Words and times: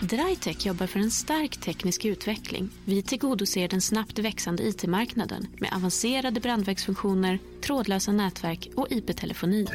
Drytech 0.00 0.66
jobbar 0.66 0.86
för 0.86 1.00
en 1.00 1.10
stark 1.10 1.56
teknisk 1.60 2.04
utveckling. 2.04 2.70
Vi 2.84 3.02
tillgodoser 3.02 3.68
den 3.68 3.80
snabbt 3.80 4.18
växande 4.18 4.62
IT-marknaden 4.62 5.46
med 5.58 5.72
avancerade 5.72 6.40
brandvägsfunktioner, 6.40 7.38
trådlösa 7.60 8.12
nätverk 8.12 8.68
och 8.76 8.86
IP-telefoni. 8.90 9.66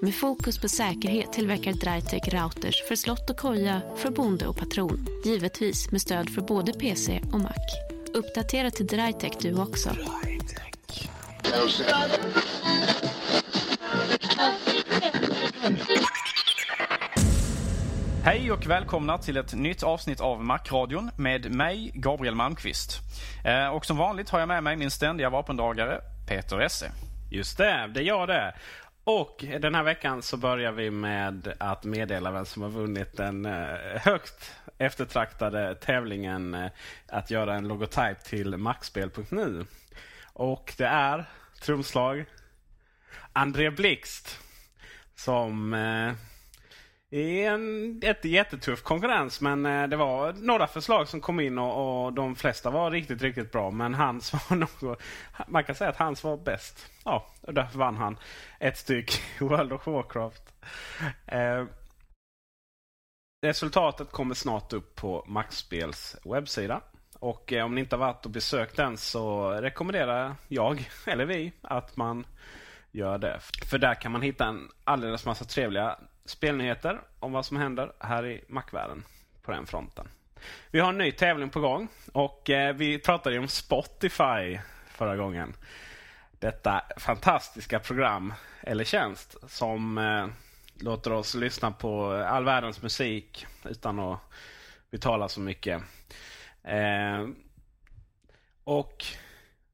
Med 0.00 0.14
fokus 0.14 0.60
på 0.60 0.68
säkerhet 0.68 1.32
tillverkar 1.32 1.72
Drytech 1.72 2.34
routers 2.34 2.82
för 2.88 2.96
slott 2.96 3.30
och 3.30 3.36
koja, 3.36 3.82
för 3.96 4.10
bonde 4.10 4.46
och 4.46 4.56
patron. 4.56 5.06
Givetvis 5.24 5.90
med 5.90 6.00
stöd 6.00 6.30
för 6.30 6.42
både 6.42 6.72
PC 6.72 7.20
och 7.32 7.40
Mac. 7.40 7.54
Uppdatera 8.14 8.70
till 8.70 8.86
Drytech 8.86 9.36
du 9.40 9.54
också. 9.60 9.90
Hej 18.30 18.52
och 18.52 18.66
välkomna 18.66 19.18
till 19.18 19.36
ett 19.36 19.54
nytt 19.54 19.82
avsnitt 19.82 20.20
av 20.20 20.44
Macradion 20.44 21.10
med 21.16 21.54
mig, 21.54 21.90
Gabriel 21.94 22.34
Malmqvist. 22.34 22.98
Eh, 23.44 23.68
och 23.68 23.86
som 23.86 23.96
vanligt 23.96 24.30
har 24.30 24.38
jag 24.38 24.48
med 24.48 24.62
mig 24.62 24.76
min 24.76 24.90
ständiga 24.90 25.30
vapendragare, 25.30 26.00
Peter 26.28 26.60
Esse. 26.60 26.92
Just 27.30 27.58
det, 27.58 27.90
det 27.94 28.00
är 28.00 28.04
jag 28.04 28.28
det. 28.28 28.54
Och 29.04 29.44
den 29.60 29.74
här 29.74 29.82
veckan 29.82 30.22
så 30.22 30.36
börjar 30.36 30.72
vi 30.72 30.90
med 30.90 31.54
att 31.58 31.84
meddela 31.84 32.30
vem 32.30 32.46
som 32.46 32.62
har 32.62 32.70
vunnit 32.70 33.16
den 33.16 33.46
eh, 33.46 33.76
högt 34.00 34.54
eftertraktade 34.78 35.74
tävlingen 35.74 36.54
eh, 36.54 36.70
att 37.08 37.30
göra 37.30 37.54
en 37.54 37.68
logotyp 37.68 38.24
till 38.24 38.56
maxspel.nu. 38.56 39.66
Och 40.32 40.74
det 40.78 40.86
är, 40.86 41.24
trumslag, 41.62 42.24
André 43.32 43.70
Blixt 43.70 44.38
som 45.14 45.74
eh, 45.74 46.12
i 47.10 47.44
en 47.44 48.00
ett 48.04 48.24
jättetuff 48.24 48.82
konkurrens. 48.82 49.40
Men 49.40 49.66
eh, 49.66 49.88
det 49.88 49.96
var 49.96 50.32
några 50.32 50.66
förslag 50.66 51.08
som 51.08 51.20
kom 51.20 51.40
in 51.40 51.58
och, 51.58 52.04
och, 52.04 52.12
de 52.12 52.36
flesta 52.36 52.70
var 52.70 52.90
riktigt, 52.90 53.22
riktigt 53.22 53.52
bra. 53.52 53.70
Men 53.70 53.94
hans 53.94 54.32
var 54.50 54.56
nog... 54.56 54.96
Man 55.48 55.64
kan 55.64 55.74
säga 55.74 55.90
att 55.90 55.96
hans 55.96 56.24
var 56.24 56.36
bäst. 56.36 56.90
Ja, 57.04 57.26
och 57.40 57.54
därför 57.54 57.78
vann 57.78 57.96
han 57.96 58.18
ett 58.58 58.76
styck 58.76 59.22
World 59.40 59.72
of 59.72 59.86
Warcraft. 59.86 60.42
Eh, 61.26 61.64
resultatet 63.46 64.10
kommer 64.10 64.34
snart 64.34 64.72
upp 64.72 64.96
på 64.96 65.24
Maxspels 65.28 66.16
webbsida. 66.24 66.80
Och 67.18 67.52
eh, 67.52 67.64
om 67.64 67.74
ni 67.74 67.80
inte 67.80 67.96
har 67.96 68.06
varit 68.06 68.24
och 68.24 68.30
besökt 68.30 68.76
den 68.76 68.96
så 68.96 69.50
rekommenderar 69.50 70.34
jag, 70.48 70.90
eller 71.06 71.24
vi, 71.24 71.52
att 71.62 71.96
man 71.96 72.26
gör 72.92 73.18
det. 73.18 73.40
För 73.70 73.78
där 73.78 73.94
kan 73.94 74.12
man 74.12 74.22
hitta 74.22 74.46
en 74.46 74.68
alldeles 74.84 75.26
massa 75.26 75.44
trevliga 75.44 75.98
spelnyheter 76.30 77.00
om 77.18 77.32
vad 77.32 77.46
som 77.46 77.56
händer 77.56 77.92
här 77.98 78.26
i 78.26 78.44
Macvärlden 78.48 79.04
på 79.42 79.52
den 79.52 79.66
fronten. 79.66 80.08
Vi 80.70 80.80
har 80.80 80.88
en 80.88 80.98
ny 80.98 81.12
tävling 81.12 81.50
på 81.50 81.60
gång 81.60 81.88
och 82.12 82.50
eh, 82.50 82.74
vi 82.74 82.98
pratade 82.98 83.38
om 83.38 83.48
Spotify 83.48 84.58
förra 84.86 85.16
gången. 85.16 85.56
Detta 86.32 86.82
fantastiska 86.96 87.78
program 87.78 88.34
eller 88.62 88.84
tjänst 88.84 89.36
som 89.46 89.98
eh, 89.98 90.26
låter 90.84 91.12
oss 91.12 91.34
lyssna 91.34 91.70
på 91.70 92.12
all 92.12 92.44
världens 92.44 92.82
musik 92.82 93.46
utan 93.64 93.98
att 93.98 94.20
betala 94.90 95.28
så 95.28 95.40
mycket. 95.40 95.82
Eh, 96.62 97.28
och 98.64 99.04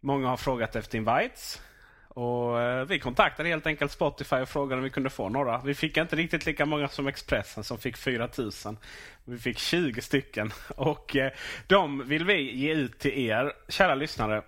Många 0.07 0.29
har 0.29 0.37
frågat 0.37 0.77
efter 0.77 0.99
invites. 0.99 1.63
Och 2.17 2.61
eh, 2.61 2.85
Vi 2.85 2.99
kontaktade 2.99 3.49
helt 3.49 3.67
enkelt 3.67 3.93
Spotify 3.93 4.37
och 4.37 4.49
frågade 4.49 4.79
om 4.79 4.85
vi 4.85 4.91
kunde 4.91 5.11
få 5.11 5.29
några. 5.29 5.61
Vi 5.65 5.75
fick 5.75 5.97
inte 5.97 6.17
riktigt 6.17 6.47
lika 6.47 6.67
många 6.67 6.89
som 6.89 7.07
Expressen 7.07 7.65
som 7.65 7.79
fick 7.79 7.97
4000. 7.97 8.79
Vi 9.25 9.39
fick 9.39 9.59
20 9.59 10.01
stycken. 10.03 10.51
Och 10.77 11.17
eh, 11.17 11.33
De 11.67 12.09
vill 12.09 12.25
vi 12.25 12.57
ge 12.57 12.73
ut 12.73 12.99
till 12.99 13.19
er, 13.19 13.53
kära 13.69 13.95
lyssnare. 13.95 14.43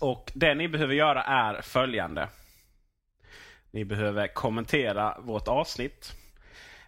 Och 0.00 0.32
Det 0.34 0.54
ni 0.54 0.68
behöver 0.68 0.94
göra 0.94 1.22
är 1.22 1.62
följande. 1.62 2.28
Ni 3.70 3.84
behöver 3.84 4.26
kommentera 4.26 5.16
vårt 5.20 5.48
avsnitt. 5.48 6.12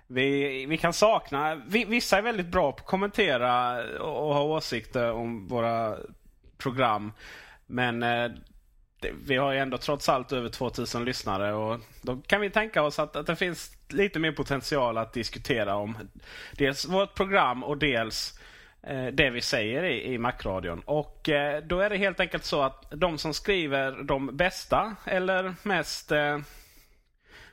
Vi, 0.06 0.67
vi 0.67 0.77
kan 0.77 0.93
sakna... 0.93 1.55
Vi, 1.55 1.84
vissa 1.84 2.19
är 2.19 2.23
väldigt 2.23 2.53
bra 2.53 2.73
på 2.73 2.79
att 2.79 2.87
kommentera 2.87 3.83
och, 4.00 4.29
och 4.29 4.34
ha 4.34 4.43
åsikter 4.43 5.12
om 5.12 5.49
våra 5.49 5.97
program. 6.59 7.12
Men 7.67 8.03
eh, 8.03 8.31
vi 9.27 9.37
har 9.37 9.53
ju 9.53 9.59
ändå 9.59 9.78
trots 9.78 10.09
allt 10.09 10.33
över 10.33 10.49
2000 10.49 11.05
lyssnare 11.05 11.53
och 11.53 11.81
då 12.03 12.16
kan 12.27 12.41
vi 12.41 12.50
tänka 12.50 12.83
oss 12.83 12.99
att, 12.99 13.16
att 13.16 13.27
det 13.27 13.37
finns 13.37 13.77
lite 13.88 14.19
mer 14.19 14.33
potential 14.33 14.99
att 14.99 15.12
diskutera 15.12 15.75
om 15.75 16.11
dels 16.53 16.88
vårt 16.88 17.15
program 17.15 17.65
och 17.65 17.78
dels 17.78 18.41
eh, 18.83 19.06
det 19.06 19.31
vi 19.31 19.41
säger 19.41 19.84
i, 19.84 20.15
i 20.15 20.19
Macradion. 20.19 20.81
Och 20.81 21.28
eh, 21.28 21.62
då 21.62 21.81
är 21.81 21.91
det 21.91 21.97
helt 21.97 22.21
enkelt 22.21 22.44
så 22.44 22.62
att 22.62 22.87
de 22.91 23.19
som 23.19 23.34
skriver 23.34 24.03
de 24.03 24.37
bästa 24.37 24.97
eller 25.05 25.55
mest 25.62 26.12
eh, 26.12 26.38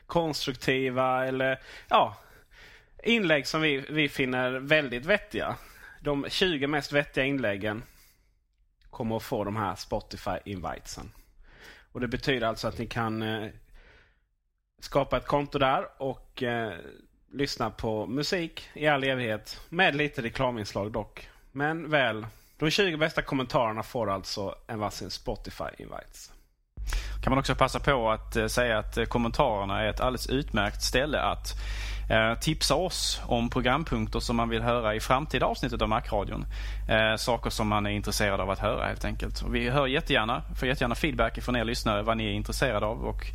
konstruktiva 0.05 1.27
eller 1.27 1.59
ja, 1.89 2.15
inlägg 3.03 3.47
som 3.47 3.61
vi, 3.61 3.85
vi 3.89 4.09
finner 4.09 4.51
väldigt 4.51 5.05
vettiga. 5.05 5.55
De 6.01 6.25
20 6.29 6.67
mest 6.67 6.93
vettiga 6.93 7.25
inläggen 7.25 7.83
kommer 8.89 9.17
att 9.17 9.23
få 9.23 9.43
de 9.43 9.55
här 9.55 9.75
Spotify-invitesen. 9.75 11.11
Och 11.97 12.01
Det 12.01 12.07
betyder 12.07 12.47
alltså 12.47 12.67
att 12.67 12.77
ni 12.77 12.85
kan 12.85 13.21
eh, 13.21 13.49
skapa 14.79 15.17
ett 15.17 15.25
konto 15.25 15.59
där 15.59 15.87
och 15.97 16.43
eh, 16.43 16.73
lyssna 17.31 17.69
på 17.69 18.05
musik 18.07 18.69
i 18.73 18.87
all 18.87 19.03
evighet. 19.03 19.61
Med 19.69 19.95
lite 19.95 20.21
reklaminslag 20.21 20.91
dock. 20.91 21.29
Men 21.51 21.89
väl, 21.89 22.25
de 22.57 22.69
20 22.69 22.97
bästa 22.97 23.21
kommentarerna 23.21 23.83
får 23.83 24.09
alltså 24.09 24.55
en 24.67 24.79
varsin 24.79 25.09
Spotify-invites. 25.09 26.31
Kan 27.23 27.31
man 27.31 27.39
också 27.39 27.55
passa 27.55 27.79
på 27.79 28.11
att 28.11 28.35
eh, 28.35 28.47
säga 28.47 28.77
att 28.77 28.97
eh, 28.97 29.05
kommentarerna 29.05 29.81
är 29.81 29.89
ett 29.89 29.99
alldeles 29.99 30.29
utmärkt 30.29 30.81
ställe 30.81 31.21
att 31.21 31.53
Eh, 32.09 32.39
tipsa 32.39 32.75
oss 32.75 33.21
om 33.25 33.49
programpunkter 33.49 34.19
som 34.19 34.35
man 34.35 34.49
vill 34.49 34.61
höra 34.61 34.95
i 34.95 34.99
framtida 34.99 35.45
avsnittet 35.45 35.81
av 35.81 35.89
Macradion. 35.89 36.45
Eh, 36.89 37.15
saker 37.15 37.49
som 37.49 37.67
man 37.67 37.85
är 37.85 37.89
intresserad 37.89 38.39
av 38.39 38.49
att 38.49 38.59
höra 38.59 38.87
helt 38.87 39.05
enkelt. 39.05 39.41
Och 39.41 39.55
vi 39.55 39.69
hör 39.69 39.87
jättegärna, 39.87 40.43
får 40.59 40.67
jättegärna 40.67 40.95
feedback 40.95 41.43
från 41.43 41.55
er 41.55 41.63
lyssnare 41.63 42.01
vad 42.01 42.17
ni 42.17 42.25
är 42.25 42.31
intresserade 42.31 42.85
av 42.85 43.05
och 43.05 43.25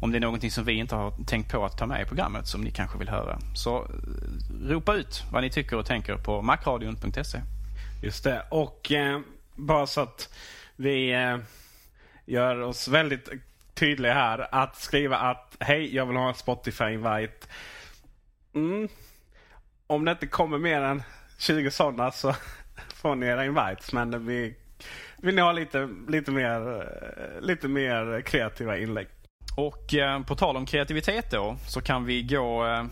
om 0.00 0.12
det 0.12 0.18
är 0.18 0.20
någonting 0.20 0.50
som 0.50 0.64
vi 0.64 0.72
inte 0.72 0.94
har 0.94 1.12
tänkt 1.26 1.52
på 1.52 1.64
att 1.64 1.78
ta 1.78 1.86
med 1.86 2.02
i 2.02 2.04
programmet 2.04 2.46
som 2.46 2.60
ni 2.60 2.70
kanske 2.70 2.98
vill 2.98 3.08
höra. 3.08 3.38
Så 3.54 3.76
eh, 3.76 4.68
ropa 4.68 4.94
ut 4.94 5.22
vad 5.32 5.42
ni 5.42 5.50
tycker 5.50 5.76
och 5.76 5.86
tänker 5.86 6.16
på 6.16 6.42
macradion.se. 6.42 7.38
Just 8.02 8.24
det. 8.24 8.42
Och 8.50 8.92
eh, 8.92 9.20
bara 9.54 9.86
så 9.86 10.00
att 10.00 10.34
vi 10.76 11.12
eh, 11.12 11.36
gör 12.26 12.60
oss 12.60 12.88
väldigt 12.88 13.28
tydliga 13.74 14.14
här. 14.14 14.48
Att 14.54 14.76
skriva 14.76 15.16
att 15.16 15.56
hej, 15.60 15.94
jag 15.94 16.06
vill 16.06 16.16
ha 16.16 16.28
en 16.28 16.34
Spotify-invite. 16.34 17.46
Mm. 18.54 18.88
Om 19.86 20.04
det 20.04 20.10
inte 20.10 20.26
kommer 20.26 20.58
mer 20.58 20.80
än 20.80 21.02
20 21.38 21.70
sådana 21.70 22.10
så 22.10 22.34
får 22.94 23.14
ni 23.14 23.26
era 23.26 23.44
invites. 23.44 23.92
Men 23.92 24.26
vi 24.26 24.54
vill 25.16 25.34
ni 25.34 25.40
ha 25.40 25.52
lite, 25.52 25.88
lite, 26.08 26.30
mer, 26.30 26.80
eh, 26.80 27.40
lite 27.40 27.68
mer 27.68 28.20
kreativa 28.20 28.78
inlägg. 28.78 29.08
Och 29.56 29.94
eh, 29.94 30.22
på 30.22 30.34
tal 30.34 30.56
om 30.56 30.66
kreativitet 30.66 31.30
då 31.30 31.56
så 31.68 31.80
kan 31.80 32.04
vi 32.04 32.22
gå 32.22 32.66
eh, 32.66 32.84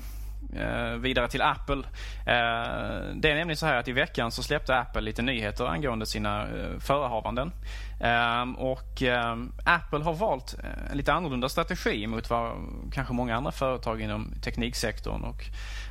Eh, 0.57 0.93
vidare 0.93 1.29
till 1.29 1.43
Apple. 1.43 1.83
Eh, 2.27 3.15
det 3.15 3.31
är 3.31 3.35
nämligen 3.35 3.57
så 3.57 3.67
här 3.67 3.77
att 3.77 3.89
i 3.89 3.93
veckan 3.93 4.31
så 4.31 4.43
släppte 4.43 4.79
Apple 4.79 5.01
lite 5.01 5.23
nyheter 5.23 5.67
angående 5.67 6.07
sina 6.07 6.43
eh, 6.43 6.79
förehavanden. 6.79 7.53
Eh, 8.01 8.51
och 8.59 9.03
eh, 9.03 9.37
Apple 9.65 9.99
har 9.99 10.15
valt 10.15 10.55
eh, 10.65 10.91
en 10.91 10.97
lite 10.97 11.13
annorlunda 11.13 11.49
strategi 11.49 12.07
mot 12.07 12.31
vad 12.31 12.53
kanske 12.93 13.15
många 13.15 13.37
andra 13.37 13.53
företag 13.53 14.01
inom 14.01 14.35
tekniksektorn 14.43 15.25
och 15.25 15.45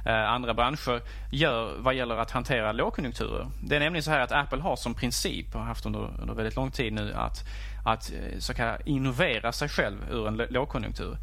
eh, 0.05 0.29
andra 0.29 0.53
branscher 0.53 1.01
gör 1.31 1.73
vad 1.77 1.93
gäller 1.95 2.17
att 2.17 2.31
hantera 2.31 2.71
lågkonjunkturer. 2.71 3.47
Det 3.63 3.75
är 3.75 3.79
nämligen 3.79 4.03
så 4.03 4.11
här 4.11 4.19
att 4.19 4.31
Apple 4.31 4.61
har 4.61 4.75
som 4.75 4.93
princip, 4.93 5.55
och 5.55 5.59
har 5.59 5.67
haft 5.67 5.85
under, 5.85 6.09
under 6.21 6.33
väldigt 6.33 6.55
lång 6.55 6.71
tid 6.71 6.93
nu, 6.93 7.13
att, 7.13 7.43
att 7.85 8.11
eh, 8.11 8.39
så 8.39 8.53
kallat 8.53 8.87
innovera 8.87 9.51
sig 9.51 9.69
själv 9.69 9.97
ur 10.11 10.27
en 10.27 10.37
lågkonjunktur. 10.49 11.17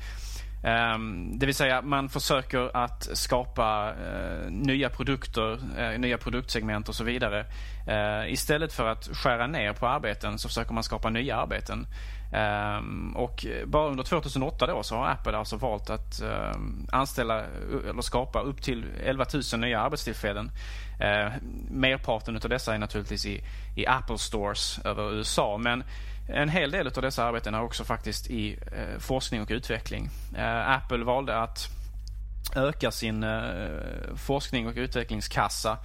Um, 0.66 1.38
det 1.38 1.46
vill 1.46 1.54
säga 1.54 1.82
man 1.82 2.08
försöker 2.08 2.76
att 2.76 3.08
skapa 3.12 3.90
uh, 3.90 4.50
nya 4.50 4.90
produkter, 4.90 5.52
uh, 5.52 5.98
nya 5.98 6.18
produktsegment 6.18 6.88
och 6.88 6.94
så 6.94 7.04
vidare. 7.04 7.46
Uh, 7.88 8.32
istället 8.32 8.72
för 8.72 8.88
att 8.88 9.08
skära 9.12 9.46
ner 9.46 9.72
på 9.72 9.86
arbeten 9.86 10.38
så 10.38 10.48
försöker 10.48 10.74
man 10.74 10.82
skapa 10.82 11.10
nya 11.10 11.36
arbeten. 11.36 11.86
Um, 12.32 13.16
och 13.16 13.46
bara 13.66 13.90
under 13.90 14.04
2008 14.04 14.66
då 14.66 14.82
så 14.82 14.96
har 14.96 15.08
Apple 15.08 15.36
alltså 15.36 15.56
valt 15.56 15.90
att 15.90 16.22
anställa 16.92 17.44
eller 17.90 18.02
skapa 18.02 18.40
upp 18.40 18.62
till 18.62 18.84
11 19.04 19.24
000 19.52 19.60
nya 19.60 19.80
arbetstillfällen. 19.80 20.50
merparten 21.70 22.36
av 22.36 22.48
dessa 22.48 22.74
är 22.74 22.78
naturligtvis 22.78 23.26
i, 23.26 23.44
i 23.76 23.86
Apple 23.86 24.18
Stores 24.18 24.80
över 24.84 25.12
USA. 25.12 25.58
Men 25.58 25.84
en 26.28 26.49
hel 26.49 26.70
del 26.70 26.87
av 26.87 27.02
dessa 27.02 27.25
arbeten 27.25 27.55
är 27.55 27.62
också 27.62 27.84
faktiskt 27.84 28.31
i 28.31 28.58
eh, 28.73 28.99
forskning 28.99 29.43
och 29.43 29.50
utveckling. 29.50 30.11
Eh, 30.37 30.70
Apple 30.70 31.05
valde 31.05 31.38
att 31.38 31.69
öka 32.56 32.90
sin 32.90 33.23
eh, 33.23 34.14
forskning 34.17 34.69
och 34.69 34.75
utvecklingskassa 34.76 35.78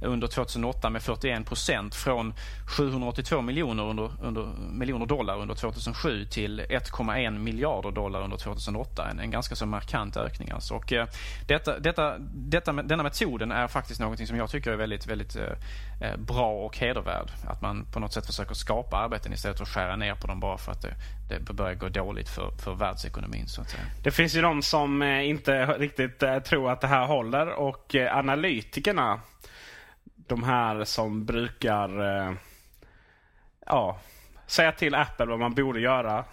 under 0.00 0.26
2008 0.26 0.90
med 0.90 1.02
41 1.02 1.46
procent 1.46 1.94
från 1.94 2.34
782 2.66 3.42
miljoner, 3.42 3.82
under, 3.82 4.10
under, 4.22 4.46
miljoner 4.72 5.06
dollar 5.06 5.38
under 5.38 5.54
2007 5.54 6.24
till 6.24 6.60
1,1 6.60 7.38
miljarder 7.38 7.90
dollar 7.90 8.22
under 8.22 8.36
2008. 8.36 9.08
En, 9.10 9.20
en 9.20 9.30
ganska 9.30 9.56
så 9.56 9.66
markant 9.66 10.16
ökning 10.16 10.50
alltså. 10.50 10.74
Och, 10.74 10.92
eh, 10.92 11.06
detta, 11.46 11.78
detta, 11.78 12.18
detta, 12.34 12.72
denna 12.72 13.02
metoden 13.02 13.52
är 13.52 13.68
faktiskt 13.68 14.00
något 14.00 14.28
som 14.28 14.36
jag 14.36 14.50
tycker 14.50 14.70
är 14.70 14.76
väldigt, 14.76 15.06
väldigt 15.06 15.36
eh, 15.36 15.42
eh, 16.00 16.16
bra 16.16 16.52
och 16.52 16.78
hedervärd. 16.78 17.30
Att 17.46 17.62
man 17.62 17.84
på 17.92 18.00
något 18.00 18.12
sätt 18.12 18.26
försöker 18.26 18.54
skapa 18.54 18.96
arbeten 18.96 19.32
istället 19.32 19.56
för 19.56 19.64
att 19.64 19.68
skära 19.68 19.96
ner 19.96 20.14
på 20.14 20.26
dem 20.26 20.40
bara 20.40 20.58
för 20.58 20.72
att 20.72 20.82
det, 20.82 20.94
det 21.28 21.52
börjar 21.52 21.74
gå 21.74 21.88
dåligt 21.88 22.28
för, 22.28 22.50
för 22.50 22.74
världsekonomin. 22.74 23.48
Så 23.48 23.60
att 23.60 23.70
säga. 23.70 23.82
Det 24.02 24.10
finns 24.10 24.36
ju 24.36 24.42
de 24.42 24.62
som 24.62 25.02
eh, 25.02 25.28
inte 25.28 25.66
riktigt 25.66 26.22
eh, 26.22 26.38
tror 26.38 26.70
att 26.70 26.80
det 26.80 26.86
här 26.86 27.06
håller 27.06 27.48
och 27.48 27.94
analytikerna 27.94 29.20
de 30.28 30.42
här 30.42 30.84
som 30.84 31.24
brukar 31.24 32.00
eh, 32.00 32.34
ja, 33.66 33.98
säga 34.46 34.72
till 34.72 34.94
Apple 34.94 35.26
vad 35.26 35.38
man 35.38 35.54
borde 35.54 35.80
göra. 35.80 36.24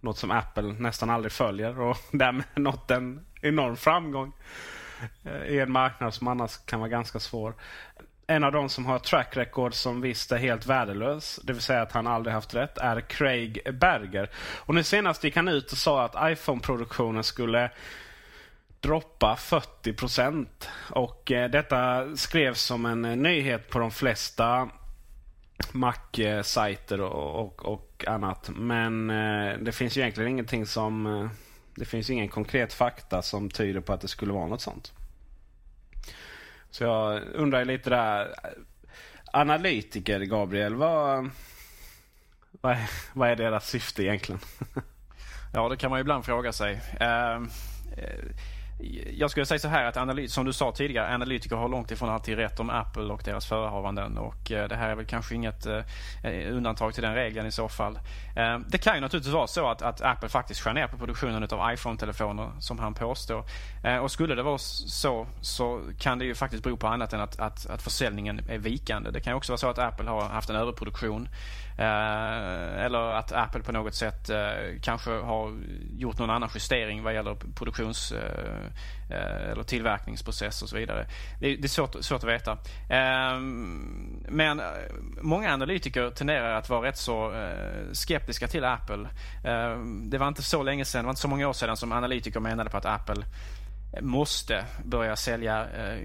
Något 0.00 0.18
som 0.18 0.30
Apple 0.30 0.62
nästan 0.62 1.10
aldrig 1.10 1.32
följer 1.32 1.80
och 1.80 1.96
därmed 2.12 2.44
nått 2.54 2.90
en 2.90 3.26
enorm 3.42 3.76
framgång 3.76 4.32
eh, 5.24 5.46
i 5.46 5.60
en 5.60 5.72
marknad 5.72 6.14
som 6.14 6.28
annars 6.28 6.56
kan 6.56 6.80
vara 6.80 6.90
ganska 6.90 7.20
svår. 7.20 7.54
En 8.26 8.44
av 8.44 8.52
de 8.52 8.68
som 8.68 8.86
har 8.86 8.98
track 8.98 9.36
record 9.36 9.74
som 9.74 10.00
visst 10.00 10.32
är 10.32 10.36
helt 10.36 10.66
värdelös, 10.66 11.40
det 11.42 11.52
vill 11.52 11.62
säga 11.62 11.82
att 11.82 11.92
han 11.92 12.06
aldrig 12.06 12.34
haft 12.34 12.54
rätt, 12.54 12.78
är 12.78 13.00
Craig 13.00 13.74
Berger. 13.74 14.30
Och 14.56 14.74
nu 14.74 14.82
senast 14.82 15.24
gick 15.24 15.36
han 15.36 15.48
ut 15.48 15.72
och 15.72 15.78
sa 15.78 16.04
att 16.04 16.32
iPhone-produktionen 16.32 17.24
skulle 17.24 17.70
droppa 18.84 19.36
40 19.36 19.92
procent. 19.92 20.68
Och 20.90 21.32
eh, 21.32 21.50
detta 21.50 22.06
skrevs 22.16 22.62
som 22.62 22.86
en 22.86 23.04
eh, 23.04 23.16
nyhet 23.16 23.70
på 23.70 23.78
de 23.78 23.90
flesta 23.90 24.70
Mac-sajter 25.72 27.00
och, 27.00 27.44
och, 27.44 27.64
och, 27.64 28.04
annat. 28.06 28.50
Men 28.54 29.10
eh, 29.10 29.58
det 29.58 29.72
finns 29.72 29.96
ju 29.96 30.00
egentligen 30.00 30.30
ingenting 30.30 30.66
som... 30.66 31.06
Eh, 31.06 31.30
det 31.74 31.84
finns 31.84 32.10
ingen 32.10 32.28
konkret 32.28 32.72
fakta 32.72 33.22
som 33.22 33.50
tyder 33.50 33.80
på 33.80 33.92
att 33.92 34.00
det 34.00 34.08
skulle 34.08 34.32
vara 34.32 34.46
något 34.46 34.60
sånt. 34.60 34.92
Så 36.70 36.84
jag 36.84 37.22
undrar 37.34 37.64
lite 37.64 37.90
där. 37.90 38.34
Analytiker, 39.32 40.20
Gabriel. 40.20 40.74
Vad, 40.74 41.30
vad, 42.50 42.72
är, 42.72 42.90
vad 43.12 43.30
är 43.30 43.36
deras 43.36 43.68
syfte 43.68 44.02
egentligen? 44.02 44.40
ja, 45.54 45.68
det 45.68 45.76
kan 45.76 45.90
man 45.90 45.98
ju 45.98 46.00
ibland 46.00 46.24
fråga 46.24 46.52
sig. 46.52 46.74
Uh, 47.00 47.46
jag 49.16 49.30
skulle 49.30 49.46
säga 49.46 49.58
så 49.58 49.68
här 49.68 49.84
att 49.84 50.30
som 50.30 50.44
du 50.44 50.52
sa 50.52 50.72
tidigare, 50.72 51.14
analytiker 51.14 51.56
har 51.56 51.68
långt 51.68 51.90
ifrån 51.90 52.08
alltid 52.08 52.36
rätt 52.36 52.60
om 52.60 52.70
Apple 52.70 53.02
och 53.02 53.22
deras 53.24 53.46
förehavanden 53.46 54.18
och 54.18 54.52
eh, 54.52 54.68
det 54.68 54.76
här 54.76 54.88
är 54.88 54.94
väl 54.94 55.06
kanske 55.06 55.34
inget 55.34 55.66
eh, 55.66 55.82
eh 56.22 56.56
undantag 56.56 56.94
till 56.94 57.02
den 57.02 57.14
regeln 57.14 57.46
i 57.46 57.52
så 57.52 57.68
fall. 57.68 57.98
Eh, 58.36 58.58
det 58.68 58.78
kan 58.78 58.94
ju 58.94 59.00
naturligtvis 59.00 59.34
vara 59.34 59.46
så 59.46 59.70
att, 59.70 59.82
att 59.82 60.00
Apple 60.00 60.28
faktiskt 60.28 60.60
skär 60.60 60.72
ner 60.72 60.86
på 60.86 60.98
produktionen 60.98 61.48
av 61.50 61.72
iPhone-telefoner 61.72 62.50
som 62.60 62.78
han 62.78 62.94
påstår. 62.94 63.44
Eh, 63.84 63.96
och 63.96 64.10
skulle 64.10 64.34
det 64.34 64.42
vara 64.42 64.58
så 64.58 65.26
så 65.40 65.80
kan 65.98 66.18
det 66.18 66.24
ju 66.24 66.34
faktiskt 66.34 66.62
bero 66.62 66.76
på 66.76 66.86
annat 66.86 67.12
än 67.12 67.20
att, 67.20 67.40
att, 67.40 67.66
att 67.66 67.82
försäljningen 67.82 68.40
är 68.48 68.58
vikande. 68.58 69.10
Det 69.10 69.20
kan 69.20 69.34
också 69.34 69.52
vara 69.52 69.58
så 69.58 69.68
att 69.68 69.78
Apple 69.78 70.10
har 70.10 70.22
haft 70.28 70.50
en 70.50 70.56
överproduktion 70.56 71.28
Eh, 71.78 72.84
eller 72.84 72.98
att 72.98 73.32
Apple 73.32 73.62
på 73.62 73.72
något 73.72 73.94
sätt 73.94 74.30
eh, 74.30 74.38
kanske 74.82 75.10
har 75.10 75.52
gjort 75.98 76.18
någon 76.18 76.30
annan 76.30 76.48
justering 76.54 77.02
vad 77.02 77.14
gäller 77.14 77.34
produktions 77.34 78.12
eh, 78.12 79.50
eller 79.50 79.62
tillverkningsprocess 79.62 80.62
och 80.62 80.68
så 80.68 80.76
vidare. 80.76 81.06
Det 81.40 81.64
är, 81.64 81.68
svårt, 81.68 81.96
svårt 82.00 82.24
att 82.24 82.30
veta. 82.30 82.58
Men 84.28 84.62
många 85.20 85.54
analytiker 85.54 86.10
tenderar 86.10 86.54
att 86.54 86.68
vara 86.68 86.88
rätt 86.88 86.96
så 86.96 87.32
skeptiska 87.92 88.48
till 88.48 88.64
Apple. 88.64 89.08
Det 90.02 90.18
var 90.18 90.28
inte 90.28 90.42
så 90.42 90.62
länge 90.62 90.84
sedan, 90.84 91.02
det 91.02 91.06
var 91.06 91.10
inte 91.10 91.20
så 91.20 91.28
många 91.28 91.48
år 91.48 91.52
sedan 91.52 91.76
som 91.76 91.92
analytiker 91.92 92.40
menade 92.40 92.70
på 92.70 92.76
att 92.76 92.86
Apple 92.86 93.24
måste 94.00 94.64
börja 94.84 95.16
sälja 95.16 95.66
eh, 95.70 95.98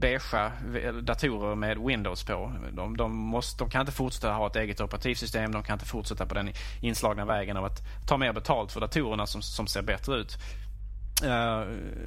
beigea 0.00 0.52
eh, 0.82 0.92
datorer 0.92 1.54
med 1.54 1.78
Windows 1.78 2.24
på. 2.24 2.52
De, 2.72 2.96
de, 2.96 3.16
måste, 3.16 3.64
de 3.64 3.70
kan 3.70 3.80
inte 3.80 3.92
fortsätta 3.92 4.32
ha 4.32 4.46
ett 4.46 4.56
eget 4.56 4.80
operativsystem. 4.80 5.52
De 5.52 5.62
kan 5.62 5.74
inte 5.74 5.86
fortsätta 5.86 6.26
på 6.26 6.34
den 6.34 6.52
inslagna 6.80 7.24
vägen 7.24 7.56
av 7.56 7.64
att 7.64 8.06
ta 8.06 8.16
mer 8.16 8.32
betalt 8.32 8.72
för 8.72 8.80
datorerna 8.80 9.26
som, 9.26 9.42
som 9.42 9.66
ser 9.66 9.82
bättre 9.82 10.16
ut. 10.16 10.38
Eh, 11.24 11.60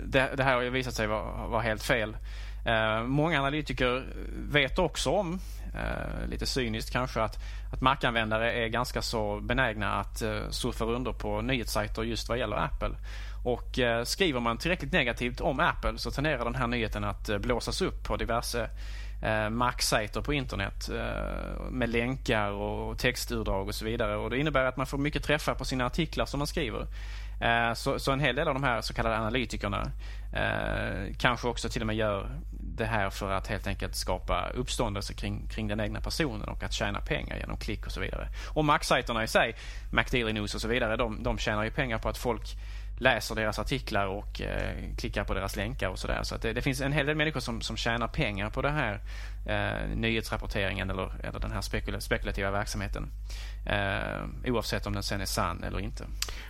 det, 0.06 0.30
det, 0.38 0.44
här 0.44 0.54
har 0.54 0.62
ju 0.62 0.70
visat 0.70 0.94
sig 0.94 1.08
vara, 1.08 1.48
vara 1.48 1.62
helt 1.62 1.84
fel. 1.84 2.18
Eh, 2.66 3.04
många 3.04 3.40
analytiker 3.40 4.06
vet 4.52 4.80
också 4.80 5.10
om, 5.10 5.40
eh, 5.76 6.28
lite 6.28 6.46
cyniskt 6.46 6.92
kanske, 6.92 7.22
att, 7.22 7.38
att 7.74 7.82
Mac-användare 7.82 8.54
är 8.54 8.68
ganska 8.68 9.02
så 9.02 9.40
benägna 9.40 9.94
att 9.94 10.22
eh, 10.22 10.50
surfa 10.50 10.86
under 10.86 11.14
på 11.14 11.42
nyhetssajter 11.42 12.04
just 12.04 12.30
vad 12.30 12.38
gäller 12.38 12.58
Apple. 12.58 12.96
Och 13.44 13.80
eh, 13.80 14.04
skriver 14.04 14.40
man 14.40 14.58
tillräckligt 14.58 14.92
negativt 14.92 15.42
om 15.42 15.60
Apple 15.60 15.98
så 15.98 16.12
tenderar 16.12 16.44
den 16.44 16.56
här 16.56 16.68
nyheten 16.68 17.04
att 17.04 17.30
eh, 17.30 17.38
blåsas 17.38 17.82
upp 17.82 18.04
på 18.04 18.18
diverse 18.18 18.70
eh, 19.24 19.50
Mac-sajter 19.50 20.22
på 20.22 20.34
internet 20.34 20.90
med 21.72 21.90
länkar 21.90 22.52
och 22.52 22.98
textutdrag 22.98 23.68
och 23.68 23.76
så 23.76 23.86
vidare. 23.86 24.18
Och 24.18 24.30
Det 24.30 24.38
innebär 24.38 24.66
att 24.66 24.78
man 24.78 24.86
får 24.86 24.98
mycket 24.98 25.24
träffar 25.24 25.56
på 25.56 25.66
sina 25.66 25.86
artiklar 25.86 26.26
som 26.26 26.38
man 26.38 26.48
skriver. 26.48 26.88
Eh, 27.44 27.74
så, 27.74 28.00
så, 28.00 28.12
en 28.12 28.20
hel 28.20 28.36
del 28.36 28.48
av 28.48 28.54
de 28.54 28.64
här 28.64 28.82
så 28.82 28.94
kallade 28.94 29.18
analytikerna 29.18 29.92
eh, 30.34 31.16
kanske 31.18 31.48
också 31.48 31.70
till 31.70 31.82
och 31.82 31.88
med 31.88 31.96
gör 31.96 32.30
det 32.52 32.86
här 32.86 33.10
för 33.10 33.32
att 33.32 33.48
helt 33.48 33.68
enkelt 33.68 33.96
skapa 33.96 34.50
uppståndelse 34.50 35.14
kring, 35.14 35.48
kring 35.48 35.68
den 35.68 35.80
egna 35.80 36.02
personen 36.02 36.50
och 36.50 36.64
att 36.64 36.74
tjäna 36.74 37.00
pengar 37.00 37.38
genom 37.38 37.58
klick 37.58 37.86
och 37.86 37.92
så 37.92 38.00
vidare. 38.00 38.30
Och 38.48 38.66
Mac-sajterna 38.66 39.24
i 39.24 39.28
sig, 39.28 39.56
MacDaily 39.92 40.34
News 40.34 40.56
och 40.56 40.62
så 40.62 40.68
vidare, 40.68 40.98
de, 40.98 41.24
de 41.24 41.38
tjänar 41.38 41.64
ju 41.64 41.72
pengar 41.72 41.98
på 41.98 42.10
att 42.10 42.18
folk 42.18 42.56
läser 42.98 43.36
deras 43.36 43.60
artiklar 43.60 44.08
och 44.08 44.42
eh, 44.42 44.76
klickar 44.98 45.24
på 45.24 45.34
deras 45.34 45.56
länkar 45.56 45.90
och 45.90 46.00
sådär. 46.00 46.20
Så, 46.24 46.36
så 46.36 46.38
det, 46.38 46.54
det, 46.54 46.62
finns 46.62 46.82
en 46.82 46.94
hel 46.94 47.06
del 47.06 47.16
människor 47.16 47.40
som, 47.40 47.62
som 47.62 47.78
tjänar 47.78 48.08
pengar 48.08 48.50
på 48.50 48.62
den 48.62 48.74
här 48.74 49.00
eh, 49.46 49.90
nyhetsrapporteringen 49.96 50.90
eller, 50.90 51.26
eller 51.26 51.40
den 51.40 51.52
här 51.52 51.62
spekul 51.62 52.02
spekulativa 52.02 52.52
verksamheten. 52.52 53.10
Eh, 53.66 54.52
oavsett 54.52 54.88
om 54.88 54.94
den 54.94 55.04
sen 55.04 55.22
är 55.22 55.26
sann 55.26 55.64
eller 55.64 55.80
inte. 55.80 56.06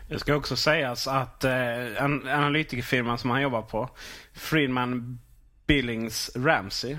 Det 0.09 0.19
ska 0.19 0.35
också 0.35 0.55
sägas 0.55 1.07
att 1.07 1.43
eh, 1.43 2.03
analytikerfirman 2.25 3.17
som 3.17 3.29
han 3.29 3.41
jobbar 3.41 3.61
på, 3.61 3.89
Friedman 4.33 5.19
Billings 5.67 6.31
Ramsey, 6.35 6.97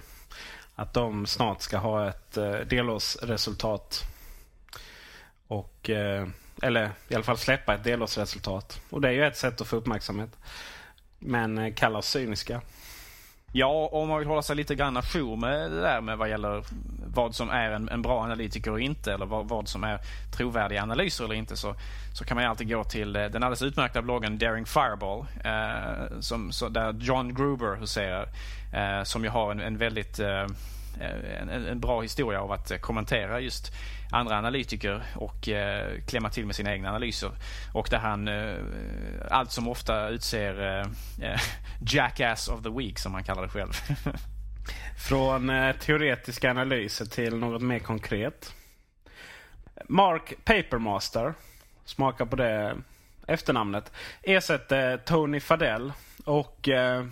att 0.75 0.95
de 0.95 1.27
snart 1.27 1.63
ska 1.63 1.79
ha 1.79 2.09
ett 2.09 2.37
eh, 2.37 2.53
delårsresultat. 2.53 4.03
Och 5.47 5.91
eh, 5.91 6.27
eller 6.65 6.91
i 7.09 7.15
alla 7.15 7.25
fall 7.25 7.39
släppa 7.39 7.75
ett 7.75 7.85
delårsresultat. 7.85 8.81
Och 8.91 9.01
det 9.01 9.09
är 9.09 9.13
ju 9.13 9.25
ett 9.25 9.37
sätt 9.37 9.61
att 9.61 9.67
få 9.67 9.77
uppmärksamhet. 9.77 10.31
Men 11.19 11.59
eh, 11.59 11.75
kallas 11.75 12.07
cyniska. 12.07 12.61
Ja, 13.53 13.89
om 13.93 14.09
man 14.09 14.19
vill 14.19 14.29
hålla 14.29 14.43
sig 14.43 14.57
lite 14.57 14.75
grann 14.75 14.97
ajour 14.97 15.37
med 15.37 15.71
det 15.71 15.81
där 15.81 16.01
med 16.01 16.19
vad 16.19 16.29
gäller 16.29 16.65
vad 17.07 17.35
som 17.35 17.51
är 17.51 17.71
en, 17.71 17.89
en 17.89 18.03
bra 18.03 18.23
analytiker 18.23 18.71
och 18.71 18.81
inte 18.81 19.13
eller 19.13 19.27
vad, 19.27 19.49
vad, 19.49 19.69
som 19.69 19.85
är 19.85 19.99
trovärdiga 20.37 20.83
analyser 20.83 21.25
eller 21.25 21.35
inte 21.35 21.57
så, 21.57 21.75
så 22.15 22.25
kan 22.25 22.37
man 22.37 22.45
alltid 22.45 22.69
gå 22.69 22.85
till 22.85 23.17
eh, 23.17 23.23
den 23.23 23.43
alldeles 23.43 23.63
utmärkta 23.63 24.03
bloggen 24.03 24.39
Daring 24.39 24.67
Fireball 24.67 25.27
eh, 25.45 26.21
som, 26.21 26.53
så, 26.53 26.69
där 26.69 26.93
John 26.93 27.35
Gruber 27.35 27.77
huserar 27.77 28.29
eh, 28.73 29.05
som 29.05 29.25
ju 29.25 29.31
har 29.31 29.51
en, 29.51 29.61
en 29.61 29.79
väldigt 29.79 30.19
eh, 30.19 30.47
en, 31.01 31.49
en, 31.49 31.81
bra 31.81 32.01
historia 32.01 32.41
av 32.41 32.53
att 32.53 32.71
eh, 32.71 32.79
kommentera 32.79 33.41
just 33.41 33.73
andra 34.15 34.39
analytiker 34.39 35.03
och 35.15 35.49
eh, 35.49 36.01
klämma 36.07 36.31
till 36.31 36.47
med 36.47 36.57
sina 36.57 36.73
egna 36.73 36.89
analyser. 36.89 37.31
Och 37.73 37.89
där 37.91 37.99
han 37.99 38.29
eh, 38.29 38.57
allt 39.31 39.51
som 39.51 39.69
ofta 39.69 40.09
utser 40.09 40.81
eh, 40.81 41.31
eh 41.31 41.41
Jackass 41.81 42.49
of 42.49 42.63
the 42.63 42.71
Week 42.71 42.99
som 42.99 43.15
han 43.15 43.25
kallar 43.25 43.43
det 43.43 43.49
själv. 43.49 43.73
Från 45.09 45.51
eh, 45.51 45.77
teoretiska 45.77 46.51
analyser 46.51 47.05
till 47.05 47.37
något 47.37 47.63
mer 47.63 47.79
konkret. 47.79 48.55
Mark 49.89 50.35
Papermaster, 50.45 51.35
smaka 51.85 52.27
på 52.27 52.37
det 52.37 52.77
efternamnet, 53.27 53.93
ersätter 54.23 54.97
Tony 54.97 55.41
Fadell. 55.41 55.93
Och 56.25 56.69
eh, 56.69 57.07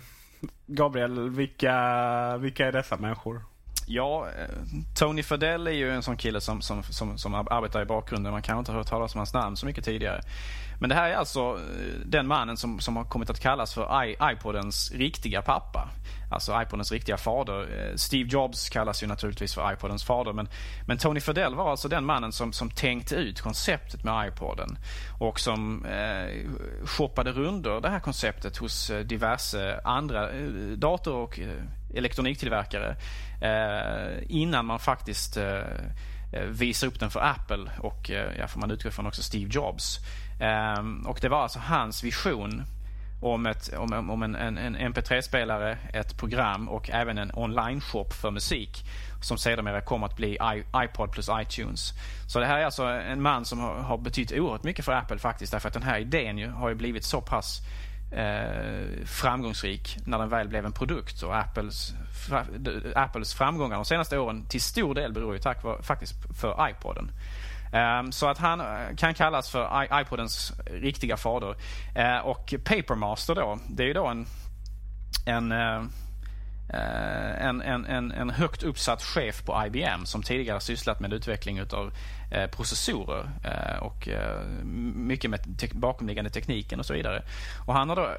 Gabriel, 0.65 1.29
vilka, 1.29 2.37
vilka 2.37 2.67
är 2.67 2.71
dessa 2.71 2.97
människor? 2.97 3.41
Ja, 3.85 4.27
eh, 4.27 4.55
Tony 4.95 5.23
Fadell 5.23 5.67
är 5.67 5.71
ju 5.71 5.91
en 5.91 6.03
sån 6.03 6.17
kille 6.17 6.41
som, 6.41 6.61
som, 6.61 6.83
som, 6.83 7.17
som 7.17 7.33
arbetar 7.35 7.81
i 7.81 7.85
bakgrunden. 7.85 8.31
Man 8.31 8.41
kan 8.41 8.59
inte 8.59 8.71
ha 8.71 8.77
hört 8.77 8.87
talas 8.87 9.15
om 9.15 9.19
hans 9.19 9.33
namn 9.33 9.57
så 9.57 9.65
mycket 9.65 9.85
tidigare. 9.85 10.21
Men 10.79 10.89
det 10.89 10.95
här 10.95 11.09
är 11.09 11.15
alltså 11.15 11.39
eh, 11.39 11.99
den 12.05 12.27
mannen 12.27 12.57
som, 12.57 12.79
som 12.79 12.95
har 12.95 13.03
kommit 13.03 13.29
att 13.29 13.39
kallas 13.39 13.73
för 13.73 14.13
iPodens 14.31 14.91
riktiga 14.91 15.41
pappa. 15.41 15.89
Alltså 16.31 16.61
iPodens 16.61 16.91
riktiga 16.91 17.17
fader. 17.17 17.61
Eh, 17.61 17.95
Steve 17.95 18.29
Jobs 18.29 18.69
kallas 18.69 19.03
ju 19.03 19.07
naturligtvis 19.07 19.53
för 19.53 19.73
iPodens 19.73 20.03
fader. 20.03 20.33
Men, 20.33 20.47
men 20.87 20.97
Tony 20.97 21.19
Fadell 21.19 21.55
var 21.55 21.71
alltså 21.71 21.87
den 21.87 22.05
mannen 22.05 22.31
som, 22.31 22.53
som 22.53 22.69
tänkte 22.69 23.15
ut 23.15 23.41
konceptet 23.41 24.03
med 24.03 24.27
iPoden. 24.27 24.77
Och 25.19 25.39
som 25.39 25.85
eh, 25.85 26.27
shoppade 26.85 27.31
runder 27.31 27.81
det 27.81 27.89
här 27.89 27.99
konceptet 27.99 28.57
hos 28.57 28.91
diverse 29.05 29.81
andra 29.83 30.29
dator 30.75 31.15
och 31.15 31.39
elektroniktillverkare 31.93 32.95
eh, 33.41 34.23
innan 34.27 34.65
man 34.65 34.79
faktiskt 34.79 35.37
eh, 35.37 35.59
eh, 36.33 36.43
visar 36.47 36.87
upp 36.87 36.99
den 36.99 37.09
för 37.09 37.19
Apple 37.19 37.71
och 37.79 38.11
eh, 38.11 38.31
ja, 38.39 38.47
får 38.47 38.59
man 38.59 38.71
utgå 38.71 38.91
från 38.91 39.07
också 39.07 39.23
Steve 39.23 39.49
Jobs. 39.53 39.99
Eh, 40.39 41.07
och 41.09 41.19
det 41.21 41.29
var 41.29 41.41
alltså 41.41 41.59
hans 41.59 42.03
vision 42.03 42.63
om, 43.23 43.45
ett, 43.45 43.73
om, 43.77 44.09
om 44.09 44.23
en, 44.23 44.35
en, 44.35 44.57
en 44.57 44.93
MP3-spelare, 44.93 45.77
ett 45.93 46.17
program 46.17 46.69
och 46.69 46.89
även 46.89 47.17
en 47.17 47.31
online-shop 47.33 48.09
för 48.09 48.31
musik 48.31 48.85
som 49.21 49.37
sedermera 49.37 49.81
kom 49.81 50.03
att 50.03 50.15
bli 50.15 50.37
iPod 50.75 51.11
plus 51.11 51.29
iTunes. 51.41 51.93
Så 52.27 52.39
det 52.39 52.45
här 52.45 52.59
är 52.59 52.65
alltså 52.65 52.83
en 52.83 53.21
man 53.21 53.45
som 53.45 53.59
har, 53.59 53.75
har 53.75 53.97
betytt 53.97 54.31
oerhört 54.31 54.63
mycket 54.63 54.85
för 54.85 54.91
Apple 54.91 55.17
faktiskt 55.17 55.51
därför 55.51 55.67
att 55.67 55.73
den 55.73 55.83
här 55.83 55.99
idén 55.99 56.37
ju, 56.37 56.49
har 56.49 56.69
ju 56.69 56.75
blivit 56.75 57.03
så 57.03 57.21
pass 57.21 57.61
eh, 58.13 59.05
framgångsrik 59.05 59.97
när 60.05 60.19
den 60.19 60.29
väl 60.29 60.47
blev 60.47 60.65
en 60.65 60.71
produkt. 60.71 61.21
Och 61.21 61.37
Apples, 61.37 61.93
Apples 62.95 63.33
framgångar 63.33 63.75
de 63.75 63.85
senaste 63.85 64.17
åren 64.17 64.45
till 64.45 64.61
stor 64.61 64.95
del 64.95 65.13
beror 65.13 65.33
ju 65.33 65.39
tack 65.39 65.63
var, 65.63 65.81
faktiskt 65.81 66.13
för 66.39 66.69
iPoden. 66.69 67.11
Ehm, 67.73 68.11
så 68.11 68.27
att 68.27 68.37
han 68.37 68.61
eh, 68.61 68.95
kan 68.97 69.13
kallas 69.13 69.49
för 69.49 70.01
iPodens 70.01 70.53
riktiga 70.65 71.17
fader. 71.17 71.55
Eh, 71.95 72.17
och 72.17 72.53
Papermaster 72.63 73.35
då, 73.35 73.59
det 73.69 73.83
är 73.83 73.87
ju 73.87 73.93
då 73.93 74.07
en, 74.07 74.25
en 75.25 75.51
eh, 75.51 75.83
Eh, 76.69 77.45
en, 77.47 77.61
en, 77.61 77.85
en, 77.85 78.11
en 78.11 78.29
högt 78.29 78.63
uppsatt 78.63 79.03
chef 79.03 79.43
på 79.45 79.65
IBM 79.65 80.05
som 80.05 80.23
tidigare 80.23 80.59
sysslat 80.59 80.99
med 80.99 81.13
utveckling 81.13 81.57
utav 81.57 81.93
eh, 82.31 82.47
processorer 82.47 83.29
eh, 83.43 83.83
och 83.83 84.09
mycket 84.95 85.29
med 85.29 85.59
te 85.59 85.67
bakomliggande 85.73 86.29
tekniken 86.29 86.79
och 86.79 86.85
så 86.85 86.93
vidare. 86.93 87.23
Och 87.65 87.73
han 87.73 87.89
har 87.89 87.95
då 87.95 88.09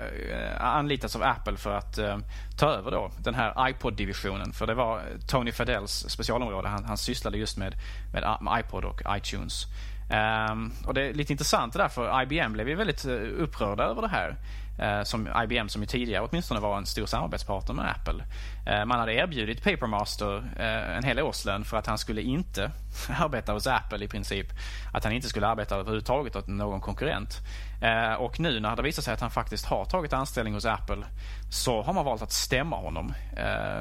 anlitats 0.58 1.16
av 1.16 1.22
Apple 1.22 1.56
för 1.56 1.76
att 1.76 1.98
ta 2.56 2.66
över 2.66 2.90
då 2.90 3.10
den 3.18 3.34
här 3.34 3.68
iPod-divisionen. 3.68 4.52
För 4.52 4.66
det 4.66 4.74
var 4.74 5.02
Tony 5.26 5.52
Fadells 5.52 6.06
specialområde. 6.08 6.68
Han, 6.68 6.84
han 6.84 6.98
sysslade 6.98 7.38
just 7.38 7.58
med, 7.58 7.74
med 8.12 8.60
iPod 8.60 8.84
och 8.84 9.02
iTunes. 9.16 9.66
Um, 10.10 10.72
och 10.86 10.94
Det 10.94 11.02
är 11.02 11.14
lite 11.14 11.32
intressant 11.32 11.72
det 11.72 11.78
där 11.78 11.88
för 11.88 12.22
IBM 12.22 12.52
blev 12.52 12.68
ju 12.68 12.74
väldigt 12.74 13.04
eh, 13.04 13.12
upprörda 13.38 13.84
över 13.84 14.02
det 14.02 14.08
här. 14.08 14.36
Uh, 14.82 15.04
som 15.04 15.28
IBM 15.44 15.68
som 15.68 15.82
ju 15.82 15.86
tidigare 15.86 16.26
åtminstone 16.30 16.60
var 16.60 16.78
en 16.78 16.86
stor 16.86 17.06
samarbetspartner 17.06 17.74
med 17.74 17.90
Apple. 17.90 18.24
Uh, 18.74 18.84
man 18.84 18.98
hade 18.98 19.12
erbjudit 19.12 19.64
Papermaster 19.64 20.36
uh, 20.36 20.66
eh, 20.66 20.96
en 20.96 21.04
hel 21.04 21.20
årslön 21.20 21.64
för 21.64 21.76
att 21.76 21.86
han 21.86 21.98
skulle 21.98 22.22
inte 22.22 22.70
arbeta 23.20 23.52
hos 23.52 23.66
Apple 23.66 24.04
i 24.04 24.08
princip. 24.08 24.46
Att 24.92 25.04
han 25.04 25.12
inte 25.12 25.28
skulle 25.28 25.46
arbeta 25.46 25.76
överhuvudtaget 25.76 26.36
åt 26.36 26.46
någon 26.46 26.80
konkurrent. 26.80 27.40
Ehm, 27.82 28.16
och 28.16 28.40
nu 28.40 28.60
när 28.60 28.76
det 28.76 28.82
visar 28.82 29.02
sig 29.02 29.14
att 29.14 29.20
han 29.20 29.30
faktiskt 29.30 29.66
har 29.66 29.84
tagit 29.84 30.12
anställning 30.12 30.54
hos 30.54 30.64
Apple 30.64 31.04
så 31.50 31.82
har 31.82 31.92
man 31.92 32.04
valt 32.04 32.22
att 32.22 32.32
stämma 32.32 32.76
honom. 32.76 33.14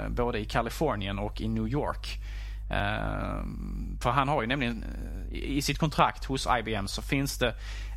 Både 0.10 0.40
i 0.40 0.46
Kalifornien 0.46 1.20
och 1.20 1.42
i 1.42 1.48
New 1.48 1.68
York. 1.68 2.20
Ehm, 2.70 3.98
för 4.02 4.10
han 4.10 4.28
har 4.28 4.42
ju 4.42 4.48
nämligen 4.48 4.86
eh, 5.32 5.38
i 5.38 5.62
sitt 5.62 5.78
kontrakt 5.78 6.26
hos 6.26 6.48
IBM 6.60 6.88
så 6.88 7.02
finns 7.02 7.38
det 7.38 7.48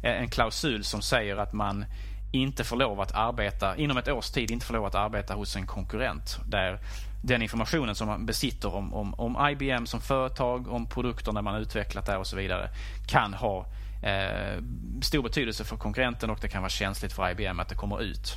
eh, 0.03 0.23
en 0.23 0.29
klausul 0.29 0.85
som 0.85 1.03
säger 1.03 1.37
att 1.37 1.53
man 1.53 1.85
inte 2.33 2.65
får 2.65 2.77
lov 2.77 3.01
att 3.01 3.13
arbeta, 3.13 3.77
inom 3.77 3.97
ett 3.97 4.09
års 4.09 4.31
tid 4.31 4.51
inte 4.51 4.67
får 4.67 4.75
lov 4.75 4.85
att 4.85 4.95
arbeta 4.95 5.35
hos 5.35 5.57
en 5.57 5.67
konkurrent. 5.67 6.41
Där 6.47 6.79
den 7.23 7.43
informationen 7.43 7.95
som 7.95 8.09
man 8.09 8.27
besitter 8.27 8.75
om, 8.75 8.95
om, 8.95 9.15
om 9.15 9.49
IBM 9.51 9.87
som 9.87 10.01
företag, 10.01 10.69
om 10.69 10.87
produkterna 10.87 11.43
man 11.43 11.55
utvecklat 11.55 12.07
där 12.07 12.19
och 12.19 12.27
så 12.27 12.37
vidare 12.37 12.69
kan 13.09 13.35
ha 13.35 13.67
eh, 14.03 14.63
stor 15.03 15.23
betydelse 15.23 15.65
för 15.65 15.77
konkurrenten 15.77 16.31
och 16.31 16.39
det 16.41 16.49
kan 16.49 16.63
vara 16.63 16.71
känsligt 16.71 17.13
för 17.13 17.31
IBM 17.31 17.61
att 17.61 17.69
det 17.69 17.75
kommer 17.75 18.03
ut. 18.03 18.35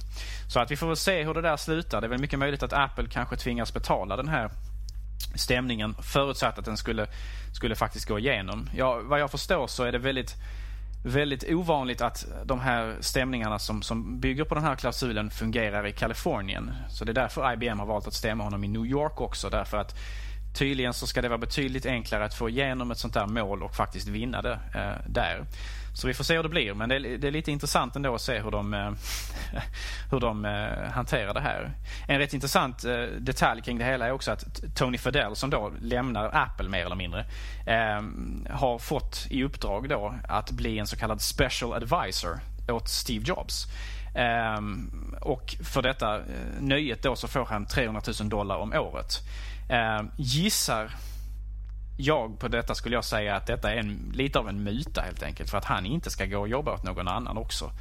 Så 0.48 0.60
att 0.60 0.72
vi 0.72 0.76
får 0.76 0.88
väl 0.88 0.96
se 0.96 1.24
hur 1.24 1.34
det 1.34 1.42
där 1.42 1.58
slutar. 1.58 2.02
Det 2.02 2.08
är 2.08 2.10
väl 2.10 2.20
mycket 2.20 2.40
möjligt 2.40 2.64
att 2.64 2.74
Apple 2.74 3.08
kanske 3.12 3.36
tvingas 3.36 3.74
betala 3.74 4.16
den 4.16 4.28
här 4.28 4.50
stämningen 5.36 5.96
förutsatt 6.02 6.60
att 6.60 6.66
den 6.66 6.78
skulle, 6.78 7.08
skulle 7.54 7.76
faktiskt 7.76 8.08
gå 8.08 8.20
igenom. 8.20 8.70
Ja, 8.76 9.00
vad 9.04 9.20
jag 9.20 9.32
förstår 9.32 9.68
så 9.68 9.84
är 9.84 9.92
det 9.92 10.00
väldigt 10.00 10.36
väldigt 11.04 11.44
ovanligt 11.50 12.02
att 12.02 12.26
de 12.46 12.60
här 12.60 12.98
stämningarna 13.00 13.60
som, 13.60 13.82
som 13.82 14.20
bygger 14.20 14.44
på 14.44 14.56
den 14.56 14.64
här 14.64 14.76
klausulen 14.76 15.30
fungerar 15.30 15.88
i 15.88 15.92
Kalifornien. 15.92 16.72
Så 16.90 17.06
det 17.06 17.12
är 17.12 17.14
därför 17.14 17.54
IBM 17.54 17.80
har 17.80 17.86
valt 17.86 18.08
att 18.08 18.14
stämma 18.14 18.44
honom 18.44 18.64
i 18.64 18.68
New 18.68 18.86
York 18.86 19.22
också. 19.22 19.50
Därför 19.50 19.78
att 19.78 19.96
tydligen 20.54 20.94
så 20.94 21.08
ska 21.08 21.22
det 21.22 21.30
vara 21.30 21.38
betydligt 21.38 21.86
enklare 21.86 22.26
att 22.26 22.34
få 22.34 22.50
igenom 22.50 22.92
ett 22.92 22.98
sånt 22.98 23.14
där 23.14 23.28
mål 23.28 23.64
och 23.64 23.76
faktiskt 23.76 24.08
vinna 24.08 24.42
det 24.42 24.60
eh, 24.76 25.12
där. 25.12 25.46
Så 25.94 26.08
vi 26.08 26.14
får 26.14 26.24
se 26.24 26.36
hur 26.36 26.44
det 26.44 26.50
blir. 26.50 26.74
Men 26.74 26.90
det 26.90 26.96
är, 26.96 27.18
det 27.18 27.28
är 27.28 27.32
lite 27.32 27.52
intressant 27.52 27.96
ändå 27.96 28.16
att 28.16 28.22
se 28.22 28.40
hur 28.40 28.52
de, 28.52 28.74
eh, 28.74 28.92
hur 30.12 30.20
de 30.20 30.46
eh, 30.46 30.92
hanterar 30.92 31.34
det 31.34 31.42
här. 31.42 31.72
En 32.08 32.20
rätt 32.20 32.34
intressant 32.34 32.86
eh, 32.86 33.04
detalj 33.20 33.62
kring 33.62 33.78
det 33.78 33.86
hela 33.86 34.08
är 34.08 34.12
också 34.12 34.32
att 34.32 34.76
Tony 34.76 34.98
Fadell 34.98 35.36
som 35.36 35.50
då 35.50 35.72
lämnar 35.82 36.30
Apple 36.34 36.70
mer 36.70 36.86
eller 36.86 36.96
mindre 36.96 37.26
ehm, 37.66 38.48
har 38.50 38.80
fått 38.80 39.28
i 39.30 39.44
uppdrag 39.44 39.90
då 39.90 40.16
att 40.28 40.52
bli 40.52 40.80
en 40.80 40.88
så 40.88 40.98
kallad 40.98 41.22
special 41.22 41.74
advisor 41.74 42.40
åt 42.70 42.90
Steve 42.90 43.26
Jobs. 43.28 43.68
Um, 44.58 45.16
och 45.22 45.56
för 45.64 45.82
detta 45.82 46.18
uh, 46.18 46.24
nöjet 46.60 47.04
då 47.04 47.16
så 47.16 47.28
får 47.28 47.46
han 47.46 47.66
300 47.66 48.02
000 48.20 48.30
dollar 48.30 48.58
om 48.58 48.74
året. 48.74 49.20
Ehm, 49.70 50.12
gissar 50.18 50.92
jag 52.02 52.40
på 52.40 52.48
detta 52.48 52.76
skulle 52.76 52.96
jag 52.96 53.06
säga 53.06 53.36
att 53.36 53.46
detta 53.46 53.74
är 53.74 53.78
en, 53.78 54.12
lite 54.14 54.40
av 54.40 54.50
en 54.50 54.64
myta 54.64 55.02
helt 55.02 55.24
enkelt 55.24 55.50
för 55.50 55.58
att 55.58 55.66
han 55.66 55.86
inte 55.86 56.10
ska 56.10 56.26
gå 56.26 56.40
och 56.40 56.48
jobba 56.48 56.74
åt 56.74 56.84
någon 56.84 57.08
annan 57.08 57.38
också. 57.38 57.72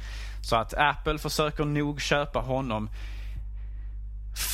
Så 0.41 0.55
att 0.55 0.73
Apple 0.73 1.17
försöker 1.17 1.65
nog 1.65 2.01
köpa 2.01 2.39
honom 2.39 2.89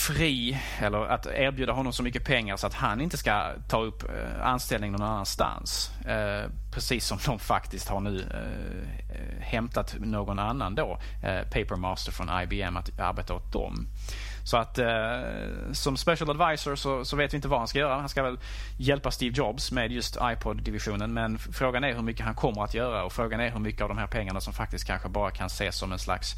fri 0.08 0.58
eller 0.80 1.06
att 1.06 1.26
erbjuda 1.26 1.74
honom 1.74 1.94
så 1.94 2.04
mycket 2.04 2.26
pengar 2.26 2.58
så 2.58 2.68
att 2.68 2.74
han 2.74 3.02
inte 3.02 3.18
ska 3.18 3.52
ta 3.68 3.82
upp 3.82 4.04
eh, 4.04 4.48
anställning 4.48 4.92
någon 4.92 5.02
annanstans. 5.02 5.92
Eh, 6.06 6.52
precis 6.72 7.06
som 7.06 7.18
de 7.26 7.40
faktiskt 7.40 7.88
har 7.88 8.00
nu 8.00 8.20
eh, 8.20 9.16
eh 9.16 9.42
hämtat 9.42 9.96
någon 10.00 10.40
annan 10.40 10.76
då, 10.76 11.00
eh, 11.24 11.42
Papermaster 11.42 12.12
från 12.12 12.30
IBM, 12.42 12.78
att 12.78 13.00
arbeta 13.00 13.34
åt 13.34 13.54
dem. 13.54 13.88
Så 14.46 14.58
att 14.58 14.78
eh, 14.78 15.22
som 15.74 15.98
special 15.98 16.30
advisor 16.30 16.76
så, 16.76 17.06
så, 17.06 17.16
vet 17.16 17.34
vi 17.34 17.36
inte 17.36 17.48
vad 17.48 17.60
han 17.60 17.68
ska 17.68 17.80
göra. 17.80 17.96
Han 17.96 18.10
ska 18.10 18.24
väl 18.24 18.40
hjälpa 18.78 19.12
Steve 19.12 19.36
Jobs 19.38 19.72
med 19.72 19.92
just 19.92 20.18
iPod-divisionen. 20.22 21.14
Men 21.14 21.38
frågan 21.38 21.84
är 21.84 21.94
hur 21.94 22.02
mycket 22.02 22.26
han 22.26 22.36
kommer 22.36 22.64
att 22.64 22.74
göra 22.74 23.04
och 23.04 23.14
frågan 23.14 23.40
är 23.40 23.52
hur 23.52 23.60
mycket 23.60 23.82
av 23.82 23.90
de 23.90 23.98
här 23.98 24.08
pengarna 24.08 24.42
som 24.42 24.54
faktiskt 24.54 24.88
kanske 24.88 25.10
bara 25.10 25.32
kan 25.32 25.48
ses 25.48 25.78
som 25.78 25.92
en 25.92 26.00
slags 26.00 26.36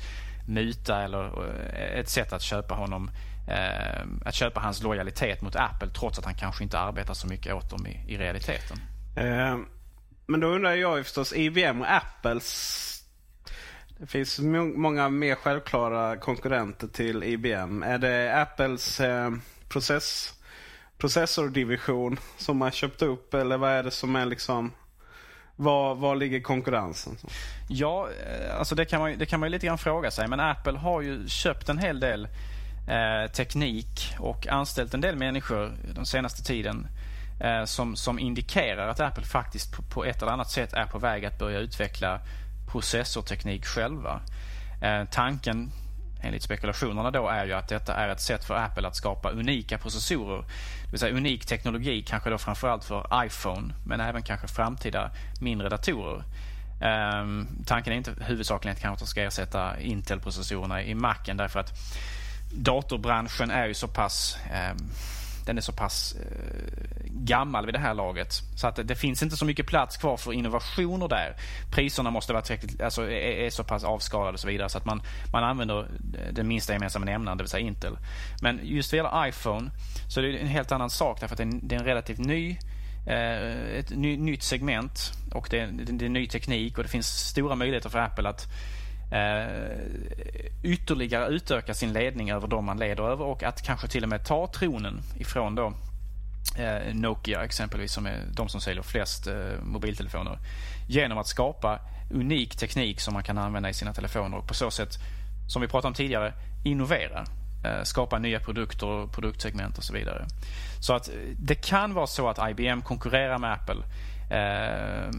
muta 0.47 1.03
eller 1.03 1.25
eh, 1.25 1.99
ett 1.99 2.09
sätt 2.09 2.33
att 2.33 2.41
köpa 2.41 2.75
honom 2.75 3.11
eh, 3.47 4.01
att 4.25 4.35
köpa 4.35 4.59
hans 4.59 4.83
lojalitet 4.83 5.41
mot 5.41 5.55
Apple 5.55 5.89
trots 5.89 6.19
att 6.19 6.25
han 6.25 6.35
kanske 6.35 6.63
inte 6.63 6.79
arbetar 6.79 7.13
så 7.13 7.27
mycket 7.27 7.53
åt 7.53 7.69
dem 7.69 7.87
i, 7.87 8.13
i 8.13 8.17
realiteten. 8.17 8.77
Eh, 9.15 9.57
men 10.27 10.39
då 10.39 10.47
undrar 10.47 10.75
jag 10.75 10.97
ju 10.97 11.03
förstås, 11.03 11.33
IBM 11.33 11.81
och 11.81 11.91
Apples 11.91 12.96
det 13.99 14.07
finns 14.07 14.39
många 14.75 15.09
mer 15.09 15.35
självklara 15.35 16.17
konkurrenter 16.17 16.87
till 16.87 17.23
IBM. 17.23 17.83
Är 17.83 17.97
det 17.97 18.41
Apples 18.41 18.99
eh, 18.99 19.31
process, 19.69 20.33
processordivision 20.97 22.19
som 22.37 22.61
har 22.61 22.71
köpt 22.71 23.01
upp 23.01 23.33
eller 23.33 23.57
vad 23.57 23.71
är 23.71 23.83
det 23.83 23.91
som 23.91 24.15
är 24.15 24.25
liksom 24.25 24.71
var, 25.55 25.95
var 25.95 26.15
ligger 26.15 26.39
konkurrensen? 26.39 27.17
Ja, 27.69 28.09
eh, 28.09 28.59
alltså 28.59 28.75
det 28.75 28.85
kan, 28.85 29.01
man, 29.01 29.17
det 29.17 29.25
kan 29.25 29.39
man 29.39 29.49
ju 29.49 29.51
lite 29.51 29.65
grann 29.65 29.77
fråga 29.77 30.11
sig. 30.11 30.27
Men 30.27 30.39
Apple 30.39 30.77
har 30.77 31.01
ju 31.01 31.27
köpt 31.27 31.69
en 31.69 31.77
hel 31.77 31.99
del 31.99 32.27
eh, 32.89 33.31
teknik 33.31 34.15
och 34.19 34.47
anställt 34.47 34.93
en 34.93 35.01
del 35.01 35.15
människor 35.15 35.71
den 35.95 36.05
senaste 36.05 36.43
tiden 36.43 36.87
eh, 37.41 37.65
som, 37.65 37.95
som 37.95 38.19
indikerar 38.19 38.87
att 38.87 38.99
Apple 38.99 39.25
faktiskt 39.25 39.75
på, 39.75 39.83
på, 39.83 40.05
ett 40.05 40.21
eller 40.21 40.31
annat 40.31 40.51
sätt 40.51 40.73
är 40.73 40.85
på 40.85 40.99
väg 40.99 41.25
att 41.25 41.39
börja 41.39 41.59
utveckla 41.59 42.19
processorteknik 42.71 43.65
själva. 43.65 44.21
Eh, 44.81 45.03
tanken 45.11 45.71
enligt 46.21 46.43
spekulationerna 46.43 47.11
då 47.11 47.27
är 47.27 47.45
ju 47.45 47.53
att 47.53 47.67
detta 47.67 47.93
är 47.93 48.09
ett 48.09 48.21
sätt 48.21 48.45
för 48.45 48.55
Apple 48.55 48.87
att 48.87 48.95
skapa 48.95 49.29
unika 49.31 49.77
processorer. 49.77 50.41
Det 50.85 50.91
vill 50.91 50.99
säga 50.99 51.17
unik 51.17 51.45
teknologi, 51.45 52.03
kanske 52.07 52.29
då 52.29 52.37
framförallt 52.37 52.83
för 52.83 53.25
iPhone 53.25 53.73
men 53.85 53.99
även 53.99 54.21
kanske 54.21 54.47
framtida 54.47 55.11
mindre 55.41 55.69
datorer. 55.69 56.23
Ehm, 56.81 57.47
tanken 57.65 57.93
är 57.93 57.97
inte 57.97 58.15
huvudsakligen 58.21 58.75
att 58.75 58.81
kanske 58.81 59.05
ska 59.05 59.21
ersätta 59.21 59.79
Intel-processorerna 59.79 60.83
i 60.83 60.95
Macen 60.95 61.37
därför 61.37 61.59
att 61.59 61.73
datorbranschen 62.51 63.51
är 63.51 63.67
ju 63.67 63.73
så 63.73 63.87
pass 63.87 64.37
eh, 64.51 64.75
den 65.47 65.57
är 65.57 65.61
så 65.61 65.71
pass 65.71 66.15
eh, 66.15 66.67
gammal 67.05 67.65
vid 67.65 67.75
det 67.75 67.79
här 67.79 67.93
laget. 67.93 68.41
Så 68.55 68.67
att 68.67 68.79
det, 68.87 68.95
finns 68.95 69.23
inte 69.23 69.37
så 69.37 69.45
mycket 69.45 69.67
plats 69.67 69.97
kvar 69.97 70.17
för 70.17 70.33
innovationer 70.33 71.07
där. 71.07 71.35
Priserna 71.71 72.11
måste 72.11 72.33
vara 72.33 72.43
tillräckligt, 72.43 72.81
alltså, 72.81 73.03
är, 73.03 73.45
är, 73.45 73.49
så 73.49 73.63
pass 73.63 73.83
avskalade 73.83 74.33
och 74.33 74.39
så 74.39 74.47
vidare 74.47 74.69
så 74.69 74.77
att 74.77 74.85
man, 74.85 75.01
man 75.33 75.43
använder 75.43 75.87
den 76.31 76.47
minsta 76.47 76.73
gemensamma 76.73 77.05
nämnaren, 77.05 77.37
det 77.37 77.43
vill 77.43 77.49
säga 77.49 77.67
Intel. 77.67 77.97
Men 78.41 78.59
just 78.63 78.93
vad 78.93 78.97
gäller 78.97 79.27
iPhone 79.27 79.71
så 80.09 80.19
är 80.19 80.23
det 80.23 80.37
en 80.37 80.47
helt 80.47 80.71
annan 80.71 80.89
sak 80.89 81.19
därför 81.19 81.33
att 81.33 81.37
det 81.37 81.43
är 81.43 81.47
en, 81.47 81.67
det 81.67 81.75
är 81.75 81.79
en 81.79 81.85
relativt 81.85 82.19
ny 82.19 82.57
eh, 83.07 83.79
ett 83.79 83.89
ny, 83.89 84.17
nytt 84.17 84.43
segment 84.43 85.11
och 85.33 85.47
det, 85.49 85.65
det, 85.65 85.83
det 85.83 86.05
är 86.05 86.09
ny 86.09 86.27
teknik 86.27 86.77
och 86.77 86.83
det 86.83 86.89
finns 86.89 87.07
stora 87.07 87.55
möjligheter 87.55 87.89
för 87.89 87.99
Apple 87.99 88.29
att 88.29 88.47
eh, 89.11 89.77
ytterligare 90.63 91.27
utöka 91.27 91.73
sin 91.73 91.93
ledning 91.93 92.31
över 92.31 92.47
de 92.47 92.65
man 92.65 92.79
leder 92.79 93.03
över 93.03 93.25
och 93.25 93.43
att 93.43 93.61
kanske 93.61 93.87
till 93.87 94.03
och 94.03 94.09
med 94.09 94.25
ta 94.25 94.47
tronen 94.47 95.01
ifrån 95.19 95.55
då 95.55 95.73
eh, 96.57 96.93
Nokia 96.93 97.43
exempelvis 97.43 97.93
som 97.93 98.05
är 98.05 98.19
de 98.33 98.49
som 98.49 98.61
säljer 98.61 98.83
flest 98.83 99.27
eh, 99.27 99.61
mobiltelefoner 99.63 100.39
genom 100.87 101.17
att 101.17 101.27
skapa 101.27 101.79
unik 102.11 102.55
teknik 102.55 102.99
som 102.99 103.13
man 103.13 103.23
kan 103.23 103.37
använda 103.37 103.69
i 103.69 103.73
sina 103.73 103.93
telefoner 103.93 104.37
och 104.37 104.47
på 104.47 104.53
så 104.53 104.71
sätt, 104.71 104.97
som 105.47 105.61
vi 105.61 105.67
pratade 105.67 105.87
om 105.87 105.93
tidigare, 105.93 106.33
innovera. 106.63 107.25
Eh, 107.63 107.83
skapa 107.83 108.19
nya 108.19 108.39
produkter, 108.39 109.07
produktsegment 109.07 109.77
och 109.77 109.83
så 109.83 109.93
vidare. 109.93 110.25
Så 110.79 110.93
att 110.93 111.09
eh, 111.09 111.13
det 111.39 111.55
kan 111.55 111.93
vara 111.93 112.07
så 112.07 112.29
att 112.29 112.49
IBM 112.49 112.81
konkurrerar 112.81 113.37
med 113.37 113.53
Apple 113.53 113.83
eh, 114.37 115.11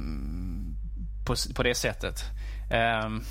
på, 1.26 1.34
på 1.54 1.62
det 1.62 1.74
sättet. 1.74 2.24
Ehm, 2.70 3.22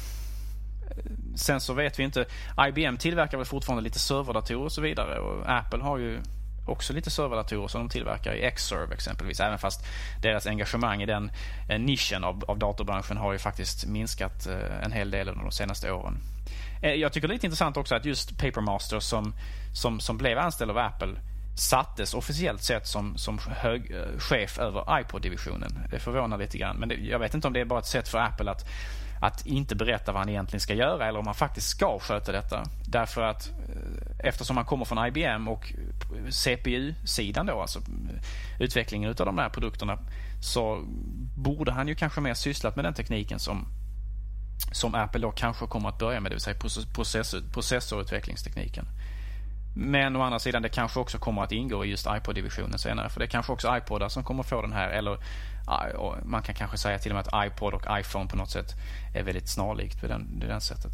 Sen 1.35 1.61
så 1.61 1.73
vet 1.73 1.99
vi 1.99 2.03
inte. 2.03 2.25
IBM 2.67 2.97
tillverkar 2.97 3.37
väl 3.37 3.45
fortfarande 3.45 3.83
lite 3.83 3.99
serverdatorer 3.99 4.65
och 4.65 4.71
så 4.71 4.81
vidare. 4.81 5.19
Och 5.19 5.51
Apple 5.51 5.83
har 5.83 5.97
ju 5.97 6.19
också 6.67 6.93
lite 6.93 7.09
serverdatorer 7.09 7.67
som 7.67 7.81
de 7.81 7.89
tillverkar 7.89 8.33
i 8.33 8.51
Xserve 8.51 8.93
exempelvis. 8.93 9.39
Även 9.39 9.57
fast 9.57 9.85
deras 10.21 10.47
engagemang 10.47 11.01
i 11.01 11.05
den 11.05 11.31
eh, 11.69 11.79
nischen 11.79 12.23
av, 12.23 12.43
av 12.47 12.59
datorbranschen 12.59 13.17
har 13.17 13.33
ju 13.33 13.39
faktiskt 13.39 13.85
minskat 13.85 14.47
eh, 14.47 14.83
en 14.83 14.91
hel 14.91 15.11
del 15.11 15.29
under 15.29 15.43
de 15.43 15.51
senaste 15.51 15.91
åren. 15.91 16.17
Eh, 16.81 16.93
jag 16.93 17.13
tycker 17.13 17.27
det 17.27 17.31
är 17.31 17.35
lite 17.35 17.45
intressant 17.45 17.77
också 17.77 17.95
att 17.95 18.05
just 18.05 18.37
Papermaster 18.37 18.99
som, 18.99 19.33
som, 19.73 19.99
som 19.99 20.17
blev 20.17 20.37
anställd 20.37 20.71
av 20.71 20.77
Apple 20.77 21.15
sattes 21.55 22.13
officiellt 22.13 22.63
sett 22.63 22.87
som, 22.87 23.17
som 23.17 23.39
hög, 23.49 23.95
chef 24.19 24.59
över 24.59 24.99
iPod-divisionen. 24.99 25.87
Det 25.91 25.99
förvånar 25.99 26.37
lite 26.37 26.57
grann. 26.57 26.77
Men 26.77 26.89
det, 26.89 26.95
jag 26.95 27.19
vet 27.19 27.33
inte 27.33 27.47
om 27.47 27.53
det 27.53 27.59
är 27.59 27.65
bara 27.65 27.79
ett 27.79 27.85
sätt 27.85 28.07
för 28.07 28.17
Apple 28.17 28.51
att 28.51 28.65
att 29.21 29.45
inte 29.45 29.75
berätta 29.75 30.11
vad 30.11 30.21
han 30.21 30.29
egentligen 30.29 30.61
ska 30.61 30.73
göra 30.73 31.07
eller 31.07 31.19
om 31.19 31.25
han 31.25 31.35
faktiskt 31.35 31.67
ska 31.67 31.99
sköta 31.99 32.31
detta. 32.31 32.63
Därför 32.87 33.21
att 33.21 33.47
eh, 33.47 34.27
eftersom 34.27 34.57
han 34.57 34.65
kommer 34.65 34.85
från 34.85 35.07
IBM 35.07 35.47
och 35.47 35.73
CPU-sidan 36.29 37.45
då, 37.45 37.61
alltså 37.61 37.79
eh, 37.79 38.23
utvecklingen 38.59 39.09
utav 39.09 39.25
de 39.25 39.37
här 39.37 39.49
produkterna, 39.49 39.99
så 40.41 40.83
borde 41.37 41.71
han 41.71 41.87
ju 41.87 41.95
kanske 41.95 42.21
mer 42.21 42.33
sysslat 42.33 42.75
med 42.75 42.85
den 42.85 42.93
tekniken 42.93 43.39
som 43.39 43.67
som 44.71 44.95
Apple 44.95 45.21
då 45.21 45.31
kanske 45.31 45.67
kommer 45.67 45.89
att 45.89 45.97
börja 45.97 46.19
med, 46.19 46.31
det 46.31 46.35
vill 46.35 46.41
säga 46.41 46.57
process, 46.93 47.35
processorutvecklingstekniken. 47.53 48.85
Men 49.79 50.15
å 50.15 50.21
andra 50.21 50.39
sidan, 50.39 50.61
det 50.61 50.69
kanske 50.69 50.99
också 50.99 51.17
kommer 51.17 51.43
att 51.43 51.51
ingå 51.51 51.85
i 51.85 51.89
just 51.89 52.07
iPod-divisionen 52.07 52.79
senare. 52.79 53.09
För 53.09 53.19
det 53.19 53.25
är 53.25 53.29
kanske 53.29 53.51
också 53.51 53.77
iPodar 53.77 54.09
som 54.09 54.23
kommer 54.23 54.43
att 54.43 54.49
få 54.49 54.61
den 54.61 54.73
här, 54.73 54.89
eller 54.89 55.17
man 56.25 56.41
kan 56.41 56.55
kanske 56.55 56.77
säga 56.77 56.99
till 56.99 57.11
och 57.11 57.15
med 57.15 57.27
att 57.27 57.47
iPod 57.47 57.73
och 57.73 57.99
iPhone 57.99 58.29
på 58.29 58.37
något 58.37 58.51
sätt 58.51 58.73
är 59.15 59.23
väldigt 59.23 59.49
snarlikt 59.49 60.01
på 60.01 60.07
den, 60.07 60.39
det 60.39 60.61
sättet. 60.61 60.91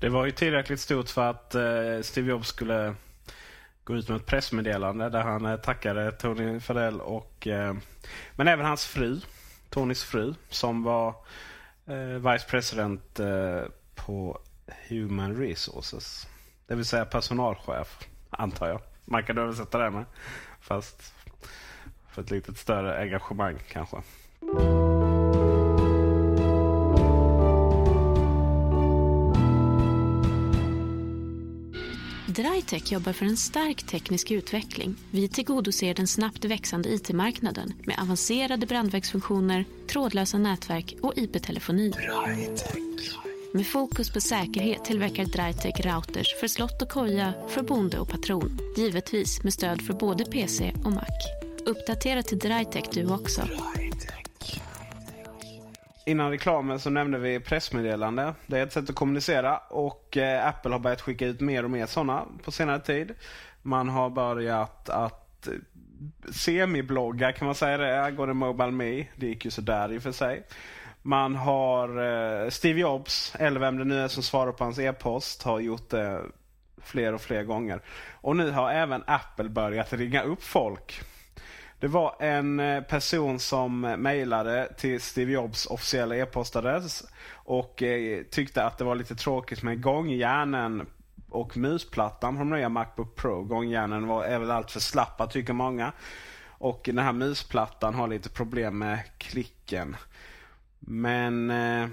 Det 0.00 0.08
var 0.08 0.24
ju 0.24 0.30
tillräckligt 0.30 0.80
stort 0.80 1.08
för 1.08 1.30
att 1.30 1.54
eh, 1.54 1.62
Steve 2.02 2.30
Jobs 2.30 2.48
skulle 2.48 2.94
gå 3.84 3.96
ut 3.96 4.08
med 4.08 4.16
ett 4.16 4.26
pressmeddelande 4.26 5.08
där 5.08 5.22
han 5.22 5.46
eh, 5.46 5.56
tackade 5.56 6.12
Tony 6.12 6.60
Fadell 6.60 7.00
och 7.00 7.46
eh, 7.46 7.74
men 8.36 8.48
även 8.48 8.66
hans 8.66 8.86
fru, 8.86 9.20
Tonys 9.70 10.04
fru, 10.04 10.34
som 10.48 10.82
var 10.82 11.14
Vice 12.32 12.46
President 12.48 13.20
på 13.94 14.40
Human 14.88 15.36
Resources. 15.36 16.26
Det 16.66 16.74
vill 16.74 16.84
säga 16.84 17.04
personalchef, 17.04 18.08
antar 18.30 18.68
jag. 18.68 18.80
Man 19.04 19.24
kan 19.24 19.38
översätta 19.38 19.78
det 19.78 19.90
med. 19.90 20.04
Fast 20.60 21.14
för 22.10 22.22
ett 22.22 22.30
lite 22.30 22.54
större 22.54 23.00
engagemang 23.00 23.58
kanske. 23.72 23.96
Drytech 32.26 32.92
jobbar 32.92 33.12
för 33.12 33.26
en 33.26 33.36
stark 33.36 33.82
teknisk 33.82 34.30
utveckling. 34.30 34.96
Vi 35.10 35.28
tillgodoser 35.28 35.94
den 35.94 36.06
snabbt 36.06 36.44
växande 36.44 36.88
IT-marknaden 36.88 37.72
med 37.84 37.98
avancerade 38.02 38.66
brandvägsfunktioner, 38.66 39.64
trådlösa 39.86 40.38
nätverk 40.38 40.94
och 41.02 41.12
IP-telefoni. 41.16 41.92
Med 43.54 43.66
fokus 43.66 44.12
på 44.12 44.20
säkerhet 44.20 44.84
tillverkar 44.84 45.24
Drytech 45.24 45.86
routers 45.86 46.34
för 46.40 46.46
slott 46.46 46.82
och 46.82 46.88
koja, 46.88 47.32
för 47.48 47.62
bonde 47.62 47.98
och 47.98 48.08
patron. 48.08 48.58
Givetvis 48.76 49.42
med 49.42 49.52
stöd 49.52 49.82
för 49.82 49.94
både 49.94 50.24
PC 50.24 50.72
och 50.84 50.92
Mac. 50.92 51.06
Uppdatera 51.66 52.22
till 52.22 52.38
Drytech 52.38 52.84
du 52.92 53.14
också. 53.14 53.42
Innan 56.06 56.30
reklamen 56.30 56.80
så 56.80 56.90
nämnde 56.90 57.18
vi 57.18 57.40
pressmeddelande. 57.40 58.34
Det 58.46 58.58
är 58.58 58.62
ett 58.62 58.72
sätt 58.72 58.90
att 58.90 58.96
kommunicera 58.96 59.58
och 59.58 60.16
eh, 60.16 60.46
Apple 60.46 60.72
har 60.72 60.78
börjat 60.78 61.00
skicka 61.00 61.26
ut 61.26 61.40
mer 61.40 61.64
och 61.64 61.70
mer 61.70 61.86
sådana 61.86 62.24
på 62.44 62.52
senare 62.52 62.80
tid. 62.80 63.14
Man 63.62 63.88
har 63.88 64.10
börjat 64.10 64.88
att 64.88 65.46
eh, 65.46 65.52
semiblogga 66.32 67.32
kan 67.32 67.46
man 67.46 67.54
säga 67.54 67.76
det. 67.76 68.10
Går 68.10 68.26
det 68.26 68.34
Mobile 68.34 68.70
Me. 68.70 69.06
Det 69.16 69.26
gick 69.26 69.44
ju 69.44 69.50
sådär 69.50 69.92
i 69.92 69.98
och 69.98 70.02
för 70.02 70.12
sig. 70.12 70.42
Man 71.02 71.36
har 71.36 71.88
eh, 72.44 72.50
Steve 72.50 72.80
Jobs, 72.80 73.34
eller 73.38 73.60
vem 73.60 73.78
det 73.78 73.84
nu 73.84 74.00
är 74.00 74.08
som 74.08 74.22
svarar 74.22 74.52
på 74.52 74.64
hans 74.64 74.78
e-post, 74.78 75.42
har 75.42 75.60
gjort 75.60 75.90
det 75.90 76.20
fler 76.82 77.14
och 77.14 77.20
fler 77.20 77.42
gånger. 77.42 77.80
Och 78.20 78.36
nu 78.36 78.50
har 78.50 78.70
även 78.70 79.02
Apple 79.06 79.48
börjat 79.48 79.92
ringa 79.92 80.22
upp 80.22 80.42
folk 80.42 81.02
Det 81.82 81.88
var 81.88 82.16
en 82.18 82.60
eh, 82.60 82.82
person 82.82 83.38
som 83.38 83.80
mejlade 83.80 84.72
till 84.76 85.00
Steve 85.00 85.32
Jobs 85.32 85.66
officiella 85.66 86.16
e-postadress 86.16 87.04
och 87.32 87.82
eh, 87.82 88.22
tyckte 88.22 88.64
att 88.64 88.78
det 88.78 88.84
var 88.84 88.94
lite 88.94 89.14
tråkigt 89.14 89.62
med 89.62 89.82
gångjärnen 89.82 90.86
och 91.28 91.56
musplattan 91.56 92.36
från 92.36 92.50
nya 92.50 92.68
Macbook 92.68 93.16
Pro. 93.16 93.42
Gångjärnen 93.42 94.06
var, 94.06 94.24
är 94.24 94.38
väl 94.38 94.50
allt 94.50 94.70
för 94.70 94.80
slappa 94.80 95.26
tycker 95.26 95.52
många. 95.52 95.92
Och 96.46 96.80
den 96.84 96.98
här 96.98 97.12
musplattan 97.12 97.94
har 97.94 98.08
lite 98.08 98.28
problem 98.28 98.78
med 98.78 98.98
klicken. 99.18 99.96
Men 100.86 101.50
eh, 101.50 101.88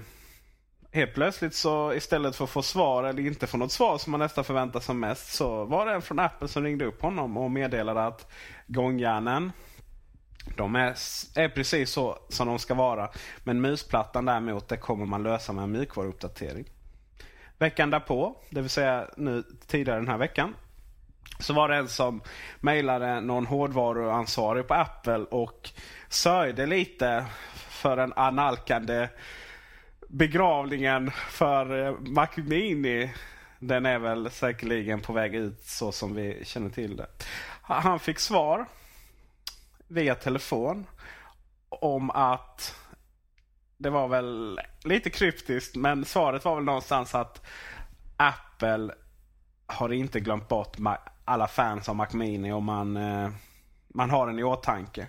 helt 0.92 1.14
plötsligt 1.14 1.54
så 1.54 1.92
istället 1.94 2.36
för 2.36 2.44
att 2.44 2.50
få 2.50 2.62
svar 2.62 3.04
eller 3.04 3.26
inte 3.26 3.46
få 3.46 3.56
något 3.56 3.72
svar 3.72 3.98
som 3.98 4.10
man 4.10 4.20
nästan 4.20 4.44
förväntar 4.44 4.80
sig 4.80 4.94
mest 4.94 5.32
så 5.32 5.64
var 5.64 5.86
det 5.86 5.92
en 5.92 6.02
från 6.02 6.18
Apple 6.18 6.48
som 6.48 6.64
ringde 6.64 6.84
upp 6.84 7.02
honom 7.02 7.36
och 7.36 7.50
meddelade 7.50 8.06
att 8.06 8.32
gångjärnen 8.66 9.52
de 10.56 10.76
är, 10.76 10.94
är 11.34 11.48
precis 11.48 11.90
så 11.90 12.18
som 12.28 12.46
de 12.46 12.58
ska 12.58 12.74
vara. 12.74 13.10
Men 13.44 13.60
musplattan 13.60 14.24
däremot 14.24 14.68
det 14.68 14.76
kommer 14.76 15.06
man 15.06 15.22
lösa 15.22 15.52
med 15.52 15.64
en 15.64 15.72
mjukvaruuppdatering. 15.72 16.64
Veckan 17.58 17.90
därpå, 17.90 18.36
det 18.50 18.60
vill 18.60 18.70
säga 18.70 19.08
nu 19.16 19.44
tidigare 19.66 19.98
den 19.98 20.08
här 20.08 20.18
veckan, 20.18 20.54
så 21.38 21.52
var 21.52 21.68
det 21.68 21.76
en 21.76 21.88
som 21.88 22.22
mejlade 22.60 23.20
någon 23.20 23.46
hårdvaruansvarig 23.46 24.68
på 24.68 24.74
Apple 24.74 25.18
och 25.18 25.70
sörjde 26.08 26.66
lite 26.66 27.26
för 27.80 27.96
den 27.96 28.12
analkande 28.16 29.08
begravningen 30.08 31.10
för 31.10 31.90
MacMini. 31.90 32.14
Mac 32.14 32.28
Mini. 32.36 33.10
Den 33.58 33.86
är 33.86 33.98
väl 33.98 34.30
säkerligen 34.30 35.00
på 35.00 35.12
väg 35.12 35.34
ut 35.34 35.62
så 35.64 35.92
som 35.92 36.14
vi 36.14 36.44
känner 36.44 36.70
till 36.70 36.96
det. 36.96 37.06
Han 37.62 38.00
fick 38.00 38.18
svar 38.18 38.66
via 39.88 40.14
telefon 40.14 40.86
om 41.68 42.10
att 42.10 42.74
det 43.76 43.90
var 43.90 44.08
väl 44.08 44.60
lite 44.84 45.10
kryptiskt 45.10 45.76
men 45.76 46.04
svaret 46.04 46.44
var 46.44 46.54
väl 46.54 46.64
någonstans 46.64 47.14
att 47.14 47.46
Apple 48.16 48.94
har 49.66 49.92
inte 49.92 50.20
glömt 50.20 50.48
bort 50.48 50.76
alla 51.24 51.48
fans 51.48 51.88
av 51.88 51.96
Mac 51.96 52.08
Mini 52.12 52.52
och 52.52 52.62
man, 52.62 52.96
eh, 52.96 53.30
man 53.88 54.10
har 54.10 54.26
den 54.26 54.38
i 54.38 54.42
åtanke. 54.42 55.08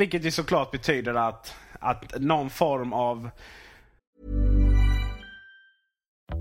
Vilket 0.00 0.24
ju 0.24 0.30
såklart 0.30 0.70
betyder 0.70 1.14
att, 1.14 1.54
att 1.80 2.20
någon 2.20 2.50
form 2.50 2.92
av 2.92 3.30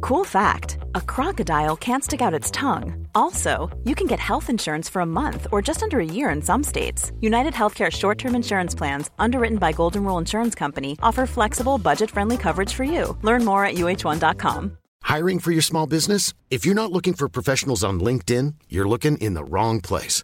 Cool 0.01 0.25
fact 0.25 0.77
a 0.93 1.01
crocodile 1.01 1.75
can't 1.75 2.03
stick 2.03 2.21
out 2.21 2.39
its 2.39 2.51
tongue. 2.51 3.07
Also, 3.13 3.69
you 3.83 3.95
can 3.95 4.07
get 4.07 4.19
health 4.19 4.49
insurance 4.49 4.91
for 4.91 5.01
a 5.01 5.05
month 5.05 5.47
or 5.51 5.67
just 5.67 5.83
under 5.83 5.99
a 5.99 6.05
year 6.05 6.35
in 6.35 6.41
some 6.41 6.63
states. 6.63 7.11
United 7.21 7.53
Healthcare 7.53 7.91
short 7.91 8.17
term 8.17 8.35
insurance 8.35 8.77
plans, 8.77 9.09
underwritten 9.19 9.57
by 9.57 9.73
Golden 9.73 10.03
Rule 10.05 10.21
Insurance 10.21 10.59
Company, 10.59 10.95
offer 11.01 11.25
flexible, 11.27 11.77
budget 11.77 12.11
friendly 12.11 12.37
coverage 12.37 12.73
for 12.73 12.85
you. 12.85 13.17
Learn 13.23 13.45
more 13.45 13.65
at 13.65 13.75
uh1.com. 13.75 14.77
Hiring 15.03 15.39
for 15.39 15.51
your 15.51 15.63
small 15.63 15.87
business? 15.87 16.33
If 16.49 16.65
you're 16.65 16.81
not 16.81 16.91
looking 16.91 17.13
for 17.13 17.27
professionals 17.29 17.83
on 17.83 17.99
LinkedIn, 17.99 18.55
you're 18.69 18.87
looking 18.87 19.17
in 19.17 19.33
the 19.33 19.43
wrong 19.43 19.81
place. 19.81 20.23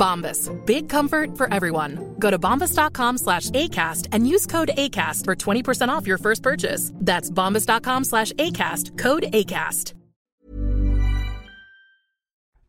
Bombas. 0.00 0.50
Big 0.66 0.88
comfort 0.88 1.38
for 1.38 1.54
everyone. 1.54 2.14
Go 2.18 2.30
to 2.30 2.38
bombas.com 2.38 3.18
slash 3.18 3.50
ACAST 3.50 4.08
and 4.12 4.34
use 4.34 4.46
code 4.46 4.70
ACAST 4.76 5.24
for 5.24 5.34
20% 5.34 5.88
off 5.88 6.06
your 6.06 6.18
first 6.18 6.42
purchase. 6.42 6.92
That's 7.06 7.30
bombas.com 7.30 8.04
slash 8.04 8.32
ACAST. 8.32 8.98
Code 8.98 9.26
ACAST. 9.32 9.94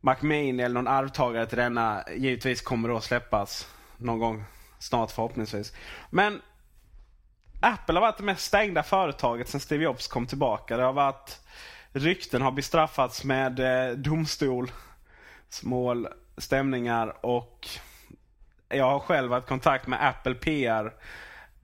Macmini 0.04 0.62
eller 0.62 0.74
någon 0.74 0.88
arvtagare 0.88 1.46
till 1.46 1.58
denna 1.58 2.04
givetvis 2.16 2.62
kommer 2.62 2.96
att 2.96 3.04
släppas 3.04 3.68
någon 3.96 4.18
gång 4.18 4.44
snart 4.78 5.10
förhoppningsvis. 5.10 5.72
Men 6.10 6.42
Apple 7.60 7.94
har 7.94 8.00
varit 8.00 8.18
det 8.18 8.24
mest 8.24 8.44
stängda 8.44 8.82
företaget 8.82 9.48
sedan 9.48 9.60
Steve 9.60 9.84
Jobs 9.84 10.08
kom 10.08 10.26
tillbaka. 10.26 10.76
Det 10.76 10.82
har 10.82 10.92
varit 10.92 11.40
rykten 11.92 12.42
har 12.42 12.52
bestraffats 12.52 13.24
med 13.24 13.60
eh, 13.60 13.96
domstolsmål, 13.96 16.08
stämningar 16.36 17.26
och 17.26 17.68
jag 18.68 18.90
har 18.90 18.98
själv 18.98 19.30
varit 19.30 19.44
i 19.44 19.48
kontakt 19.48 19.86
med 19.86 20.08
Apple 20.08 20.34
PR. 20.34 20.92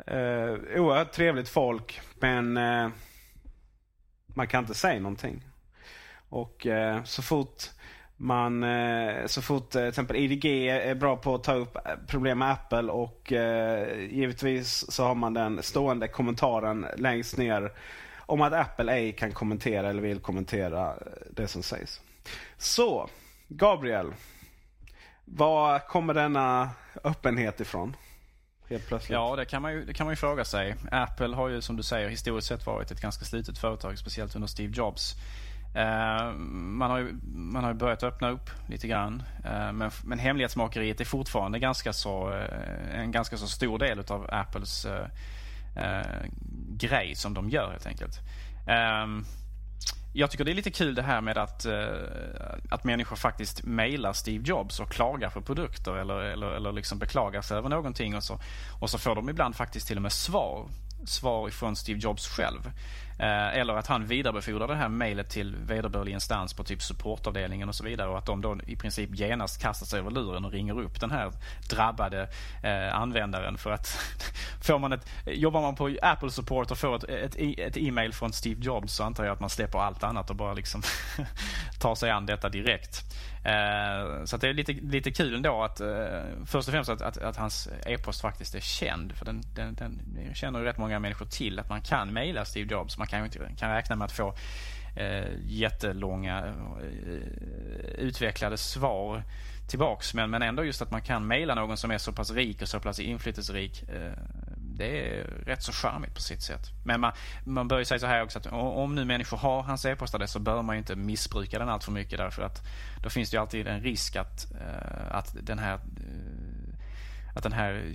Eh, 0.07 0.81
oerhört 0.81 1.13
trevligt 1.13 1.49
folk 1.49 2.01
men 2.21 2.57
eh, 2.57 2.89
man 4.27 4.47
kan 4.47 4.65
inte 4.65 4.75
säga 4.75 5.01
någonting. 5.01 5.45
Och 6.29 6.67
eh, 6.67 7.05
så 7.05 7.23
fort 7.23 7.63
man, 8.17 8.63
eh, 8.63 9.27
så 9.27 9.43
fort 9.43 9.75
eh, 9.75 9.81
till 9.81 9.89
exempel 9.89 10.17
IDG 10.17 10.45
är 10.69 10.95
bra 10.95 11.17
på 11.17 11.35
att 11.35 11.45
ta 11.45 11.55
upp 11.55 11.77
problem 12.07 12.39
med 12.39 12.51
Apple 12.51 12.93
och 12.93 13.33
eh, 13.33 14.01
givetvis 14.11 14.91
så 14.91 15.05
har 15.05 15.15
man 15.15 15.35
den 15.35 15.63
stående 15.63 16.09
kommentaren 16.09 16.87
längst 16.97 17.37
ner 17.37 17.73
om 18.19 18.41
att 18.41 18.53
Apple 18.53 18.93
ej 18.93 19.13
kan 19.13 19.33
kommentera 19.33 19.89
eller 19.89 20.03
vill 20.03 20.19
kommentera 20.19 20.89
eh, 20.91 20.97
det 21.31 21.49
som 21.49 21.63
sägs. 21.63 22.01
Så, 22.57 23.09
Gabriel. 23.49 24.13
Var 25.31 25.79
kommer 25.79 26.15
denna 26.15 26.71
öppenhet 27.05 27.61
ifrån? 27.61 27.97
Helt 28.69 28.89
plötsligt. 28.89 29.15
Ja, 29.15 29.37
det 29.37 29.45
kan, 29.45 29.63
man 29.63 29.73
ju, 29.73 29.85
det 29.85 29.95
kan 29.95 30.07
man 30.07 30.13
ju 30.13 30.17
fråga 30.17 30.45
sig. 30.45 30.75
Apple 30.91 31.37
har 31.37 31.49
ju 31.49 31.61
som 31.61 31.77
du 31.77 31.83
säger 31.83 32.09
historiskt 32.09 32.49
sett 32.49 32.67
varit 32.67 32.91
ett 32.91 33.01
ganska 33.01 33.25
slutet 33.25 33.59
företag, 33.59 33.99
speciellt 33.99 34.35
under 34.35 34.49
Steve 34.49 34.73
Jobs. 34.77 35.15
Uh, 35.77 36.33
man, 36.39 36.91
har 36.91 36.99
ju, 36.99 37.13
man 37.35 37.65
har 37.65 37.71
ju 37.71 37.79
börjat 37.79 38.03
öppna 38.03 38.31
upp 38.31 38.51
lite 38.69 38.89
grann. 38.89 39.23
Uh, 39.45 39.73
men, 39.73 39.91
men 40.05 40.19
hemlighetsmakeriet 40.19 41.01
är 41.01 41.05
fortfarande 41.05 41.59
ganska 41.59 41.93
så, 41.93 42.31
uh, 42.31 42.95
en 42.95 43.13
ganska 43.13 43.37
så 43.37 43.47
stor 43.47 43.79
del 43.79 43.99
av 44.09 44.27
Apples 44.33 44.87
grej 46.69 47.15
som 47.15 47.35
de 47.35 47.51
gör 47.51 47.71
helt 47.71 47.87
enkelt. 47.87 48.15
Jag 50.13 50.31
tycker 50.31 50.45
det 50.45 50.53
är 50.53 50.55
lite 50.55 50.71
kul 50.71 50.95
det 50.95 51.03
här 51.03 51.21
med 51.21 51.39
att, 51.39 51.65
eh, 51.65 51.89
att 52.71 52.85
människor 52.85 53.17
faktiskt 53.17 53.63
mejlar 53.63 54.13
Steve 54.13 54.45
Jobs 54.45 54.81
och 54.81 54.91
klagar 54.91 55.31
för 55.31 55.41
produkter 55.41 55.97
eller, 55.97 56.21
eller, 56.21 56.47
eller 56.47 56.73
liksom 56.73 56.99
beklagar 56.99 57.43
sig 57.43 57.57
över 57.57 57.69
någonting 57.69 58.17
och 58.17 58.25
så, 58.25 58.41
och 58.81 58.91
så 58.91 58.99
får 58.99 59.15
de 59.15 59.29
ibland 59.29 59.57
faktiskt 59.57 59.87
till 59.87 59.97
och 59.97 60.03
med 60.03 60.13
svar 60.13 60.69
svar 61.07 61.49
ifrån 61.49 61.77
Steve 61.77 61.99
Jobs 61.99 62.29
själv. 62.29 62.71
Eh, 63.19 63.59
eller 63.59 63.75
att 63.75 63.87
han 63.87 64.07
vidarebefordrar 64.07 64.69
det 64.69 64.75
här 64.75 64.89
mejlet 64.89 65.31
till 65.31 65.57
vederbörlig 65.57 66.13
instans 66.13 66.55
på 66.55 66.65
typ 66.65 66.83
supportavdelningen 66.83 67.69
och 67.69 67.75
så 67.75 67.85
vidare 67.85 68.09
och 68.09 68.19
att 68.19 68.27
de 68.27 68.41
då 68.41 68.59
i 68.67 68.77
princip 68.77 69.11
genast 69.13 69.63
kastar 69.63 69.87
sig 69.87 69.99
över 69.99 70.11
luren 70.11 70.45
och 70.45 70.53
ringer 70.53 70.81
upp 70.81 71.01
den 71.01 71.11
här 71.11 71.33
drabbade 71.71 72.29
eh, 72.63 72.95
användaren 72.95 73.59
för 73.59 73.71
att 73.71 73.87
får 74.63 74.79
man 74.79 74.93
ett, 74.93 75.11
jobbar 75.27 75.61
man 75.61 75.75
på 75.75 75.97
Apple 76.03 76.31
support 76.31 76.71
och 76.71 76.79
får 76.79 76.97
ett, 76.97 77.05
ett, 77.05 77.37
e, 77.37 77.63
ett 77.63 77.77
e-mail 77.77 78.13
från 78.13 78.33
Steve 78.33 78.61
Jobs 78.61 78.93
så 78.93 79.05
antar 79.05 79.25
jag 79.25 79.33
att 79.33 79.41
man 79.41 79.51
släpper 79.51 79.79
allt 79.79 80.05
annat 80.05 80.31
och 80.31 80.37
bara 80.37 80.55
liksom 80.55 80.83
tar 81.81 81.95
sig 81.95 82.11
an 82.11 82.27
detta 82.27 82.49
direkt. 82.49 83.05
Eh, 83.45 84.25
så 84.25 84.37
det 84.37 84.49
är 84.49 84.55
lite, 84.55 84.73
lite 84.73 85.11
kul 85.11 85.35
ändå 85.35 85.63
att 85.63 85.81
eh, 85.81 85.89
först 86.47 86.69
och 86.69 86.73
främst 86.73 86.91
att, 86.91 87.03
att, 87.03 87.17
att 87.19 87.37
hans 87.37 87.69
e-post 87.87 88.21
faktiskt 88.21 88.55
är 88.55 88.61
känd. 88.61 89.13
För 89.13 89.25
den, 89.25 89.43
den, 89.55 89.75
den 89.75 90.01
känner 90.35 90.59
ju 90.59 90.65
rätt 90.65 90.79
många 90.79 90.99
människor 90.99 91.27
till 91.27 91.59
att 91.59 91.69
man 91.69 91.83
kan 91.83 92.13
mejla 92.13 92.45
Steve 92.45 92.73
Jobs. 92.73 92.99
Man 92.99 93.07
kan 93.09 93.19
ju 93.19 93.25
inte 93.25 93.39
kan 93.57 93.71
räkna 93.71 93.97
med 93.97 94.05
att 94.05 94.13
få 94.13 94.35
eh, 94.97 95.27
jättelånga 95.47 96.47
eh, 96.47 97.91
utvecklade 97.99 98.57
svar 98.57 99.23
tillbaks. 99.69 100.15
Men, 100.15 100.31
men 100.31 100.43
ändå 100.43 100.65
just 100.65 100.83
att 100.83 100.91
man 100.91 101.03
kan 101.03 101.27
mejla 101.27 101.55
någon 101.55 101.77
som 101.77 101.91
är 101.91 101.99
så 101.99 102.13
pass 102.13 102.31
rik 102.31 102.63
och 102.63 102.69
så 102.69 102.81
pass 102.81 103.01
inflytelserik. 103.01 103.83
Eh, 103.89 104.13
det 104.57 105.21
är 105.21 105.25
rätt 105.25 105.63
så 105.63 105.73
charmigt 105.73 106.15
på 106.15 106.21
sitt 106.21 106.43
sätt. 106.43 106.71
Men 106.85 107.01
man, 107.01 107.13
man 107.45 107.69
bör 107.69 107.79
ju 107.79 107.85
säga 107.85 107.99
så 107.99 108.07
här 108.07 108.23
också 108.23 108.39
att 108.39 108.47
om 108.53 108.95
nu 108.95 109.05
människor 109.05 109.37
har 109.37 109.63
hans 109.63 109.85
e-postadress 109.85 110.33
så 110.33 110.39
bör 110.39 110.63
man 110.63 110.77
ju 110.77 110.79
inte 110.79 110.97
missbruka 110.97 111.59
den 111.59 111.69
allt 111.69 111.85
för 111.85 111.93
mycket 111.93 112.19
därför 112.19 112.43
att 112.43 112.63
då 113.03 113.11
finns 113.11 113.31
det 113.31 113.35
ju 113.35 113.41
alltid 113.41 113.67
en 113.67 113.81
risk 113.81 114.17
att, 114.17 114.53
eh, 114.53 115.17
att 115.17 115.37
den 115.43 115.59
här 115.59 115.75
eh, 115.75 115.81
att, 117.39 117.43
den 117.43 117.53
här, 117.53 117.93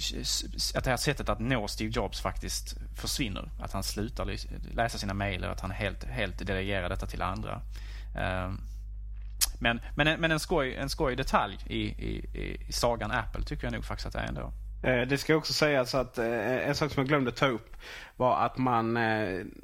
att 0.75 0.83
det 0.83 0.89
här 0.89 0.97
sättet 0.97 1.29
att 1.29 1.39
nå 1.39 1.67
Steve 1.67 1.91
Jobs 1.93 2.21
faktiskt 2.21 2.77
försvinner. 2.95 3.49
Att 3.59 3.71
han 3.71 3.83
slutar 3.83 4.35
läsa 4.75 4.97
sina 4.97 5.13
mejl 5.13 5.43
och 5.43 5.51
att 5.51 5.61
han 5.61 5.71
helt, 5.71 6.03
helt 6.03 6.47
delegerar 6.47 6.89
detta 6.89 7.05
till 7.05 7.21
andra. 7.21 7.61
Eh, 8.15 8.51
men, 9.59 9.79
men, 9.95 10.21
men 10.21 10.31
en, 10.31 10.39
skoj, 10.39 10.75
en 10.75 10.89
skoj 10.89 11.15
detalj 11.15 11.57
i, 11.67 11.79
i, 11.79 12.15
i 12.67 12.73
sagan 12.73 13.11
Apple 13.11 13.43
tycker 13.43 13.63
jag 13.63 13.73
nog 13.73 13.85
faktiskt 13.85 14.07
att 14.07 14.13
det 14.13 14.19
är 14.19 14.27
ändå. 14.27 14.53
Eh, 14.83 15.07
det 15.07 15.17
ska 15.17 15.35
också 15.35 15.53
sägas 15.53 15.95
att 15.95 16.17
eh, 16.17 16.67
en 16.67 16.75
sak 16.75 16.91
som 16.91 17.01
jag 17.01 17.07
glömde 17.07 17.31
ta 17.31 17.47
upp 17.47 17.75
var 18.15 18.45
att 18.45 18.57
man 18.57 18.93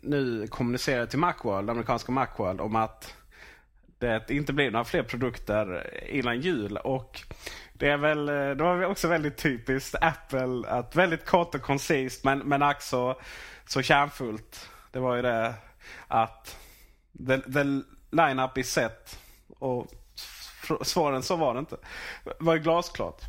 nu 0.04 0.48
kommunicerar 0.50 1.06
till 1.06 1.20
Macworld, 1.20 1.70
amerikanska 1.70 2.12
Macworld, 2.12 2.62
om 2.62 2.76
att 2.76 3.15
det 4.00 4.30
inte 4.30 4.54
blir 4.54 4.72
några 4.72 4.86
fler 4.86 5.04
produkter 5.04 5.89
innan 6.10 6.42
jul. 6.42 6.78
Och 6.78 7.22
det 7.80 7.89
är 7.89 7.98
väl 7.98 8.30
eh, 8.30 8.36
det 8.36 8.63
var 8.63 8.86
också 8.86 9.08
väldigt 9.08 9.38
typiskt 9.38 9.96
Apple 10.02 10.70
att 10.70 10.96
väldigt 10.96 11.26
kort 11.26 11.56
och 11.56 11.62
koncist 11.62 12.24
men, 12.24 12.39
men 12.39 12.63
också 12.63 13.15
så 13.68 13.82
kärnfullt. 13.82 14.70
Det 14.92 15.00
var 15.00 15.15
ju 15.15 15.22
det 15.22 15.54
att 16.08 16.58
the, 17.28 17.38
the 17.38 17.63
line-up 18.12 18.58
is 18.58 18.72
set. 18.72 19.20
Och 19.60 19.88
svaren 20.82 21.24
så 21.24 21.36
var 21.36 21.54
det 21.54 21.60
inte. 21.60 21.76
Det 22.24 22.34
var 22.39 22.54
ju 22.54 22.60
glasklart. 22.60 23.22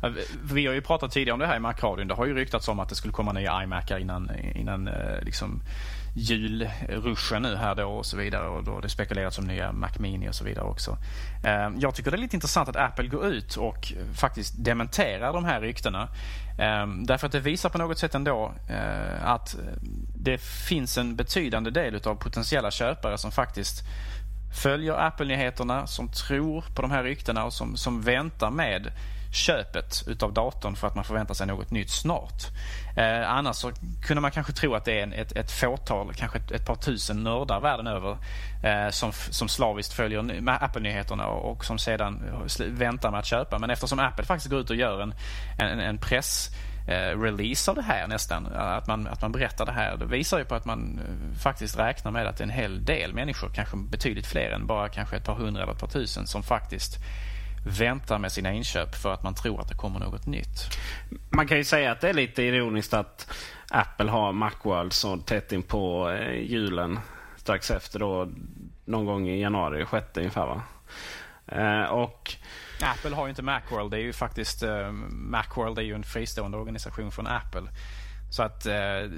Vi 0.43 0.67
har 0.67 0.73
ju 0.73 0.81
pratat 0.81 1.11
tidigare 1.11 1.33
om 1.33 1.39
det 1.39 1.47
här 1.47 1.55
i 1.55 1.59
Mac-radion. 1.59 2.07
Det 2.07 2.13
har 2.13 2.25
ju 2.25 2.35
ryktats 2.35 2.67
om 2.67 2.79
att 2.79 2.89
det 2.89 2.95
skulle 2.95 3.13
komma 3.13 3.33
nya 3.33 3.63
iMacar 3.63 3.99
innan, 3.99 4.31
innan 4.55 4.87
eh, 4.87 5.21
liksom 5.21 5.61
julruschen 6.13 7.41
nu 7.41 7.55
här 7.55 7.75
då 7.75 7.83
och 7.83 8.05
så 8.05 8.17
vidare. 8.17 8.47
Och 8.47 8.63
då 8.63 8.79
det 8.79 8.89
spekulerats 8.89 9.37
om 9.37 9.45
nya 9.45 9.71
Mac 9.71 9.89
Mini 9.99 10.29
och 10.29 10.35
så 10.35 10.43
vidare 10.43 10.65
också. 10.65 10.97
Ehm, 11.43 11.79
jag 11.79 11.95
tycker 11.95 12.11
det 12.11 12.17
är 12.17 12.21
lite 12.21 12.35
intressant 12.35 12.69
att 12.69 12.75
Apple 12.75 13.07
går 13.07 13.25
ut 13.25 13.55
och 13.55 13.93
faktiskt 14.13 14.53
dementerar 14.57 15.33
de 15.33 15.45
här 15.45 15.61
ryktena. 15.61 16.07
Ehm, 16.59 17.05
därför 17.05 17.27
att 17.27 17.31
det 17.31 17.39
visar 17.39 17.69
på 17.69 17.77
något 17.77 17.97
sätt 17.97 18.15
ändå 18.15 18.53
eh, 18.69 19.29
att 19.29 19.55
det 20.15 20.37
finns 20.41 20.97
en 20.97 21.15
betydande 21.15 21.69
del 21.69 21.95
av 22.05 22.15
potentiella 22.15 22.71
köpare 22.71 23.17
som 23.17 23.31
faktiskt 23.31 23.83
följer 24.63 25.07
Apple-nyheterna, 25.07 25.87
som 25.87 26.07
tror 26.07 26.65
på 26.75 26.81
de 26.81 26.91
här 26.91 27.03
ryktena 27.03 27.45
och 27.45 27.53
som, 27.53 27.77
som 27.77 28.01
väntar 28.01 28.51
med 28.51 28.91
köpet 29.31 30.03
utav 30.07 30.33
datorn 30.33 30.75
för 30.75 30.87
att 30.87 30.95
man 30.95 31.03
förväntar 31.03 31.33
sig 31.33 31.47
något 31.47 31.71
nytt 31.71 31.89
snart. 31.89 32.43
Eh, 32.97 33.31
annars 33.31 33.55
så 33.55 33.71
kunde 34.07 34.21
man 34.21 34.31
kanske 34.31 34.53
tro 34.53 34.75
att 34.75 34.85
det 34.85 34.99
är 34.99 35.03
en, 35.03 35.13
ett, 35.13 35.31
ett 35.31 35.51
fåtal, 35.51 36.13
kanske 36.13 36.37
ett, 36.37 36.51
ett 36.51 36.65
par 36.65 36.75
tusen 36.75 37.23
nördar 37.23 37.59
världen 37.59 37.87
över 37.87 38.17
eh, 38.63 38.89
som, 38.89 39.11
som 39.11 39.47
slaviskt 39.47 39.93
följer 39.93 40.43
Apple-nyheterna 40.47 41.27
och, 41.27 41.51
och, 41.51 41.65
som 41.65 41.79
sedan 41.79 42.23
väntar 42.67 43.11
med 43.11 43.19
att 43.19 43.25
köpa. 43.25 43.59
Men 43.59 43.69
eftersom 43.69 43.99
Apple 43.99 44.25
faktiskt 44.25 44.49
går 44.49 44.59
ut 44.59 44.69
och 44.69 44.75
gör 44.75 45.01
en, 45.01 45.13
en, 45.59 45.79
en 45.79 45.97
press 45.97 46.49
eh, 46.87 47.19
release 47.21 47.71
av 47.71 47.75
det 47.75 47.81
här 47.81 48.07
nästan. 48.07 48.45
Att 48.45 48.87
man, 48.87 49.07
att 49.07 49.21
man 49.21 49.31
berättar 49.31 49.65
det 49.65 49.71
här. 49.71 49.97
Det 49.97 50.05
visar 50.05 50.37
ju 50.39 50.45
på 50.45 50.55
att 50.55 50.65
man 50.65 50.99
eh, 50.99 51.39
faktiskt 51.39 51.79
räknar 51.79 52.11
med 52.11 52.27
att 52.27 52.37
det 52.37 52.41
är 52.41 52.47
en 52.47 52.53
hel 52.53 52.85
del 52.85 53.13
människor, 53.13 53.49
kanske 53.49 53.77
betydligt 53.77 54.27
fler 54.27 54.51
än 54.51 54.67
bara 54.67 54.89
kanske 54.89 55.15
ett 55.15 55.25
par 55.25 55.35
hundra 55.35 55.63
eller 55.63 55.73
ett 55.73 55.79
par 55.79 55.87
tusen 55.87 56.27
som 56.27 56.43
faktiskt 56.43 56.97
väntar 57.65 58.19
med 58.19 58.31
sina 58.31 58.53
inköp 58.53 58.95
för 58.95 59.13
att 59.13 59.23
man 59.23 59.35
tror 59.35 59.61
att 59.61 59.67
det 59.67 59.75
kommer 59.75 59.99
något 59.99 60.25
nytt. 60.25 60.77
Man 61.29 61.47
kan 61.47 61.57
ju 61.57 61.63
säga 61.63 61.91
att 61.91 62.01
det 62.01 62.09
är 62.09 62.13
lite 62.13 62.43
ironiskt 62.43 62.93
att 62.93 63.33
Apple 63.69 64.11
har 64.11 64.31
Macworld 64.31 64.93
så 64.93 65.17
tätt 65.17 65.51
in 65.51 65.63
på 65.63 66.09
eh, 66.09 66.41
julen 66.41 66.99
strax 67.37 67.71
efter 67.71 67.99
då 67.99 68.27
någon 68.85 69.05
gång 69.05 69.27
i 69.27 69.41
januari, 69.41 69.85
sjätte 69.85 70.19
ungefär 70.19 70.45
va? 70.45 70.61
och 71.89 72.35
Apple 72.81 73.15
har 73.15 73.25
ju 73.25 73.29
inte 73.29 73.41
Macworld. 73.41 73.91
Det 73.91 73.97
är 73.97 74.01
ju 74.01 74.13
faktiskt 74.13 74.63
uh, 74.63 74.91
Macworld 75.09 75.77
är 75.77 75.81
ju 75.81 75.95
en 75.95 76.03
fristående 76.03 76.57
organisation 76.57 77.11
från 77.11 77.27
Apple. 77.27 77.63
Så 78.31 78.43
att 78.43 78.65
uh, 78.65 78.71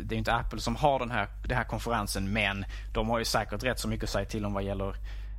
det 0.03 0.15
är 0.15 0.17
inte 0.17 0.33
Apple 0.33 0.59
som 0.59 0.75
har 0.75 0.99
den 0.99 1.11
här, 1.11 1.27
den 1.47 1.57
här 1.57 1.63
konferensen 1.63 2.33
men 2.33 2.65
de 2.93 3.09
har 3.09 3.19
ju 3.19 3.25
säkert 3.25 3.63
rätt 3.63 3.79
så 3.79 3.87
mycket 3.87 4.03
att 4.03 4.09
säga 4.09 4.25
till 4.25 4.45
om 4.45 4.53
vad 4.53 4.63
gäller 4.63 4.95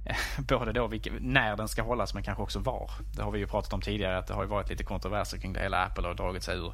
både 0.49 0.73
då 0.73 0.87
vilka, 0.87 1.11
när 1.21 1.57
den 1.57 1.69
ska 1.69 1.83
hållas 1.83 2.15
men 2.15 2.23
kanske 2.23 2.43
också 2.43 2.59
var. 2.59 2.91
Det 3.17 3.23
har 3.23 3.31
vi 3.31 3.39
ju 3.39 3.47
pratat 3.47 3.73
om 3.73 3.81
tidigare 3.81 4.19
att 4.19 4.27
det 4.27 4.35
har 4.35 4.43
ju 4.43 4.49
varit 4.49 4.71
lite 4.71 4.85
kontroverser 4.85 5.39
kring 5.39 5.53
det 5.53 5.61
hela. 5.61 5.85
Apple 5.85 6.07
har 6.07 6.15
dragit 6.15 6.43
sig 6.43 6.59
ur 6.59 6.73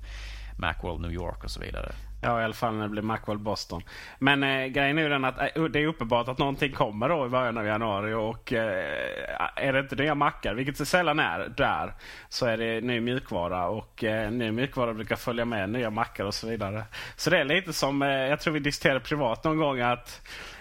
Macworld 0.57 1.01
New 1.01 1.13
York 1.13 1.45
och 1.45 1.51
så 1.51 1.61
vidare. 1.61 1.93
Ja, 2.23 2.41
i 2.41 2.45
alla 2.45 2.55
fall 2.55 2.75
när 2.75 2.83
det 2.83 2.89
blir 2.89 3.03
Macworld 3.03 3.41
Boston. 3.41 3.83
Men 4.19 4.43
eh, 4.43 4.67
grejen 4.67 4.99
är 4.99 5.03
ju 5.03 5.09
den 5.09 5.25
att 5.25 5.57
eh, 5.57 5.65
det 5.65 5.79
är 5.79 5.87
uppenbart 5.87 6.29
att 6.29 6.39
någonting 6.39 6.73
kommer 6.73 7.09
då 7.09 7.27
i 7.27 7.29
början 7.29 7.59
av 7.59 7.67
januari. 7.67 8.15
Och 8.15 8.53
eh, 8.53 9.39
är 9.57 9.73
det 9.73 9.79
inte 9.79 9.97
nya 9.97 10.15
mackar, 10.15 10.55
vilket 10.55 10.79
det 10.79 10.87
sällan 10.87 11.19
är 11.19 11.53
där, 11.57 11.95
så 12.29 12.47
är 12.47 12.57
det 12.57 12.81
ny 12.81 13.01
mjukvara. 13.01 13.67
Och 13.67 14.05
eh, 14.05 14.31
ny 14.31 14.51
mjukvara 14.51 14.95
brukar 14.95 15.17
följa 15.17 15.45
med 15.45 15.71
nya 15.71 15.91
mackar 15.91 16.25
och 16.25 16.35
så 16.35 16.47
vidare. 16.47 16.85
Så 17.17 17.31
det 17.31 17.39
är 17.39 17.45
lite 17.45 17.73
som, 17.73 18.03
eh, 18.03 18.09
jag 18.09 18.41
tror 18.41 18.55
vi 18.55 18.61
diskuterade 18.61 19.01
privat 19.01 19.45
någon 19.45 19.59
gång 19.59 19.81
att 19.81 20.21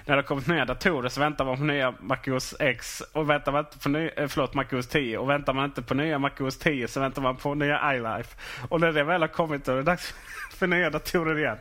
när 0.10 0.18
det 0.18 0.24
kommit 0.24 0.48
nya 0.48 0.66
datorer 0.66 1.10
så 1.10 1.20
väntar 1.20 1.46
man 1.46 1.58
på 1.58 1.64
nya 1.64 1.94
MacOS 2.00 2.56
X 2.60 3.02
och 3.14 3.30
väntar 3.30 3.52
man 3.52 3.60
inte 3.66 3.78
på 3.80 3.90
ny, 3.90 4.10
eh, 4.18 4.28
förlåt, 4.28 4.54
MacOS 4.54 4.88
10. 4.88 5.18
Och 5.18 5.30
väntar 5.30 5.54
man 5.54 5.66
inte 5.66 5.82
på 5.82 5.94
nya 5.94 6.20
MacOS 6.20 6.58
10 6.58 6.88
så 6.88 7.00
väntar 7.00 7.22
man 7.22 7.36
på 7.36 7.56
nya 7.56 7.96
iLife. 7.96 8.38
Och 8.70 8.82
när 8.82 8.92
det 8.92 9.04
väl 9.04 9.22
har 9.22 9.28
kommit 9.28 9.66
då 9.66 9.72
är 9.72 9.76
det 9.76 9.84
dags 9.84 10.14
för 10.60 10.68
nya 10.68 10.90
datorer 10.90 11.40
igen. 11.40 11.58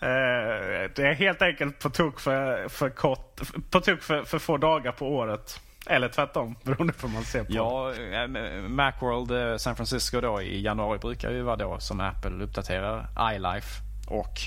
Eh, 0.00 0.90
det 0.94 0.98
är 0.98 1.14
helt 1.14 1.42
enkelt 1.42 1.78
på 1.78 1.90
tok 1.90 2.20
för, 2.20 2.68
för 2.68 2.90
kort, 2.90 3.40
på 3.70 3.80
tok 3.80 4.02
för, 4.02 4.22
för 4.22 4.38
få 4.38 4.56
dagar 4.56 4.92
på 4.92 5.06
året. 5.06 5.60
Eller 5.86 6.08
tvärtom, 6.08 6.56
beroende 6.64 6.92
på 6.92 7.06
hur 7.06 7.14
man 7.14 7.24
ser 7.24 7.44
på 7.44 7.52
Ja, 7.52 7.92
eh, 7.94 8.28
Macworld 8.68 9.30
eh, 9.30 9.56
San 9.56 9.76
Francisco 9.76 10.20
då 10.20 10.42
i 10.42 10.62
januari 10.62 10.98
brukar 10.98 11.30
ju 11.30 11.42
vara 11.42 11.56
då 11.56 11.80
som 11.80 12.00
Apple 12.00 12.44
uppdaterar 12.44 13.06
iLife 13.34 13.80
och 14.08 14.40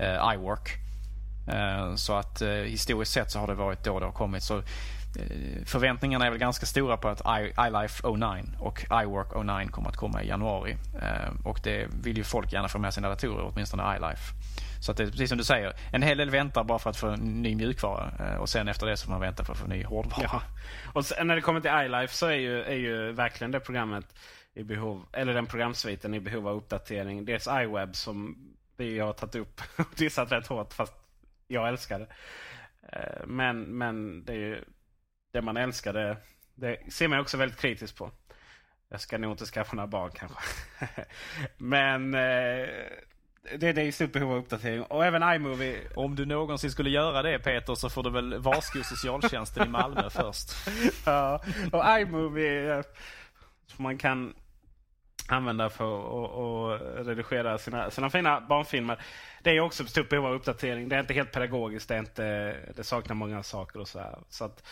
eh, 0.00 0.34
iWork. 0.34 0.70
Eh, 1.48 1.94
så 1.94 2.14
att 2.14 2.42
eh, 2.42 2.48
historiskt 2.48 3.12
sett 3.12 3.30
så 3.30 3.38
har 3.38 3.46
det 3.46 3.54
varit 3.54 3.84
då 3.84 4.00
det 4.00 4.06
har 4.06 4.12
kommit. 4.12 4.42
Så 4.42 4.62
Eh, 5.16 5.64
förväntningarna 5.64 6.26
är 6.26 6.30
väl 6.30 6.38
ganska 6.38 6.66
stora 6.66 6.96
på 6.96 7.08
att 7.08 7.22
iLife 7.68 8.08
09 8.08 8.44
och 8.60 8.86
iWork 9.02 9.60
09 9.60 9.70
kommer 9.70 9.88
att 9.88 9.96
komma 9.96 10.22
i 10.22 10.28
januari. 10.28 10.76
Eh, 11.02 11.46
och 11.46 11.60
det 11.64 11.86
vill 12.02 12.16
ju 12.16 12.24
folk 12.24 12.52
gärna 12.52 12.68
få 12.68 12.78
med 12.78 12.94
sina 12.94 13.08
datorer, 13.08 13.50
åtminstone 13.52 13.96
iLife. 13.96 14.34
Så 14.80 14.92
att 14.92 14.98
det 14.98 15.04
är 15.04 15.10
precis 15.10 15.28
som 15.28 15.38
du 15.38 15.44
säger, 15.44 15.72
en 15.92 16.02
hel 16.02 16.18
del 16.18 16.30
väntar 16.30 16.64
bara 16.64 16.78
för 16.78 16.90
att 16.90 16.96
få 16.96 17.06
en 17.06 17.42
ny 17.42 17.54
mjukvara 17.54 18.12
eh, 18.20 18.36
och 18.36 18.48
sen 18.48 18.68
efter 18.68 18.86
det 18.86 18.96
så 18.96 19.04
får 19.04 19.12
man 19.12 19.20
vänta 19.20 19.44
för 19.44 19.52
att 19.52 19.58
få 19.58 19.64
en 19.64 19.70
ny 19.70 19.84
hårdvara. 19.84 20.30
Ja. 20.32 20.42
Och 20.92 21.26
när 21.26 21.34
det 21.34 21.42
kommer 21.42 21.60
till 21.60 21.70
iLife 21.70 22.14
så 22.14 22.26
är 22.26 22.36
ju, 22.36 22.62
är 22.62 22.76
ju 22.76 23.12
verkligen 23.12 23.50
det 23.50 23.60
programmet 23.60 24.14
i 24.54 24.62
behov, 24.62 25.06
eller 25.12 25.34
den 25.34 25.46
programsviten 25.46 26.14
i 26.14 26.20
behov 26.20 26.48
av 26.48 26.56
uppdatering. 26.56 27.24
Dels 27.24 27.46
iWeb 27.46 27.96
som 27.96 28.36
vi 28.76 28.98
har 28.98 29.12
tagit 29.12 29.34
upp 29.34 29.60
och 29.76 29.94
dissat 29.96 30.32
rätt 30.32 30.46
hårt 30.46 30.72
fast 30.72 30.92
jag 31.48 31.68
älskar 31.68 31.98
det. 31.98 32.06
Men, 33.26 33.62
men 33.62 34.24
det, 34.24 34.32
är 34.32 34.36
ju, 34.36 34.64
det 35.36 35.42
man 35.42 35.56
älskar 35.56 35.92
det, 35.92 36.16
det 36.54 36.92
ser 36.92 37.08
man 37.08 37.20
också 37.20 37.36
väldigt 37.36 37.58
kritiskt 37.58 37.96
på. 37.96 38.10
Jag 38.88 39.00
ska 39.00 39.18
nog 39.18 39.32
inte 39.32 39.44
skaffa 39.46 39.76
några 39.76 39.86
barn 39.86 40.10
kanske. 40.14 40.38
men 41.56 42.14
eh, 42.14 42.68
det, 43.58 43.72
det 43.72 43.82
är 43.82 43.86
i 43.86 43.92
stort 43.92 44.12
behov 44.12 44.32
av 44.32 44.38
uppdatering. 44.38 44.82
Och 44.82 45.04
även 45.04 45.34
iMovie. 45.34 45.78
Om 45.96 46.16
du 46.16 46.26
någonsin 46.26 46.70
skulle 46.70 46.90
göra 46.90 47.22
det 47.22 47.38
Peter 47.38 47.74
så 47.74 47.90
får 47.90 48.02
du 48.02 48.10
väl 48.10 48.38
varsko 48.38 48.82
socialtjänsten 48.82 49.66
i 49.66 49.70
Malmö 49.70 50.10
först. 50.10 50.50
ja, 51.06 51.42
och 51.72 52.00
iMovie 52.00 52.78
eh, 52.78 52.84
som 53.66 53.82
man 53.82 53.98
kan 53.98 54.34
använda 55.28 55.70
för 55.70 55.96
att 57.00 57.06
redigera 57.06 57.58
sina, 57.58 57.90
sina 57.90 58.10
fina 58.10 58.40
barnfilmer. 58.40 59.02
Det 59.42 59.50
är 59.50 59.60
också 59.60 59.82
ett 59.82 59.90
stort 59.90 60.08
behov 60.08 60.26
av 60.26 60.34
uppdatering. 60.34 60.88
Det 60.88 60.96
är 60.96 61.00
inte 61.00 61.14
helt 61.14 61.32
pedagogiskt. 61.32 61.88
Det, 61.88 61.94
är 61.94 61.98
inte, 61.98 62.56
det 62.76 62.84
saknar 62.84 63.14
många 63.14 63.42
saker 63.42 63.80
och 63.80 63.88
så 63.88 63.98
här. 63.98 64.18
Så 64.28 64.44
att, 64.44 64.62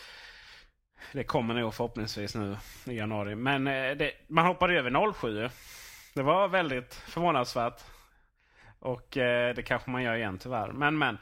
det 1.12 1.24
kommer 1.24 1.54
nog 1.54 1.74
förhoppningsvis 1.74 2.34
nu 2.34 2.56
i 2.84 2.92
januari. 2.96 3.34
Men 3.34 3.66
eh, 3.66 3.96
det, 3.96 4.12
man 4.28 4.46
hoppade 4.46 4.78
över 4.78 5.12
07. 5.12 5.48
Det 6.14 6.22
var 6.22 6.48
väldigt 6.48 6.94
förvånansvärt. 6.94 7.82
Och 8.78 9.16
eh, 9.16 9.54
det 9.54 9.62
kanske 9.62 9.90
man 9.90 10.02
gör 10.02 10.14
igen 10.14 10.38
tyvärr. 10.38 10.72
Men 10.72 10.98
men. 10.98 11.18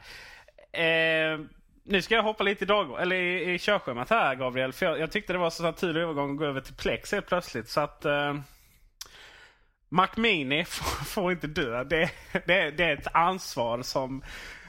Eh, 0.71 1.39
nu 1.85 2.01
ska 2.01 2.15
jag 2.15 2.23
hoppa 2.23 2.43
lite 2.43 2.63
i, 2.63 2.67
dag, 2.67 3.01
eller 3.01 3.15
i, 3.15 3.53
i 3.53 3.59
körschemat 3.59 4.09
här 4.09 4.35
Gabriel. 4.35 4.73
För 4.73 4.85
jag, 4.85 4.99
jag 4.99 5.11
tyckte 5.11 5.33
det 5.33 5.39
var 5.39 5.49
så 5.49 5.71
tydlig 5.71 6.01
övergång 6.01 6.31
att 6.31 6.37
gå 6.37 6.45
över 6.45 6.61
till 6.61 6.75
Plex 6.75 7.11
helt 7.11 7.27
plötsligt. 7.27 7.69
Så 7.69 7.81
att 7.81 8.05
eh, 8.05 8.35
Mac 9.89 10.07
Mini 10.15 10.65
får, 10.67 11.05
får 11.05 11.31
inte 11.31 11.47
dö. 11.47 11.83
Det, 11.83 12.11
det, 12.45 12.71
det, 12.71 12.83
är 12.83 12.97
ett 12.97 13.15
ansvar 13.15 13.81
som 13.81 14.23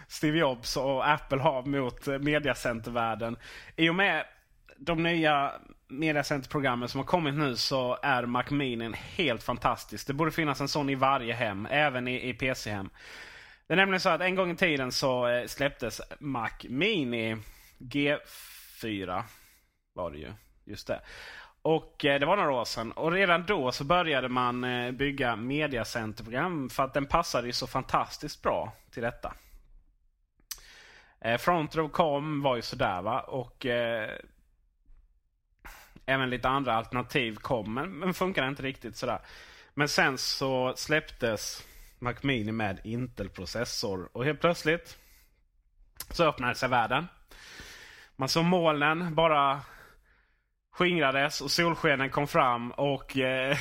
Steve 0.08 0.38
Jobs 0.38 0.76
och 0.76 1.08
Apple 1.08 1.38
har 1.38 1.62
mot 1.62 2.08
eh, 2.08 2.18
mediacentervärlden. 2.18 3.36
I 3.76 3.88
och 3.88 3.94
med 3.94 4.24
de 4.84 5.02
nya 5.02 5.52
mediacenterprogrammen 5.88 6.88
som 6.88 6.98
har 6.98 7.06
kommit 7.06 7.34
nu 7.34 7.56
så 7.56 7.98
är 8.02 8.26
Mac 8.26 8.44
Mini 8.50 8.92
helt 8.94 9.42
fantastisk. 9.42 10.06
Det 10.06 10.12
borde 10.12 10.30
finnas 10.30 10.60
en 10.60 10.68
sån 10.68 10.90
i 10.90 10.94
varje 10.94 11.34
hem, 11.34 11.66
även 11.70 12.08
i, 12.08 12.28
i 12.28 12.34
PC-hem. 12.34 12.90
Det 13.66 13.74
är 13.74 13.76
nämligen 13.76 14.00
så 14.00 14.08
att 14.08 14.20
en 14.20 14.34
gång 14.34 14.50
i 14.50 14.56
tiden 14.56 14.92
så 14.92 15.28
eh, 15.28 15.46
släpptes 15.46 16.00
Mac 16.18 16.50
Mini 16.68 17.36
G4. 17.78 19.22
Var 19.94 20.10
det 20.10 20.18
ju. 20.18 20.32
Just 20.64 20.86
det. 20.86 21.00
Och 21.62 22.04
eh, 22.04 22.20
det 22.20 22.26
var 22.26 22.36
några 22.36 22.52
år 22.52 22.64
sedan. 22.64 22.92
Och 22.92 23.12
redan 23.12 23.46
då 23.46 23.72
så 23.72 23.84
började 23.84 24.28
man 24.28 24.64
eh, 24.64 24.92
bygga 24.92 25.36
mediacenterprogram 25.36 26.70
för 26.70 26.82
att 26.82 26.94
den 26.94 27.06
passade 27.06 27.46
ju 27.46 27.52
så 27.52 27.66
fantastiskt 27.66 28.42
bra 28.42 28.72
till 28.90 29.02
detta. 29.02 29.34
Front 31.38 31.76
Row 31.76 31.90
var 32.42 32.56
ju 32.56 32.62
sådär 32.62 33.02
va. 33.02 33.20
Och 33.20 33.66
även 36.06 36.30
lite 36.30 36.48
andra 36.48 36.74
alternativ 36.74 37.36
kom, 37.36 37.74
men, 37.74 37.98
men 37.98 38.14
funkar 38.14 38.48
inte 38.48 38.62
riktigt 38.62 38.96
sådär. 38.96 39.18
Men 39.74 39.88
sen 39.88 40.18
så 40.18 40.72
släpptes 40.76 41.66
Mac 41.98 42.14
Mini 42.22 42.52
med 42.52 42.80
Intel-processor 42.84 44.08
och 44.12 44.24
helt 44.24 44.40
plötsligt 44.40 44.98
så 46.10 46.24
öppnade 46.24 46.54
sig 46.54 46.68
världen. 46.68 47.06
Man 48.16 48.28
såg 48.28 48.44
molnen 48.44 49.14
bara 49.14 49.60
skingrades 50.72 51.40
och 51.40 51.50
solskenen 51.50 52.10
kom 52.10 52.26
fram 52.26 52.70
och 52.70 53.18
eh, 53.18 53.56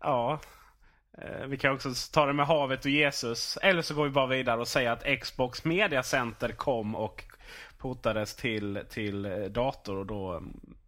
ja, 0.00 0.40
eh, 1.18 1.46
vi 1.46 1.58
kan 1.58 1.74
också 1.74 1.88
ta 2.12 2.26
det 2.26 2.32
med 2.32 2.46
havet 2.46 2.84
och 2.84 2.90
Jesus. 2.90 3.58
Eller 3.62 3.82
så 3.82 3.94
går 3.94 4.04
vi 4.04 4.10
bara 4.10 4.26
vidare 4.26 4.60
och 4.60 4.68
säger 4.68 4.90
att 4.90 5.20
Xbox 5.20 5.64
Media 5.64 6.02
Center 6.02 6.48
kom 6.48 6.94
och 6.94 7.24
portades 7.78 8.36
till, 8.36 8.84
till 8.90 9.24
eh, 9.24 9.38
dator 9.38 9.96
och 9.96 10.06
då 10.06 10.42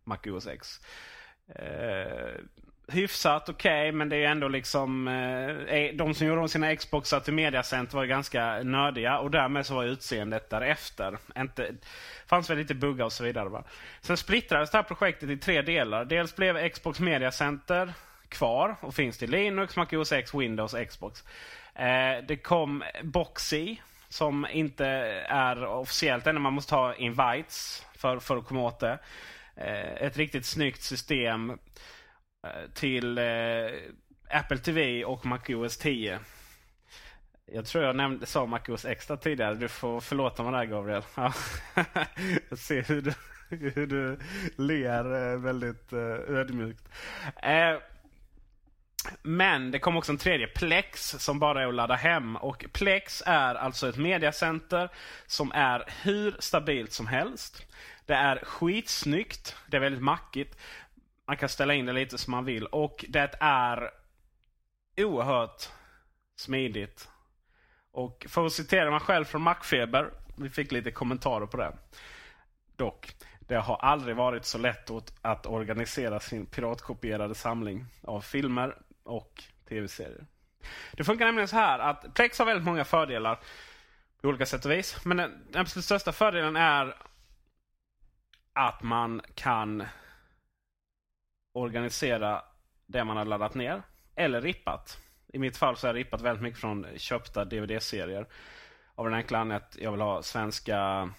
Mac 0.04 0.18
OS 0.26 0.46
X. 0.46 0.80
Eh, 1.48 2.34
hyfsat 2.88 3.48
okej, 3.48 3.88
okay, 3.88 3.92
men 3.92 4.08
det 4.08 4.16
är 4.16 4.30
ändå 4.30 4.48
liksom... 4.48 5.08
Eh, 5.08 5.94
de 5.94 6.14
som 6.14 6.26
gjorde 6.26 6.48
sina 6.48 6.76
Xboxar 6.76 7.20
till 7.20 7.34
Mediacenter 7.34 7.96
var 7.96 8.04
ganska 8.04 8.62
nördiga 8.62 9.18
och 9.18 9.30
därmed 9.30 9.66
så 9.66 9.74
var 9.74 9.84
utseendet 9.84 10.50
därefter. 10.50 11.18
Inte, 11.36 11.74
fanns 12.26 12.50
väl 12.50 12.58
lite 12.58 12.74
buggar 12.74 13.04
och 13.04 13.12
så 13.12 13.24
vidare. 13.24 13.48
Va? 13.48 13.64
Sen 14.00 14.16
splittrades 14.16 14.70
det 14.70 14.78
här 14.78 14.82
projektet 14.82 15.30
i 15.30 15.36
tre 15.36 15.62
delar. 15.62 16.04
Dels 16.04 16.36
blev 16.36 16.68
Xbox 16.68 17.00
Media 17.00 17.32
Center 17.32 17.92
kvar 18.28 18.76
och 18.80 18.94
finns 18.94 19.18
till 19.18 19.30
Linux, 19.30 19.76
Mac 19.76 19.86
OS 19.92 20.12
X, 20.12 20.34
Windows, 20.34 20.74
Xbox. 20.88 21.24
Eh, 21.74 22.24
det 22.28 22.36
kom 22.36 22.84
Boxy 23.02 23.76
som 24.08 24.46
inte 24.50 24.86
är 25.28 25.64
officiellt 25.64 26.26
ännu. 26.26 26.40
Man 26.40 26.52
måste 26.52 26.74
ha 26.74 26.94
invites 26.94 27.86
för, 27.96 28.18
för 28.18 28.36
att 28.36 28.46
komma 28.46 28.60
åt 28.60 28.80
det. 28.80 28.98
Eh, 29.56 30.06
ett 30.06 30.16
riktigt 30.16 30.46
snyggt 30.46 30.82
system 30.82 31.50
eh, 31.50 32.70
till 32.74 33.18
eh, 33.18 33.24
Apple 34.30 34.58
TV 34.58 35.04
och 35.04 35.26
MacOS 35.26 35.78
10. 35.78 36.18
Jag 37.46 37.66
tror 37.66 37.84
jag 37.84 37.96
nämnde, 37.96 38.26
sa 38.26 38.46
MacOS 38.46 38.84
Extra 38.84 39.16
tidigare. 39.16 39.54
Du 39.54 39.68
får 39.68 40.00
förlåta 40.00 40.42
mig 40.42 40.52
där 40.52 40.64
Gabriel. 40.64 41.02
Ja. 41.16 41.32
jag 42.50 42.58
ser 42.58 42.82
hur 42.82 43.02
du, 43.02 43.12
hur 43.70 43.86
du 43.86 44.18
ler 44.56 45.32
eh, 45.32 45.38
väldigt 45.38 45.92
eh, 45.92 46.38
ödmjukt. 46.38 46.88
Eh, 47.42 47.76
men 49.22 49.70
det 49.70 49.78
kom 49.78 49.96
också 49.96 50.12
en 50.12 50.18
tredje, 50.18 50.46
Plex, 50.46 51.16
som 51.18 51.38
bara 51.38 51.62
är 51.62 51.66
att 51.66 51.74
ladda 51.74 51.94
hem. 51.94 52.36
Och 52.36 52.64
Plex 52.72 53.22
är 53.26 53.54
alltså 53.54 53.88
ett 53.88 53.96
mediacenter 53.96 54.88
som 55.26 55.52
är 55.52 55.84
hur 56.02 56.36
stabilt 56.38 56.92
som 56.92 57.06
helst. 57.06 57.66
Det 58.06 58.14
är 58.14 58.44
skitsnyggt. 58.44 59.56
Det 59.66 59.76
är 59.76 59.80
väldigt 59.80 60.02
mackigt. 60.02 60.58
Man 61.26 61.36
kan 61.36 61.48
ställa 61.48 61.74
in 61.74 61.86
det 61.86 61.92
lite 61.92 62.18
som 62.18 62.30
man 62.30 62.44
vill. 62.44 62.66
Och 62.66 63.04
det 63.08 63.36
är 63.40 63.90
oerhört 64.96 65.68
smidigt. 66.36 67.08
Och 67.90 68.26
för 68.28 68.46
att 68.46 68.52
citera 68.52 68.90
mig 68.90 69.00
själv 69.00 69.24
från 69.24 69.42
Macfeber. 69.42 70.10
Vi 70.36 70.50
fick 70.50 70.72
lite 70.72 70.90
kommentarer 70.90 71.46
på 71.46 71.56
det. 71.56 71.72
Dock. 72.76 73.14
Det 73.40 73.56
har 73.56 73.76
aldrig 73.76 74.16
varit 74.16 74.44
så 74.44 74.58
lätt 74.58 74.90
att 75.22 75.46
organisera 75.46 76.20
sin 76.20 76.46
piratkopierade 76.46 77.34
samling 77.34 77.86
av 78.02 78.20
filmer 78.20 78.76
och 79.02 79.44
tv-serier. 79.68 80.26
Det 80.92 81.04
funkar 81.04 81.26
nämligen 81.26 81.48
så 81.48 81.56
här 81.56 81.78
att 81.78 82.14
Plex 82.14 82.38
har 82.38 82.46
väldigt 82.46 82.64
många 82.64 82.84
fördelar 82.84 83.40
på 84.20 84.28
olika 84.28 84.46
sätt 84.46 84.64
och 84.64 84.70
vis. 84.70 85.04
Men 85.04 85.16
den 85.16 85.32
absolut 85.54 85.84
största 85.84 86.12
fördelen 86.12 86.56
är 86.56 86.96
att 88.54 88.82
man 88.82 89.20
kan 89.34 89.84
organisera 91.52 92.42
det 92.86 93.04
man 93.04 93.16
har 93.16 93.24
laddat 93.24 93.54
ner. 93.54 93.82
Eller 94.14 94.40
rippat. 94.40 94.98
I 95.26 95.38
mitt 95.38 95.56
fall 95.56 95.76
så 95.76 95.86
har 95.86 95.94
jag 95.94 96.00
rippat 96.00 96.20
väldigt 96.20 96.42
mycket 96.42 96.60
från 96.60 96.86
köpta 96.96 97.44
DVD-serier. 97.44 98.26
Av 98.94 99.04
den 99.04 99.14
enkla 99.14 99.38
anledningen 99.38 99.66
att 99.68 99.76
jag 99.80 99.90
vill 99.92 100.00
ha 100.00 100.22
svenska, 100.22 101.10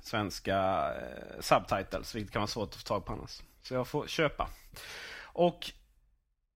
svenska 0.00 0.56
eh, 0.94 1.40
subtitles. 1.40 2.14
Vilket 2.14 2.32
kan 2.32 2.40
vara 2.40 2.46
svårt 2.46 2.68
att 2.68 2.76
få 2.76 2.82
tag 2.82 3.04
på 3.04 3.12
annars. 3.12 3.42
Så 3.62 3.74
jag 3.74 3.88
får 3.88 4.06
köpa. 4.06 4.48
Och 5.22 5.70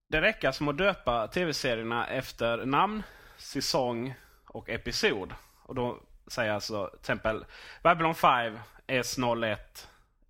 det 0.09 0.21
räcker 0.21 0.49
alltså 0.49 0.59
som 0.59 0.69
att 0.69 0.79
döpa 0.79 1.29
tv-serierna 1.29 2.07
efter 2.07 2.67
namn, 2.67 3.03
säsong 3.37 4.15
och 4.47 4.69
episod. 4.69 5.35
Och 5.63 5.75
då 5.75 6.01
säger 6.27 6.49
jag 6.49 6.55
alltså 6.55 6.87
till 6.87 7.01
exempel 7.01 7.45
Babylon 7.83 8.15
5 8.15 8.59
S01 8.87 9.57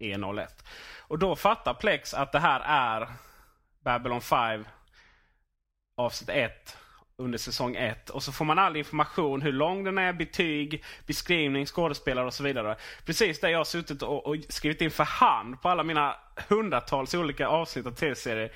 E01. 0.00 0.48
Och 0.98 1.18
då 1.18 1.36
fattar 1.36 1.74
Plex 1.74 2.14
att 2.14 2.32
det 2.32 2.38
här 2.38 2.60
är 2.60 3.08
Babylon 3.84 4.20
5 4.20 4.64
avsnitt 5.96 6.30
1 6.30 6.76
under 7.20 7.38
säsong 7.38 7.76
1. 7.76 8.10
Och 8.10 8.22
så 8.22 8.32
får 8.32 8.44
man 8.44 8.58
all 8.58 8.76
information, 8.76 9.42
hur 9.42 9.52
lång 9.52 9.84
den 9.84 9.98
är, 9.98 10.12
betyg, 10.12 10.84
beskrivning, 11.06 11.66
skådespelare 11.66 12.26
och 12.26 12.34
så 12.34 12.42
vidare. 12.42 12.76
Precis 13.04 13.40
det 13.40 13.50
jag 13.50 13.58
har 13.58 13.64
suttit 13.64 14.02
och, 14.02 14.26
och 14.26 14.36
skrivit 14.48 14.80
in 14.80 14.90
för 14.90 15.04
hand 15.04 15.62
på 15.62 15.68
alla 15.68 15.82
mina 15.82 16.16
hundratals 16.48 17.14
olika 17.14 17.48
avsnitt 17.48 17.86
av 17.86 17.90
tv-serier. 17.90 18.52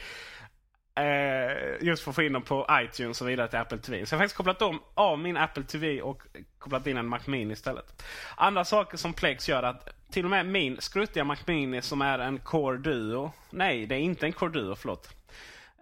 Eh, 0.97 1.87
just 1.87 2.03
för 2.03 2.11
att 2.11 2.15
få 2.15 2.23
in 2.23 2.33
dem 2.33 2.43
på 2.43 2.67
iTunes 2.71 3.21
och 3.21 3.29
vidare 3.29 3.49
till 3.49 3.59
Apple 3.59 3.79
TV. 3.79 4.07
Så 4.07 4.15
jag 4.15 4.19
har 4.19 4.23
faktiskt 4.23 4.37
kopplat 4.37 4.63
om 4.63 4.81
av 4.95 5.19
min 5.19 5.37
Apple 5.37 5.65
TV 5.65 6.03
och 6.03 6.23
kopplat 6.59 6.87
in 6.87 6.97
en 6.97 7.07
Mac 7.07 7.21
Mini 7.27 7.53
istället. 7.53 8.03
Andra 8.37 8.65
saker 8.65 8.97
som 8.97 9.13
Plex 9.13 9.49
gör 9.49 9.63
att 9.63 9.89
till 10.11 10.25
och 10.25 10.31
med 10.31 10.47
min 10.47 10.81
skruttiga 10.81 11.25
Mac 11.25 11.37
Mini 11.47 11.83
som 11.83 12.03
är 12.03 12.19
en 12.19 12.39
Core 12.39 12.79
Duo. 12.79 13.33
Nej, 13.51 13.87
det 13.87 13.95
är 13.95 13.99
inte 13.99 14.27
en 14.27 14.33
Core 14.33 14.53
Duo, 14.53 14.75
förlåt. 14.75 15.09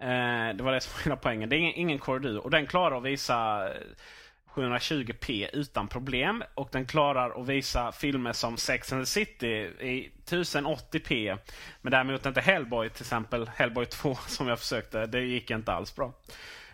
Eh, 0.01 0.57
det 0.57 0.63
var 0.63 0.73
det 0.73 0.81
som 0.81 0.93
var 0.97 1.05
hela 1.05 1.17
poängen. 1.17 1.49
Det 1.49 1.57
är 1.57 1.59
ingen, 1.59 1.75
ingen 1.75 1.99
Core 1.99 2.19
Duo 2.19 2.39
och 2.39 2.51
den 2.51 2.67
klarar 2.67 2.97
att 2.97 3.03
visa 3.03 3.69
eh, 3.69 3.81
720p 4.55 5.49
utan 5.53 5.89
problem. 5.89 6.45
Och 6.55 6.69
den 6.73 6.87
klarar 6.87 7.41
att 7.41 7.49
visa 7.49 7.93
filmer 7.93 8.33
som 8.33 8.57
Sex 8.57 8.93
and 8.93 9.03
the 9.03 9.07
City 9.07 9.47
i 9.81 10.13
1080p. 10.27 11.39
Men 11.83 11.91
däremot 11.91 12.27
inte 12.27 12.41
Hellboy 12.41 12.91
till 12.91 13.03
exempel. 13.03 13.51
Hellboy 13.57 13.87
2 13.87 14.15
som 14.27 14.49
jag 14.49 14.59
försökte. 14.59 15.07
Det 15.07 15.21
gick 15.21 15.51
inte 15.51 15.73
alls 15.73 15.97
bra. 15.97 16.13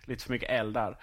Lite 0.05 0.25
för 0.25 0.33
mycket 0.33 0.51
eld 0.51 0.75
där. 0.75 0.97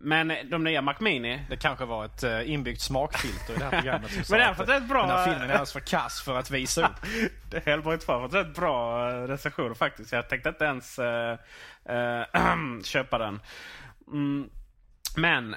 Men 0.00 0.32
de 0.44 0.64
nya 0.64 0.82
Mac 0.82 0.94
Mini... 1.00 1.44
Det 1.50 1.56
kanske 1.56 1.84
var 1.84 2.04
ett 2.04 2.24
uh, 2.24 2.50
inbyggt 2.50 2.80
smakfilter 2.80 3.54
i 3.54 3.56
det 3.56 3.64
här 3.64 3.70
programmet. 3.82 4.10
Som 4.10 4.24
Men 4.28 4.38
det 4.38 4.44
har 4.44 4.54
fått 4.54 4.68
rätt 4.68 4.88
bra... 4.88 5.06
Den 5.06 5.10
här 5.10 5.24
filmen 5.24 5.42
är 5.42 5.52
alldeles 5.52 5.72
för 5.72 5.80
kass 5.80 6.22
för 6.22 6.38
att 6.38 6.50
visa 6.50 6.86
upp. 6.86 7.64
Hellboy 7.66 7.98
2 7.98 8.12
har 8.12 8.20
fått 8.20 8.34
rätt 8.34 8.54
bra 8.54 9.10
uh, 9.10 9.28
recensioner 9.28 9.74
faktiskt. 9.74 10.12
Jag 10.12 10.28
tänkte 10.28 10.48
inte 10.48 10.64
ens 10.64 10.98
uh, 10.98 12.82
köpa 12.84 13.18
den. 13.18 13.40
Mm. 14.12 14.50
Men 15.16 15.56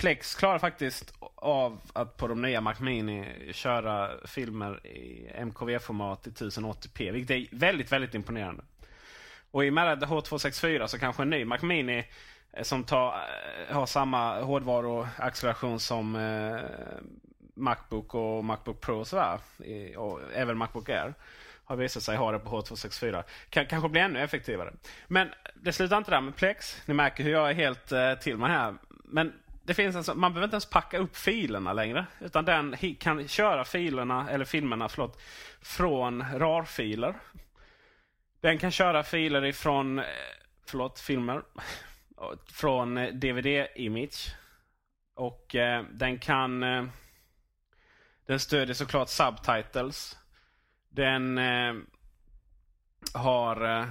Plex 0.00 0.34
klarar 0.34 0.58
faktiskt 0.58 1.14
av 1.34 1.80
att 1.92 2.16
på 2.16 2.28
de 2.28 2.42
nya 2.42 2.60
Mac 2.60 2.74
Mini 2.80 3.26
köra 3.52 4.10
filmer 4.26 4.86
i 4.86 5.30
MKV-format 5.44 6.26
i 6.26 6.30
1080p. 6.30 7.12
Vilket 7.12 7.30
är 7.30 7.56
väldigt, 7.56 7.92
väldigt 7.92 8.14
imponerande. 8.14 8.62
Och 9.50 9.64
i 9.64 9.68
och 9.68 9.74
med 9.74 10.02
H264 10.02 10.86
så 10.86 10.98
kanske 10.98 11.22
en 11.22 11.30
ny 11.30 11.44
Mac 11.44 11.58
Mini 11.62 12.04
eh, 12.52 12.62
som 12.62 12.84
tar, 12.84 13.08
eh, 13.68 13.74
har 13.74 13.86
samma 13.86 14.40
hårdvaruacceleration 14.40 15.80
som 15.80 16.16
eh, 16.16 16.60
Macbook 17.54 18.14
och 18.14 18.44
Macbook 18.44 18.80
Pro 18.80 18.98
och 18.98 19.06
sådär. 19.06 19.38
Och 19.96 20.20
även 20.34 20.58
Macbook 20.58 20.88
Air 20.88 21.14
har 21.64 21.76
visat 21.76 22.02
sig 22.02 22.16
ha 22.16 22.32
det 22.32 22.38
på 22.38 22.60
H264. 22.60 23.24
Kan, 23.50 23.66
kanske 23.66 23.88
bli 23.88 24.00
ännu 24.00 24.20
effektivare. 24.20 24.72
Men 25.06 25.28
det 25.54 25.72
slutar 25.72 25.98
inte 25.98 26.10
där 26.10 26.20
med 26.20 26.36
Plex. 26.36 26.82
Ni 26.86 26.94
märker 26.94 27.24
hur 27.24 27.32
jag 27.32 27.50
är 27.50 27.54
helt 27.54 27.92
eh, 27.92 28.14
till 28.14 28.36
mig 28.36 28.50
här. 28.50 28.74
Men 29.04 29.32
det 29.70 29.74
finns 29.74 29.96
alltså, 29.96 30.14
man 30.14 30.32
behöver 30.32 30.46
inte 30.46 30.54
ens 30.54 30.70
packa 30.70 30.98
upp 30.98 31.16
filerna 31.16 31.72
längre. 31.72 32.06
Utan 32.20 32.44
den 32.44 32.76
kan 32.98 33.28
köra 33.28 33.64
filerna, 33.64 34.30
eller 34.30 34.44
filmerna 34.44 34.88
förlåt, 34.88 35.20
från 35.60 36.22
RAR-filer. 36.22 37.14
Den 38.40 38.58
kan 38.58 38.70
köra 38.70 39.02
filer 39.02 39.44
ifrån, 39.44 39.98
eh, 39.98 40.04
förlåt, 40.66 41.00
filmer. 41.00 41.42
Från 42.52 42.96
eh, 42.96 43.14
DVD-image. 43.14 44.34
Och 45.14 45.54
eh, 45.54 45.84
den 45.92 46.18
kan... 46.18 46.62
Eh, 46.62 46.84
den 48.26 48.40
stödjer 48.40 48.74
såklart 48.74 49.08
subtitles. 49.08 50.18
Den 50.88 51.38
eh, 51.38 51.74
har... 53.14 53.78
Eh, 53.80 53.86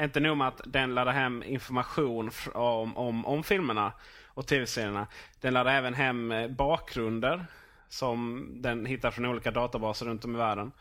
inte 0.00 0.20
nog 0.20 0.36
med 0.36 0.48
att 0.48 0.60
den 0.64 0.94
laddar 0.94 1.12
hem 1.12 1.42
information 1.42 2.30
om, 2.54 2.96
om, 2.96 3.26
om 3.26 3.44
filmerna 3.44 3.92
och 4.34 4.46
tv-serierna. 4.46 5.06
Den 5.40 5.54
laddar 5.54 5.72
även 5.72 5.94
hem 5.94 6.32
eh, 6.32 6.48
bakgrunder 6.48 7.46
som 7.88 8.48
den 8.54 8.86
hittar 8.86 9.10
från 9.10 9.26
olika 9.26 9.50
databaser 9.50 10.06
runt 10.06 10.24
om 10.24 10.34
i 10.34 10.38
världen. 10.38 10.72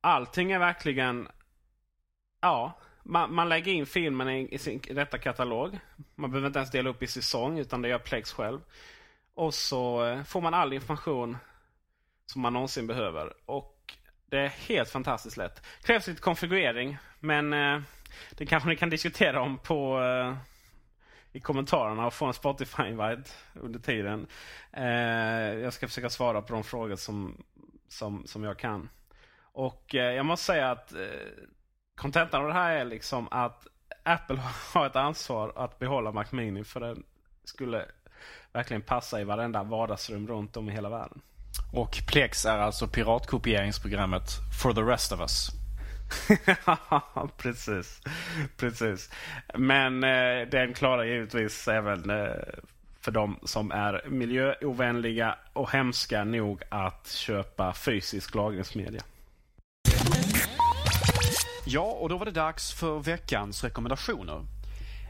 Allting 0.00 0.52
är 0.52 0.58
verkligen... 0.58 1.28
Ja, 2.40 2.78
man, 3.02 3.34
man 3.34 3.48
lägger 3.48 3.72
in 3.72 3.86
filmen 3.86 4.28
i, 4.28 4.48
i 4.54 4.58
sin 4.58 4.80
rätta 4.80 5.18
katalog. 5.18 5.78
Man 6.14 6.30
behöver 6.30 6.46
inte 6.46 6.58
ens 6.58 6.70
dela 6.70 6.90
upp 6.90 7.02
i 7.02 7.06
säsong 7.06 7.58
utan 7.58 7.82
det 7.82 7.88
gör 7.88 7.98
Plex 7.98 8.32
själv. 8.32 8.60
Och 9.34 9.54
så 9.54 10.06
eh, 10.06 10.22
får 10.22 10.40
man 10.40 10.54
all 10.54 10.72
information 10.72 11.36
som 12.26 12.42
man 12.42 12.52
någonsin 12.52 12.86
behöver. 12.86 13.32
Och 13.46 13.94
det 14.30 14.38
är 14.38 14.48
helt 14.48 14.90
fantastiskt 14.90 15.36
lätt. 15.36 15.66
Krävs 15.82 16.06
lite 16.06 16.20
konfigurering 16.20 16.98
men 17.20 17.52
eh, 17.52 17.80
det 18.30 18.46
kanske 18.46 18.68
ni 18.68 18.76
kan 18.76 18.90
diskutera 18.90 19.40
om 19.40 19.58
på 19.58 20.02
eh, 20.02 20.36
i 21.32 21.40
kommentarerna 21.40 22.06
och 22.06 22.14
få 22.14 22.26
en 22.26 22.32
Spotify-invite 22.32 23.30
under 23.54 23.78
tiden. 23.80 24.26
Eh, 24.72 24.84
jag 25.62 25.72
ska 25.72 25.88
försöka 25.88 26.10
svara 26.10 26.42
på 26.42 26.52
de 26.54 26.64
frågor 26.64 26.96
som, 26.96 27.44
som, 27.88 28.26
som 28.26 28.44
jag 28.44 28.58
kan. 28.58 28.88
Och 29.40 29.94
eh, 29.94 30.14
jag 30.14 30.26
måste 30.26 30.46
säga 30.46 30.70
att 30.70 30.92
eh, 30.92 30.98
kontentan 31.94 32.40
av 32.40 32.48
det 32.48 32.54
här 32.54 32.76
är 32.76 32.84
liksom 32.84 33.28
att 33.30 33.66
Apple 34.02 34.40
har 34.74 34.86
ett 34.86 34.96
ansvar 34.96 35.52
att 35.56 35.78
behålla 35.78 36.12
Mac 36.12 36.24
Mini 36.30 36.64
för 36.64 36.80
den 36.80 37.02
skulle 37.44 37.86
verkligen 38.52 38.82
passa 38.82 39.20
i 39.20 39.24
varenda 39.24 39.62
vardagsrum 39.62 40.28
runt 40.28 40.56
om 40.56 40.68
i 40.68 40.72
hela 40.72 40.88
världen. 40.88 41.20
Och 41.72 41.98
Plex 42.06 42.44
är 42.44 42.58
alltså 42.58 42.88
piratkopieringsprogrammet 42.88 44.30
for 44.62 44.72
the 44.72 44.80
rest 44.80 45.12
of 45.12 45.20
us. 45.20 45.57
precis. 47.36 48.00
precis. 48.56 49.10
Men 49.54 50.04
eh, 50.04 50.48
den 50.50 50.74
klarar 50.74 51.04
givetvis 51.04 51.68
även 51.68 52.10
eh, 52.10 52.26
för 53.00 53.10
de 53.10 53.38
som 53.44 53.72
är 53.72 54.02
miljöovänliga 54.08 55.38
och 55.52 55.70
hemska 55.70 56.24
nog 56.24 56.62
att 56.68 57.08
köpa 57.08 57.72
fysisk 57.72 58.34
lagringsmedia. 58.34 59.02
Ja, 61.66 61.82
och 61.82 62.08
då 62.08 62.18
var 62.18 62.24
det 62.24 62.30
dags 62.30 62.72
för 62.72 62.98
veckans 62.98 63.64
rekommendationer. 63.64 64.44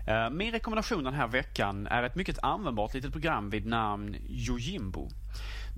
Eh, 0.08 0.30
min 0.30 0.52
rekommendation 0.52 1.04
den 1.04 1.14
här 1.14 1.28
veckan 1.28 1.86
är 1.86 2.02
ett 2.02 2.14
mycket 2.14 2.38
användbart 2.42 2.94
litet 2.94 3.12
program 3.12 3.50
vid 3.50 3.66
namn 3.66 4.16
Yojimbo. 4.28 5.08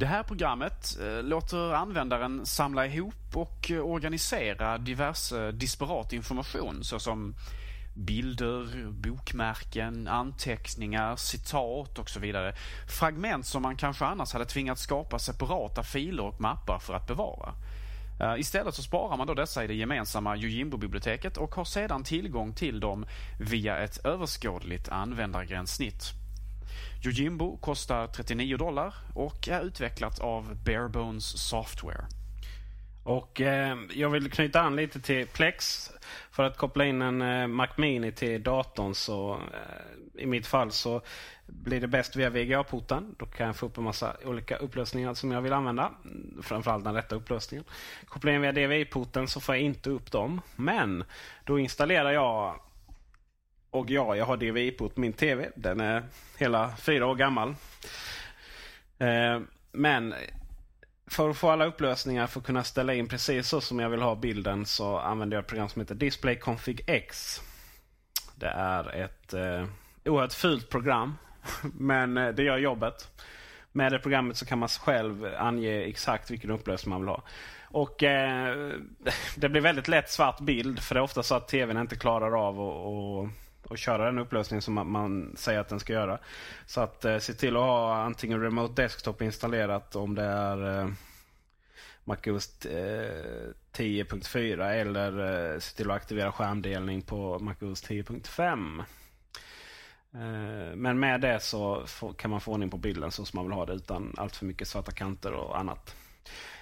Det 0.01 0.07
här 0.07 0.22
programmet 0.22 0.98
eh, 1.01 1.22
låter 1.22 1.74
användaren 1.74 2.46
samla 2.46 2.86
ihop 2.86 3.36
och 3.36 3.70
eh, 3.70 3.80
organisera 3.80 4.78
diverse 4.78 5.46
eh, 5.46 5.48
disparat 5.48 6.12
information 6.12 6.84
såsom 6.84 7.34
bilder, 7.94 8.90
bokmärken, 8.90 10.09
anteckningar, 10.09 11.16
citat 11.16 11.98
och 11.98 12.11
så 12.11 12.20
vidare. 12.20 12.55
Fragment 12.98 13.46
som 13.46 13.62
man 13.62 13.76
kanske 13.76 14.05
annars 14.05 14.32
hade 14.32 14.44
tvingats 14.44 14.82
skapa 14.82 15.18
separata 15.18 15.82
filer 15.82 16.22
och 16.22 16.40
mappar 16.40 16.78
för 16.78 16.94
att 16.94 17.07
bevara. 17.07 17.55
Istället 18.38 18.74
så 18.74 18.82
sparar 18.82 19.16
man 19.16 19.26
då 19.26 19.34
dessa 19.34 19.64
i 19.64 19.66
det 19.66 19.74
gemensamma 19.74 20.36
Yojimbo-biblioteket 20.36 21.36
och 21.36 21.55
har 21.55 21.64
sedan 21.64 22.05
tillgång 22.05 22.55
till 22.55 22.80
dem 22.80 23.07
via 23.38 23.78
ett 23.78 24.05
överskådligt 24.05 24.88
användargränssnitt. 24.88 26.20
Yojimbo 27.05 27.57
kostar 27.57 28.07
39 28.07 28.57
dollar 28.57 28.94
och 29.14 29.48
är 29.48 29.62
utvecklat 29.62 30.18
av 30.18 30.57
Barebones 30.64 31.48
Software. 31.48 32.07
Och 33.05 33.40
eh, 33.40 33.78
Jag 33.94 34.11
vill 34.11 34.30
knyta 34.30 34.61
an 34.61 34.76
lite 34.76 35.01
till 35.01 35.26
Plex. 35.26 35.90
För 36.30 36.42
att 36.42 36.57
koppla 36.57 36.84
in 36.84 37.03
en 37.03 37.22
eh, 37.22 37.46
Mac 37.46 37.68
Mini 37.76 38.12
till 38.12 38.42
datorn 38.42 38.94
så 38.94 39.32
eh, 39.34 40.22
i 40.22 40.26
mitt 40.26 40.46
fall 40.46 40.72
så 40.72 41.03
blir 41.46 41.80
det 41.80 41.88
bäst 41.88 42.16
via 42.16 42.30
VGA-porten. 42.30 43.14
Då 43.18 43.26
kan 43.26 43.46
jag 43.46 43.57
få 43.57 43.66
upp 43.66 43.78
en 43.78 43.84
massa 43.84 44.16
olika 44.24 44.57
upplösningar 44.57 45.14
som 45.14 45.30
jag 45.30 45.42
vill 45.42 45.53
använda. 45.53 45.92
Framförallt 46.42 46.84
den 46.84 46.94
rätta 46.94 47.16
upplösningen. 47.16 47.64
Kopplar 48.05 48.32
in 48.32 48.40
via 48.40 48.53
DVI-porten 48.53 49.28
så 49.28 49.40
får 49.40 49.55
jag 49.55 49.64
inte 49.64 49.90
upp 49.90 50.12
dem. 50.12 50.40
Men 50.57 51.05
då 51.44 51.59
installerar 51.59 52.11
jag 52.11 52.61
och 53.71 53.91
ja, 53.91 54.16
jag 54.16 54.25
har 54.25 54.37
DVI-port 54.37 54.95
på 54.95 55.01
min 55.01 55.12
TV. 55.12 55.51
Den 55.55 55.81
är 55.81 56.03
hela 56.39 56.77
fyra 56.77 57.07
år 57.07 57.14
gammal. 57.14 57.55
Eh, 58.99 59.41
men 59.73 60.14
för 61.07 61.31
att 61.31 61.37
få 61.37 61.51
alla 61.51 61.64
upplösningar 61.64 62.27
för 62.27 62.41
att 62.41 62.47
kunna 62.47 62.64
ställa 62.64 62.95
in 62.95 63.09
precis 63.09 63.49
så 63.49 63.61
som 63.61 63.81
jag 63.81 63.91
vill 63.91 64.03
ha 64.03 64.14
bilden 64.14 64.66
så 64.66 64.99
använder 64.99 65.37
jag 65.37 65.43
ett 65.43 65.49
program 65.49 65.68
som 65.68 65.81
heter 65.81 65.95
Display 65.95 66.37
Config 66.37 66.81
X. 66.87 67.41
Det 68.35 68.49
är 68.49 68.97
ett 68.97 69.35
eh, 69.35 69.64
oerhört 70.05 70.33
fult 70.33 70.68
program. 70.68 71.18
Men 71.62 72.16
eh, 72.16 72.29
det 72.29 72.43
gör 72.43 72.59
jobbet. 72.59 73.09
Med 73.73 73.93
det 73.93 73.99
programmet 73.99 74.37
så 74.37 74.47
kan 74.47 74.59
man 74.59 74.68
själv 74.68 75.35
ange 75.39 75.83
exakt 75.83 76.31
vilken 76.31 76.51
upplösning 76.51 76.91
man 76.91 77.01
vill 77.01 77.09
ha. 77.09 77.23
Och 77.62 78.03
eh, 78.03 78.73
Det 79.37 79.49
blir 79.49 79.61
väldigt 79.61 79.89
lätt 79.89 80.11
svart 80.11 80.41
bild 80.41 80.81
för 80.81 80.95
det 80.95 80.99
är 80.99 81.03
ofta 81.03 81.23
så 81.23 81.35
att 81.35 81.49
tvn 81.49 81.77
inte 81.77 81.97
klarar 81.97 82.49
av 82.49 82.61
att 82.61 83.31
och 83.68 83.78
köra 83.78 84.04
den 84.04 84.18
upplösning 84.18 84.62
som 84.62 84.74
man, 84.74 85.34
säger 85.36 85.61
att 85.61 85.68
den 85.68 85.80
ska 85.80 85.92
göra. 85.92 86.18
Så 86.66 86.80
att 86.80 87.04
eh, 87.04 87.18
se 87.18 87.34
till 87.34 87.56
att 87.56 87.62
ha 87.62 88.02
antingen 88.02 88.40
Remote 88.40 88.82
Desktop 88.82 89.22
installerat 89.22 89.96
om 89.96 90.14
det 90.14 90.24
är 90.24 90.80
eh, 90.80 90.88
MacOS 92.04 92.66
eh, 92.66 93.50
10.4 93.72 94.70
eller 94.70 95.52
eh, 95.52 95.58
se 95.58 95.76
till 95.76 95.90
att 95.90 95.96
aktivera 95.96 96.32
skärmdelning 96.32 97.02
på 97.02 97.38
MacOS 97.38 97.84
10.5. 97.84 98.84
Eh, 100.14 100.76
men 100.76 101.00
med 101.00 101.20
det 101.20 101.40
så 101.40 101.86
får, 101.86 102.12
kan 102.12 102.30
man 102.30 102.40
få 102.40 102.52
ordning 102.52 102.70
på 102.70 102.76
bilden 102.76 103.11
så 103.11 103.24
som 103.24 103.36
man 103.36 103.46
vill 103.46 103.54
ha 103.54 103.66
det 103.66 103.72
utan 103.72 104.14
allt 104.16 104.36
för 104.36 104.46
mycket 104.46 104.68
svarta 104.68 104.92
kanter 104.92 105.32
och 105.32 105.58
annat. 105.58 105.96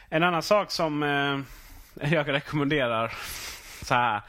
En 0.09 0.23
annan 0.23 0.43
sak 0.43 0.71
som 0.71 1.03
eh, 1.03 1.41
jag 2.13 2.29
rekommenderar 2.29 3.13
så 3.83 3.95
här 3.95 4.23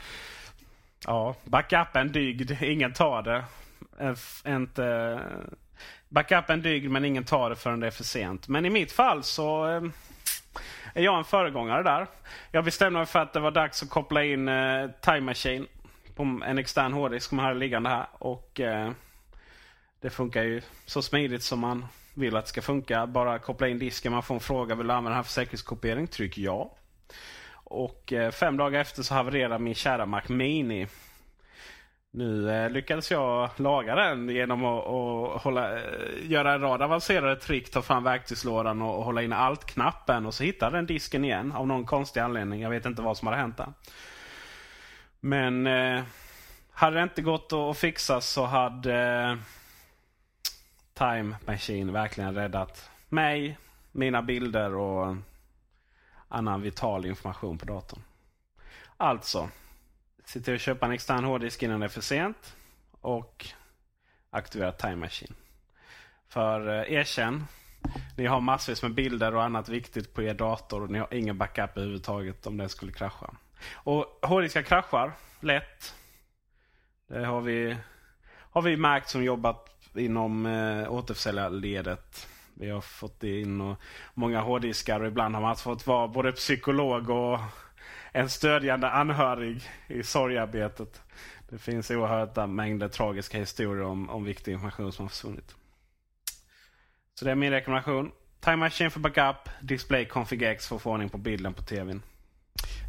Ja, 1.05 1.35
backup 1.43 1.95
är 1.95 1.99
en 1.99 2.11
dygd. 2.11 2.51
Ingen 2.61 2.93
tar 2.93 3.21
det. 3.21 3.43
Inte, 4.47 5.19
backup 6.09 6.49
är 6.49 6.53
en 6.53 6.61
dygd 6.61 6.91
men 6.91 7.05
ingen 7.05 7.23
tar 7.23 7.49
det 7.49 7.55
förrän 7.55 7.79
det 7.79 7.87
är 7.87 7.91
för 7.91 8.03
sent. 8.03 8.47
Men 8.47 8.65
i 8.65 8.69
mitt 8.69 8.91
fall 8.91 9.23
så 9.23 9.69
eh, 9.69 9.81
är 10.93 11.03
jag 11.03 11.17
en 11.17 11.23
föregångare 11.23 11.83
där. 11.83 12.07
Jag 12.51 12.65
bestämde 12.65 12.99
mig 12.99 13.05
för 13.05 13.19
att 13.19 13.33
det 13.33 13.39
var 13.39 13.51
dags 13.51 13.83
att 13.83 13.89
koppla 13.89 14.23
in 14.23 14.47
eh, 14.47 14.89
Time 15.01 15.21
Machine 15.21 15.67
på 16.15 16.23
en 16.23 16.57
extern 16.57 16.93
hårddisk 16.93 17.29
som 17.29 17.35
man 17.35 17.45
hade 17.45 17.59
liggande 17.59 17.89
här. 17.89 18.07
Och 18.11 18.59
eh, 18.59 18.91
Det 20.01 20.09
funkar 20.09 20.43
ju 20.43 20.61
så 20.85 21.01
smidigt 21.01 21.43
som 21.43 21.59
man 21.59 21.85
vill 22.13 22.35
att 22.35 22.45
det 22.45 22.49
ska 22.49 22.61
funka. 22.61 23.07
Bara 23.07 23.39
koppla 23.39 23.67
in 23.67 23.79
disken, 23.79 24.11
man 24.11 24.23
får 24.23 24.35
en 24.35 24.41
fråga. 24.41 24.75
Vill 24.75 24.87
du 24.87 24.93
använda 24.93 25.09
den 25.09 25.15
här 25.15 25.23
för 25.23 25.31
säkerhetskopiering? 25.31 26.07
Tryck 26.07 26.37
ja. 26.37 26.75
Och 27.69 28.13
eh, 28.13 28.31
fem 28.31 28.57
dagar 28.57 28.79
efter 28.79 29.03
så 29.03 29.13
havererade 29.13 29.59
min 29.59 29.75
kära 29.75 30.05
Mac 30.05 30.21
Mini. 30.27 30.87
Nu 32.11 32.51
eh, 32.51 32.69
lyckades 32.69 33.11
jag 33.11 33.49
laga 33.55 33.95
den 33.95 34.29
genom 34.29 34.65
att, 34.65 34.87
att 34.87 35.41
hålla, 35.41 35.79
eh, 35.79 35.83
göra 36.23 36.53
en 36.53 36.61
rad 36.61 36.81
avancerade 36.81 37.35
trick. 37.35 37.71
Ta 37.71 37.81
fram 37.81 38.03
verktygslådan 38.03 38.81
och, 38.81 38.97
och 38.97 39.03
hålla 39.03 39.23
in 39.23 39.33
Alt-knappen. 39.33 40.25
Och 40.25 40.33
så 40.33 40.43
hittade 40.43 40.77
den 40.77 40.85
disken 40.85 41.25
igen 41.25 41.51
av 41.51 41.67
någon 41.67 41.85
konstig 41.85 42.19
anledning. 42.19 42.61
Jag 42.61 42.69
vet 42.69 42.85
inte 42.85 43.01
vad 43.01 43.17
som 43.17 43.27
hade 43.27 43.39
hänt 43.39 43.57
där. 43.57 43.73
Men 45.19 45.67
eh, 45.67 46.03
hade 46.71 46.95
det 46.95 47.03
inte 47.03 47.21
gått 47.21 47.53
att 47.53 47.77
fixa 47.77 48.21
så 48.21 48.45
hade 48.45 49.01
eh, 49.01 49.37
Time 50.93 51.35
Machine 51.45 51.93
verkligen 51.93 52.35
räddat 52.35 52.89
mig, 53.09 53.57
mina 53.91 54.21
bilder 54.21 54.75
och 54.75 55.15
annan 56.29 56.61
vital 56.61 57.05
information 57.05 57.57
på 57.57 57.65
datorn. 57.65 58.01
Alltså, 58.97 59.49
se 60.25 60.39
till 60.39 60.55
att 60.55 60.61
köpa 60.61 60.85
en 60.85 60.91
extern 60.91 61.23
hårddisk 61.23 61.63
innan 61.63 61.79
det 61.79 61.85
är 61.85 61.89
för 61.89 62.01
sent. 62.01 62.55
Och 63.01 63.45
aktivera 64.29 64.71
Time 64.71 64.95
Machine. 64.95 65.33
För 66.27 66.67
eh, 66.67 66.93
erkänn, 66.93 67.45
ni 68.17 68.25
har 68.25 68.41
massvis 68.41 68.81
med 68.83 68.93
bilder 68.93 69.35
och 69.35 69.43
annat 69.43 69.69
viktigt 69.69 70.13
på 70.13 70.23
er 70.23 70.33
dator 70.33 70.83
och 70.83 70.89
ni 70.89 70.99
har 70.99 71.13
ingen 71.13 71.37
backup 71.37 71.77
överhuvudtaget 71.77 72.47
om 72.47 72.57
den 72.57 72.69
skulle 72.69 72.91
krascha. 72.91 73.33
Och 73.73 74.19
hårddiskar 74.21 74.61
kraschar 74.61 75.11
lätt. 75.39 75.95
Det 77.07 77.25
har 77.25 77.41
vi, 77.41 77.77
har 78.31 78.61
vi 78.61 78.77
märkt 78.77 79.09
som 79.09 79.23
jobbat 79.23 79.69
inom 79.95 80.45
eh, 80.45 80.91
återförsäljarledet. 80.91 82.27
Vi 82.59 82.69
har 82.69 82.81
fått 82.81 83.23
in 83.23 83.61
och 83.61 83.77
många 84.13 84.41
hårddiskar 84.41 84.99
och 84.99 85.07
ibland 85.07 85.35
har 85.35 85.41
man 85.41 85.55
fått 85.55 85.87
vara 85.87 86.07
både 86.07 86.31
psykolog 86.31 87.09
och 87.09 87.39
en 88.11 88.29
stödjande 88.29 88.89
anhörig 88.89 89.61
i 89.87 90.03
sorgarbetet. 90.03 91.01
Det 91.49 91.57
finns 91.57 91.91
oerhörda 91.91 92.47
mängder 92.47 92.87
tragiska 92.87 93.37
historier 93.37 93.83
om, 93.83 94.09
om 94.09 94.23
viktig 94.23 94.51
information 94.51 94.91
som 94.91 95.05
har 95.05 95.09
försvunnit. 95.09 95.55
Så 97.13 97.25
det 97.25 97.31
är 97.31 97.35
min 97.35 97.51
rekommendation. 97.51 98.11
Time 98.39 98.55
Machine 98.55 98.91
för 98.91 98.99
backup, 98.99 99.49
Display 99.61 100.05
Config 100.05 100.43
X 100.43 100.67
för 100.67 100.75
att 100.75 100.81
få 100.81 100.91
ordning 100.91 101.09
på 101.09 101.17
bilden 101.17 101.53
på 101.53 101.61
tvn. 101.61 102.01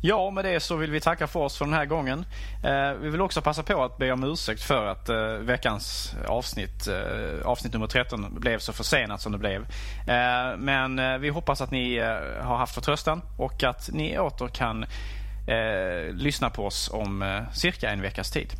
Ja, 0.02 0.30
med 0.30 0.44
det 0.44 0.60
så 0.60 0.76
vill 0.76 0.90
vi 0.90 1.00
tacka 1.00 1.26
för 1.26 1.40
oss 1.40 1.58
för 1.58 1.64
den 1.64 1.74
här 1.74 1.84
gången. 1.84 2.24
Eh, 2.64 2.92
vi 2.92 3.10
vill 3.10 3.20
också 3.20 3.42
passa 3.42 3.62
på 3.62 3.84
att 3.84 3.98
be 3.98 4.12
om 4.12 4.24
ursäkt 4.24 4.62
för 4.62 4.86
att 4.86 5.08
eh, 5.08 5.26
veckans 5.26 6.14
eh, 6.24 6.30
avsnitt, 6.30 6.86
eh, 6.86 7.46
avsnitt 7.46 7.72
nummer 7.72 7.86
13, 7.86 8.40
blev 8.40 8.58
så 8.58 8.72
försenat 8.72 9.20
som 9.20 9.32
det 9.32 9.38
blev. 9.38 9.60
Eh, 10.08 10.56
men 10.58 10.98
eh, 10.98 11.18
vi 11.18 11.28
hoppas 11.28 11.60
att 11.60 11.70
ni 11.70 11.94
eh, 11.94 12.44
har 12.44 12.56
haft 12.56 12.74
förtröstan 12.74 13.22
och 13.38 13.62
att 13.62 13.90
ni 13.92 14.18
åter 14.18 14.48
kan 14.48 14.82
eh, 15.48 16.12
lyssna 16.12 16.50
på 16.50 16.66
oss 16.66 16.90
om 16.92 17.22
eh, 17.22 17.52
cirka 17.52 17.90
en 17.90 18.02
veckas 18.02 18.30
tid. 18.30 18.52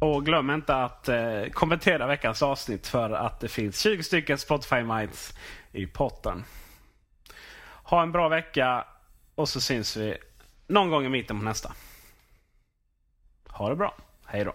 Och 0.00 0.26
glöm 0.26 0.50
inte 0.50 0.74
att 0.74 1.08
kommentera 1.52 2.06
veckans 2.06 2.42
avsnitt 2.42 2.86
för 2.86 3.10
att 3.10 3.40
det 3.40 3.48
finns 3.48 3.80
20 3.80 4.02
stycken 4.02 4.38
Spotify 4.38 4.82
Minds 4.82 5.34
i 5.72 5.86
potten. 5.86 6.44
Ha 7.82 8.02
en 8.02 8.12
bra 8.12 8.28
vecka 8.28 8.84
och 9.34 9.48
så 9.48 9.60
syns 9.60 9.96
vi 9.96 10.16
någon 10.72 10.90
gång 10.90 11.04
i 11.04 11.08
mitten 11.08 11.38
på 11.38 11.44
nästa. 11.44 11.72
Ha 13.48 13.68
det 13.68 13.76
bra. 13.76 13.94
Hej 14.24 14.44
då. 14.44 14.54